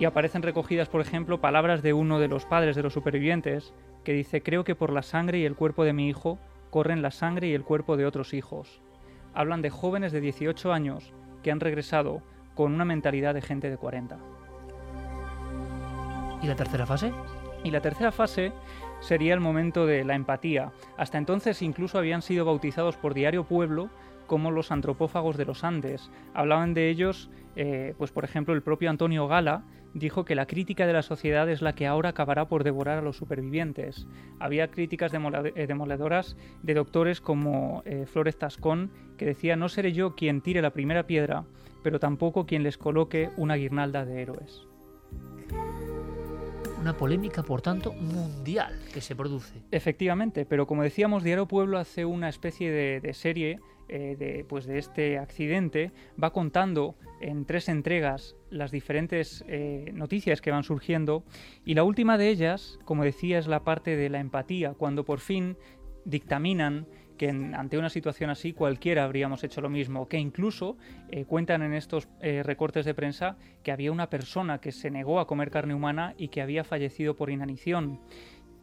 [0.00, 4.14] Y aparecen recogidas, por ejemplo, palabras de uno de los padres de los supervivientes, que
[4.14, 6.38] dice, creo que por la sangre y el cuerpo de mi hijo
[6.70, 8.80] corren la sangre y el cuerpo de otros hijos.
[9.34, 11.12] Hablan de jóvenes de 18 años
[11.42, 12.22] que han regresado
[12.54, 14.16] con una mentalidad de gente de 40.
[16.42, 17.12] ¿Y la tercera fase?
[17.62, 18.52] Y la tercera fase
[19.00, 20.72] sería el momento de la empatía.
[20.96, 23.90] Hasta entonces incluso habían sido bautizados por Diario Pueblo
[24.26, 26.10] como los antropófagos de los Andes.
[26.32, 29.64] Hablaban de ellos, eh, pues por ejemplo, el propio Antonio Gala
[29.94, 33.02] dijo que la crítica de la sociedad es la que ahora acabará por devorar a
[33.02, 34.06] los supervivientes.
[34.38, 40.14] Había críticas eh, demoledoras de doctores como eh, Flores Tascón, que decía no seré yo
[40.14, 41.44] quien tire la primera piedra,
[41.82, 44.66] pero tampoco quien les coloque una guirnalda de héroes.
[46.80, 49.60] Una polémica, por tanto, mundial que se produce.
[49.70, 53.60] Efectivamente, pero como decíamos, Diario Pueblo hace una especie de serie
[53.92, 55.90] eh, de, pues de este accidente,
[56.22, 61.24] va contando en tres entregas las diferentes eh, noticias que van surgiendo
[61.64, 65.18] y la última de ellas, como decía, es la parte de la empatía, cuando por
[65.18, 65.56] fin
[66.04, 66.86] dictaminan
[67.18, 70.76] que ante una situación así cualquiera habríamos hecho lo mismo, que incluso
[71.08, 75.26] eh, cuentan en estos recortes de prensa que había una persona que se negó a
[75.26, 77.98] comer carne humana y que había fallecido por inanición.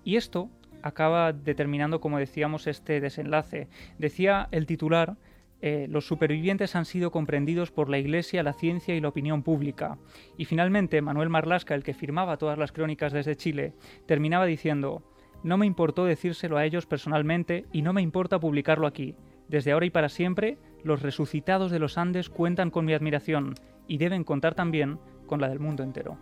[0.06, 0.50] Y esto
[0.88, 3.68] acaba determinando, como decíamos, este desenlace.
[3.98, 5.18] Decía el titular,
[5.62, 9.98] eh, los supervivientes han sido comprendidos por la Iglesia, la ciencia y la opinión pública.
[10.38, 13.74] Y finalmente, Manuel Marlasca, el que firmaba todas las crónicas desde Chile,
[14.06, 15.04] terminaba diciendo,
[15.44, 19.16] no me importó decírselo a ellos personalmente y no me importa publicarlo aquí.
[19.48, 23.56] Desde ahora y para siempre, los resucitados de los Andes cuentan con mi admiración
[23.88, 26.18] y deben contar también con la del mundo entero.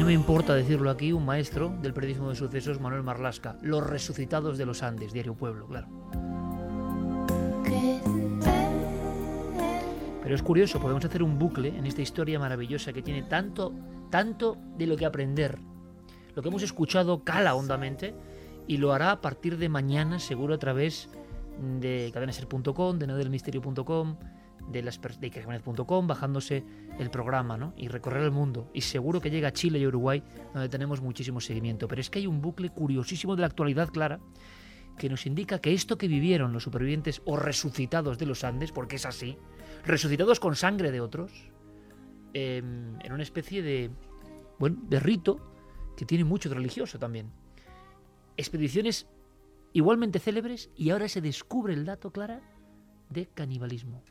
[0.00, 3.58] No me importa decirlo aquí, un maestro del periodismo de sucesos, Manuel Marlasca.
[3.60, 5.88] Los resucitados de los Andes, Diario Pueblo, claro.
[10.22, 13.74] Pero es curioso, podemos hacer un bucle en esta historia maravillosa que tiene tanto,
[14.08, 15.58] tanto de lo que aprender.
[16.34, 18.14] Lo que hemos escuchado cala hondamente
[18.66, 21.10] y lo hará a partir de mañana, seguro a través
[21.78, 24.16] de cadenaser.com, de nodelmisterio.com,
[24.68, 25.30] de, las, de
[26.06, 26.64] bajándose
[26.98, 27.72] el programa ¿no?
[27.76, 28.70] y recorrer el mundo.
[28.74, 30.22] Y seguro que llega a Chile y Uruguay,
[30.52, 31.88] donde tenemos muchísimo seguimiento.
[31.88, 34.20] Pero es que hay un bucle curiosísimo de la actualidad clara
[34.98, 38.96] que nos indica que esto que vivieron los supervivientes o resucitados de los Andes, porque
[38.96, 39.38] es así,
[39.84, 41.32] resucitados con sangre de otros,
[42.34, 43.90] em, en una especie de,
[44.58, 45.40] bueno, de rito
[45.96, 47.30] que tiene mucho de religioso también.
[48.36, 49.06] Expediciones
[49.72, 52.42] igualmente célebres y ahora se descubre el dato, Clara,
[53.08, 54.02] de canibalismo.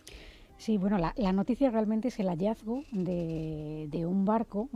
[0.59, 4.67] Sí, bueno, la, noticia realmente es el hallazgo de, un barco,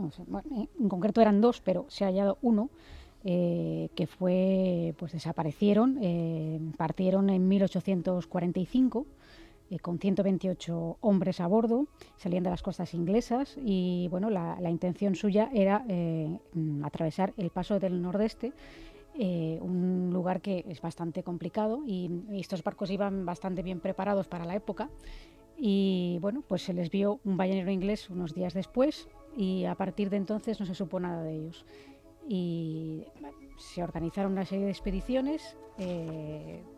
[0.80, 2.70] en concreto eran dos, pero se ha hallado uno,
[3.22, 9.06] eh, que fue, pues desaparecieron, eh, partieron en 1845
[9.70, 11.86] eh, con 128 hombres a bordo,
[12.16, 17.78] salían de las costas inglesas y bueno, la, intención suya era mm, atravesar el paso
[17.78, 18.54] del nordeste
[19.16, 24.56] un lugar que es bastante complicado y, estos barcos iban bastante bien preparados para la
[24.56, 24.88] época
[25.66, 30.10] y bueno, pues se les vio un ballenero inglés unos días después y a partir
[30.10, 31.64] de entonces no se supo nada de ellos.
[32.28, 33.04] Y
[33.56, 35.56] se organizaron una serie de expediciones,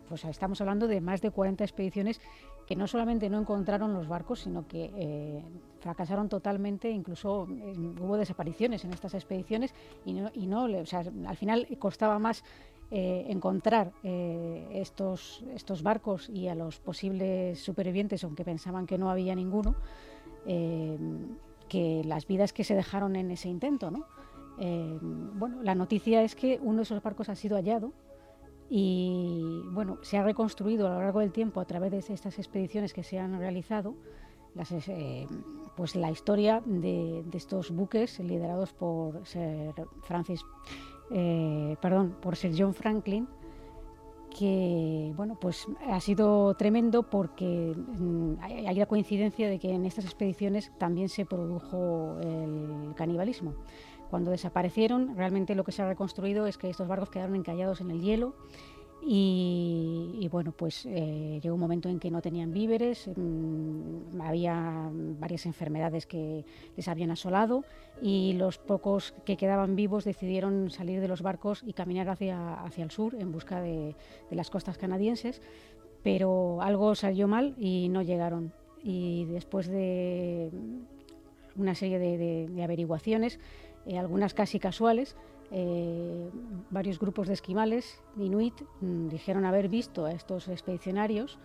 [0.09, 2.21] pues estamos hablando de más de 40 expediciones
[2.69, 5.43] que no solamente no encontraron los barcos, sino que eh,
[5.81, 12.45] fracasaron totalmente, incluso eh, hubo desapariciones en estas expediciones y no, al final costaba más
[12.93, 19.11] eh, encontrar eh, estos, estos barcos y a los posibles supervivientes, aunque pensaban que no
[19.11, 19.75] había ninguno,
[20.47, 20.97] eh,
[21.69, 23.91] que las vidas que se dejaron en ese intento.
[23.91, 24.07] ¿no?
[25.35, 27.93] bueno, la noticia es que uno de esos barcos ha sido hallado
[28.71, 32.95] y bueno, se ha reconstruido a lo largo del tiempo a través de estas expediciones
[32.95, 33.97] que se han realizado.
[34.55, 34.73] Las,
[35.77, 40.41] pues la historia de, de, estos buques liderados por Sir Francis
[41.11, 43.29] eh, perdón, por Sir John Franklin,
[44.37, 50.05] que bueno, pues ha sido tremendo porque mm, hay la coincidencia de que en estas
[50.05, 53.55] expediciones también se produjo el canibalismo.
[54.11, 57.91] Cuando desaparecieron, realmente lo que se ha reconstruido es que estos barcos quedaron encallados en
[57.91, 58.35] el hielo
[59.09, 65.47] y, bueno, pues eh, llegó un momento en que no tenían víveres, mm, había varias
[65.47, 66.45] enfermedades que
[66.77, 67.65] les habían asolado
[68.03, 72.83] y los pocos que quedaban vivos decidieron salir de los barcos y caminar hacia, hacia
[72.83, 73.95] el sur en busca de,
[74.33, 75.41] las costas canadienses,
[76.03, 78.53] pero algo salió mal y no llegaron.
[78.83, 80.51] Y después de
[81.55, 83.39] una serie de, averiguaciones,
[83.87, 85.17] eh, algunas casi casuales,
[85.51, 86.31] eh,
[86.71, 91.39] varios grupos de esquimales inuit mm, dijeron haber visto a estos expedicionarios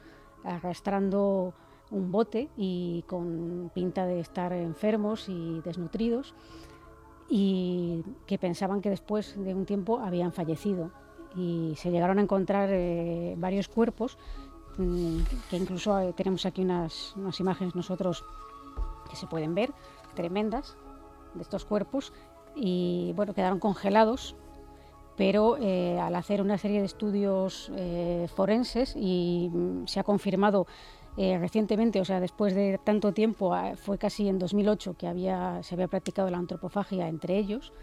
[0.44, 1.53] arrastrando
[1.91, 6.34] un bote y con pinta de estar enfermos y desnutridos
[7.30, 10.91] y que pensaban que después de un tiempo habían fallecido.
[11.36, 14.18] Y se llegaron a encontrar eh, varios cuerpos
[14.78, 15.19] mm,
[15.49, 18.26] que incluso eh, tenemos aquí unas, unas imágenes nosotros
[19.10, 19.72] que se pueden ver
[20.14, 20.76] tremendas
[21.34, 22.11] de estos cuerpos
[22.56, 24.36] y bueno, quedaron congelados,
[25.15, 30.65] pero eh, al hacer una serie de estudios eh, forenses y mm, se ha confirmado
[31.18, 35.61] eh, recientemente, o sea, después de tanto tiempo, ah, fue casi en 2008 que había,
[35.64, 37.73] se había practicado la antropofagia entre ellos,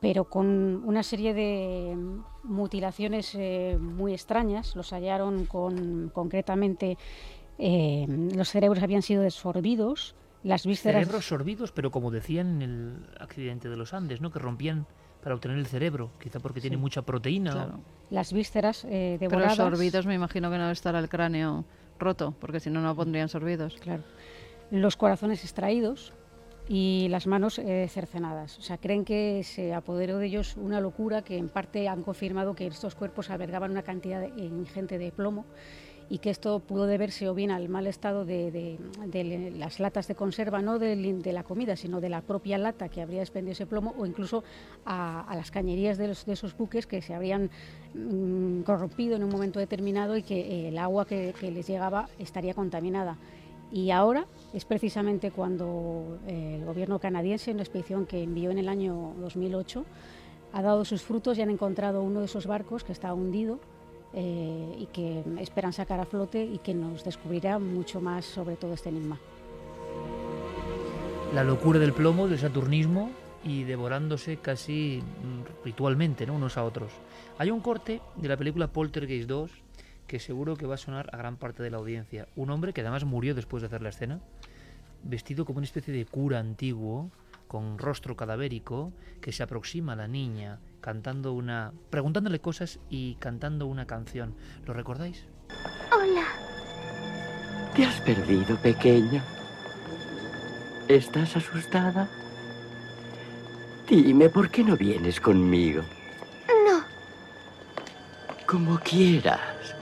[0.00, 3.36] pero con una serie de mm, mutilaciones
[3.80, 6.98] muy extrañas, los hallaron con concretamente
[7.58, 11.00] los cerebros habían sido desorbidos, las vísceras...
[11.02, 14.30] Cerebros sorbidos, pero como decían en el accidente de los Andes, ¿no?
[14.30, 14.86] Que rompían
[15.22, 17.78] para obtener el cerebro, quizá porque tiene mucha proteína.
[18.10, 19.56] Las vísceras eh, devoradas...
[19.56, 21.64] Pero sorbidos me imagino que no debe estar el cráneo
[21.98, 23.76] roto, porque si no, no pondrían sorbidos.
[23.80, 24.02] Claro.
[24.70, 26.12] Los corazones extraídos
[26.68, 28.58] y las manos eh, cercenadas.
[28.58, 32.54] O sea, creen que se apoderó de ellos una locura que en parte han confirmado
[32.54, 35.44] que estos cuerpos albergaban una cantidad ingente de plomo
[36.08, 38.78] y que esto pudo deberse o bien al mal estado de,
[39.56, 43.22] las latas de conserva, no de, la comida, sino de la propia lata que habría
[43.22, 44.44] expendido ese plomo, o incluso
[44.84, 47.50] a, las cañerías de, esos buques que se habrían
[47.94, 52.54] mm, corrompido en un momento determinado y que eh, el agua que, les llegaba estaría
[52.54, 53.16] contaminada.
[53.70, 58.58] Y ahora es precisamente cuando eh, el gobierno canadiense, en una expedición que envió en
[58.58, 59.84] el año 2008,
[60.52, 63.60] ha dado sus frutos y han encontrado uno de esos barcos que está hundido
[64.14, 68.74] eh, y que esperan sacar a flote y que nos descubrirá mucho más sobre todo
[68.74, 69.18] este enigma.
[71.34, 73.10] La locura del plomo, del saturnismo
[73.44, 75.02] y devorándose casi
[75.64, 76.34] ritualmente ¿no?
[76.34, 76.92] unos a otros.
[77.38, 79.50] Hay un corte de la película Poltergeist 2
[80.06, 82.28] que seguro que va a sonar a gran parte de la audiencia.
[82.36, 84.20] Un hombre que además murió después de hacer la escena,
[85.02, 87.10] vestido como una especie de cura antiguo,
[87.52, 91.74] con rostro cadavérico, que se aproxima a la niña cantando una.
[91.90, 94.34] preguntándole cosas y cantando una canción.
[94.64, 95.26] ¿Lo recordáis?
[95.94, 96.24] Hola.
[97.76, 99.22] ¿Te has perdido, pequeña?
[100.88, 102.08] ¿Estás asustada?
[103.86, 105.82] Dime, ¿por qué no vienes conmigo?
[106.66, 106.82] No.
[108.46, 109.76] Como quieras.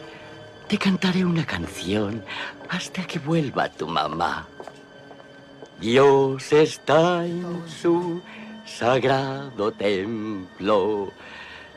[0.67, 2.25] Te cantaré una canción
[2.69, 4.50] hasta que vuelva tu mamá.
[5.81, 8.21] Dios está en su
[8.67, 11.11] sagrado templo,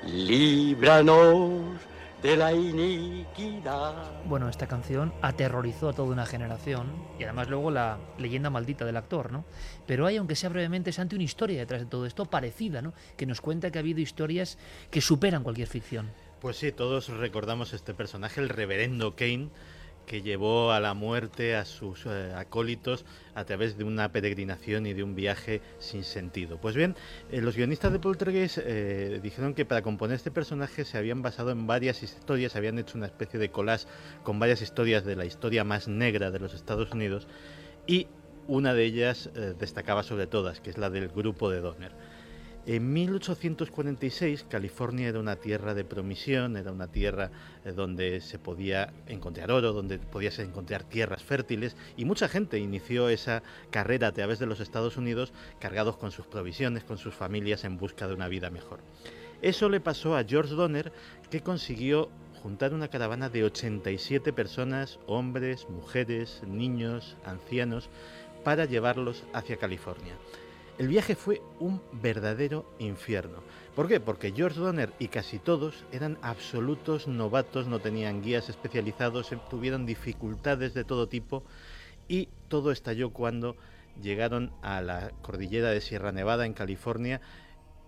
[0.05, 1.80] líbranos
[2.21, 4.25] de la iniquidad.
[4.25, 8.97] Bueno, esta canción aterrorizó a toda una generación y además luego la leyenda maldita del
[8.97, 9.45] actor, ¿no?
[9.85, 12.93] Pero hay, aunque sea brevemente, Santi, una historia detrás de todo esto parecida, ¿no?
[13.15, 14.57] Que nos cuenta que ha habido historias
[14.91, 16.11] que superan cualquier ficción.
[16.41, 19.47] Pues sí, todos recordamos este personaje, el reverendo Kane,
[20.05, 23.05] que llevó a la muerte a sus eh, acólitos
[23.35, 26.57] a través de una peregrinación y de un viaje sin sentido.
[26.57, 26.95] Pues bien,
[27.31, 31.51] eh, los guionistas de Poltergeist eh, dijeron que para componer este personaje se habían basado
[31.51, 33.88] en varias historias, habían hecho una especie de collage
[34.23, 37.27] con varias historias de la historia más negra de los Estados Unidos
[37.88, 38.07] y
[38.47, 41.93] una de ellas destacaba sobre todas, que es la del grupo de Donner.
[42.65, 47.30] En 1846 California era una tierra de promisión, era una tierra
[47.65, 53.10] eh, donde se podía encontrar oro, donde podías encontrar tierras fértiles y mucha gente inició
[53.10, 57.65] esa carrera a través de los Estados Unidos cargados con sus provisiones, con sus familias
[57.65, 58.80] en busca de una vida mejor.
[59.41, 60.94] Eso le pasó a George Donner
[61.30, 62.10] que consiguió
[62.41, 67.90] juntar una caravana de 87 personas, hombres, mujeres, niños, ancianos,
[68.45, 70.15] para llevarlos hacia California.
[70.80, 73.44] El viaje fue un verdadero infierno.
[73.76, 74.00] ¿Por qué?
[74.00, 79.86] Porque George Donner y casi todos eran absolutos novatos, no tenían guías especializados, em, tuvieron
[79.86, 81.44] dificultades de todo tipo
[82.08, 83.56] y todo estalló cuando
[84.02, 87.22] llegaron a la cordillera de Sierra Nevada en California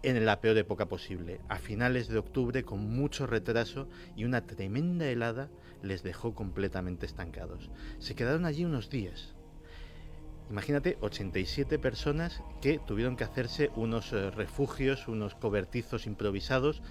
[0.03, 5.07] en la peor época posible, a finales de octubre con mucho retraso y una tremenda
[5.07, 5.49] helada
[5.81, 7.71] les dejó completamente estancados.
[7.97, 9.34] Se quedaron allí unos días,
[10.49, 16.83] Imagínate 87 personas que tuvieron que hacerse unos eh, refugios, unos cobertizos improvisados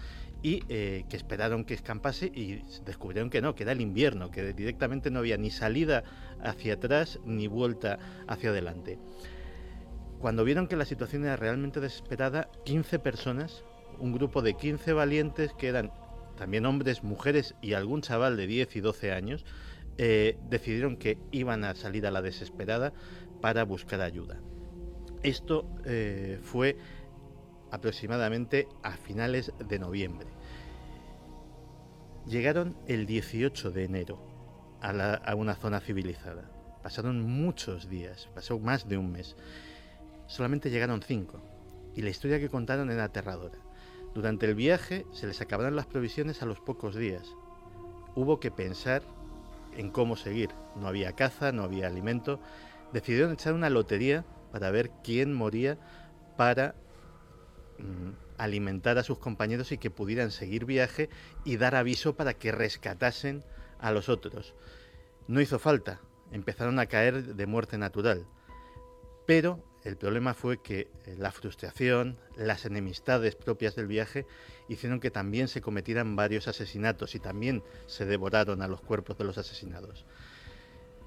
[0.42, 4.52] y eh, que esperaron que escampase y descubrieron que no, que era el invierno, que
[4.52, 6.02] directamente no había ni salida
[6.42, 8.98] hacia atrás ni vuelta hacia adelante.
[10.18, 13.62] Cuando vieron que la situación era realmente desesperada, 15 personas,
[14.00, 15.92] un grupo de 15 valientes que eran
[16.36, 19.44] también hombres, mujeres y algún chaval de 10 y 12 años,
[19.96, 22.92] eh, decidieron que iban a salir a la desesperada
[23.44, 24.40] para buscar ayuda.
[25.22, 26.78] Esto eh, fue
[27.70, 30.28] aproximadamente a finales de noviembre.
[32.26, 34.18] Llegaron el 18 de enero
[34.80, 36.50] a, una zona civilizada.
[36.82, 39.36] Pasaron muchos días, pasó más de un mes.
[40.26, 41.42] Solamente llegaron cinco
[41.94, 43.58] y la historia que contaron era aterradora.
[44.14, 47.28] Durante el viaje se les acabaron las provisiones a los pocos días.
[48.14, 49.02] Hubo que pensar
[49.76, 50.48] en cómo seguir.
[50.76, 52.40] No había caza, no había alimento
[52.94, 55.76] decidieron echar una lotería para ver quién moría
[56.36, 56.76] para
[57.78, 61.10] mm, alimentar a sus compañeros y que pudieran seguir viaje
[61.44, 63.44] y dar aviso para que rescatasen
[63.80, 64.54] a los otros.
[65.26, 66.00] No hizo falta,
[66.30, 68.26] empezaron a caer de muerte natural.
[69.26, 74.24] Pero el problema fue que eh, la frustración, las enemistades propias del viaje
[74.68, 79.24] hicieron que también se cometieran varios asesinatos y también se devoraron a los cuerpos de
[79.24, 80.06] los asesinados.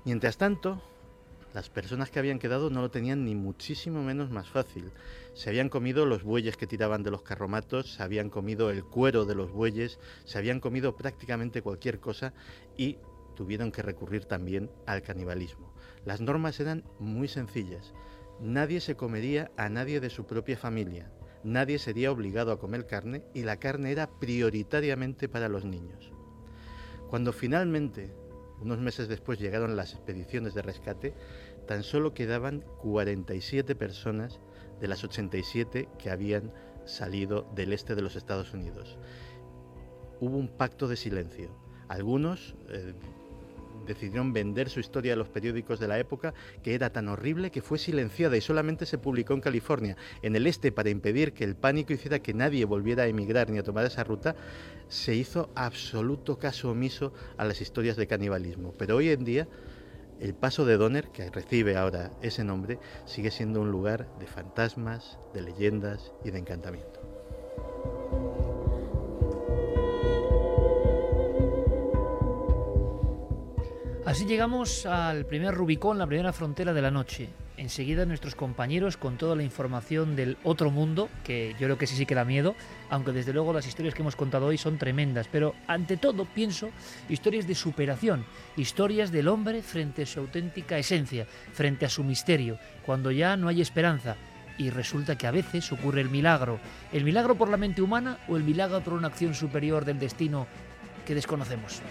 [0.03, 0.81] Mientras tanto,
[1.57, 4.91] las personas que habían quedado no lo tenían ni muchísimo menos más fácil.
[5.33, 9.25] Se habían comido los bueyes que tiraban de los carromatos, se habían comido el cuero
[9.25, 12.31] de los bueyes, se habían comido prácticamente cualquier cosa
[12.77, 12.99] y
[13.35, 15.73] tuvieron que recurrir también al canibalismo.
[16.05, 17.91] Las normas eran muy sencillas.
[18.39, 21.11] Nadie se comería a nadie de su propia familia.
[21.43, 26.11] Nadie sería obligado a comer carne y la carne era prioritariamente para los niños.
[27.09, 28.13] Cuando finalmente,
[28.61, 31.13] unos meses después, llegaron las expediciones de rescate,
[31.67, 34.39] tan solo quedaban 47 personas
[34.79, 36.51] de las 87 que habían
[36.85, 38.97] salido del este de los Estados Unidos.
[40.19, 41.51] Hubo un pacto de silencio.
[41.89, 42.93] Algunos eh,
[43.85, 46.33] decidieron vender su historia a los periódicos de la época,
[46.63, 49.97] que era tan horrible que fue silenciada y solamente se publicó en California.
[50.21, 53.57] En el este, para impedir que el pánico hiciera que nadie volviera a emigrar ni
[53.57, 54.35] a tomar esa ruta,
[54.87, 58.73] se hizo absoluto caso omiso a las historias de canibalismo.
[58.77, 59.47] Pero hoy en día
[60.19, 65.19] el paso de Donner, que recibe ahora ese nombre, sigue siendo un lugar de fantasmas,
[65.33, 67.01] de leyendas y de encantamiento.
[74.05, 77.29] Así llegamos al primer Rubicón, la primera frontera de la noche.
[77.57, 81.95] Enseguida nuestros compañeros con toda la información del otro mundo, que yo creo que sí
[81.95, 82.55] sí que da miedo,
[82.91, 86.69] aunque desde luego las historias que hemos contado hoy son tremendas, pero ante todo pienso
[87.09, 88.25] historias de superación,
[88.57, 93.47] historias del hombre frente a su auténtica esencia, frente a su misterio, cuando ya no
[93.47, 94.15] hay esperanza,
[94.59, 96.59] y resulta que a veces ocurre el milagro.
[96.93, 100.47] ¿El milagro por la mente humana o el milagro por una acción superior del destino
[101.05, 101.81] que desconocemos?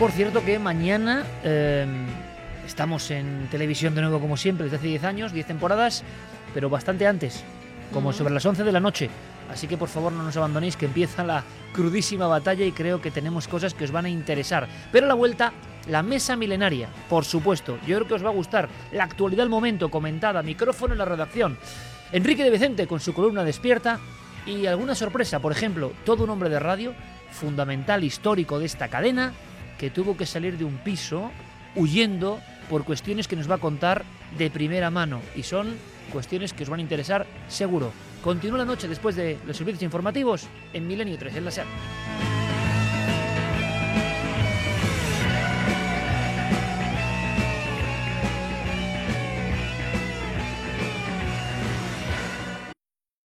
[0.00, 2.06] Por cierto que mañana em,
[2.66, 6.04] estamos en televisión de nuevo como siempre, desde hace 10 años, 10 temporadas,
[6.54, 7.44] pero bastante antes,
[7.92, 9.10] como sobre las 11 de la noche.
[9.52, 11.44] Así que por favor no nos abandonéis que empieza la
[11.74, 14.68] crudísima batalla y creo que tenemos cosas que os van a interesar.
[14.90, 15.52] Pero a la vuelta,
[15.86, 17.78] la mesa milenaria, por supuesto.
[17.86, 18.70] Yo creo que os va a gustar.
[18.92, 21.58] La actualidad del momento comentada, micrófono en la redacción.
[22.10, 24.00] Enrique de Vicente con su columna despierta
[24.46, 26.94] y alguna sorpresa, por ejemplo, todo un hombre de radio,
[27.32, 29.34] fundamental histórico de esta cadena,
[29.80, 31.30] que tuvo que salir de un piso
[31.74, 32.38] huyendo
[32.68, 34.04] por cuestiones que nos va a contar
[34.36, 35.74] de primera mano y son
[36.12, 37.90] cuestiones que os van a interesar seguro.
[38.22, 42.39] Continúa la noche después de los servicios informativos en Milenio 3 en la SER.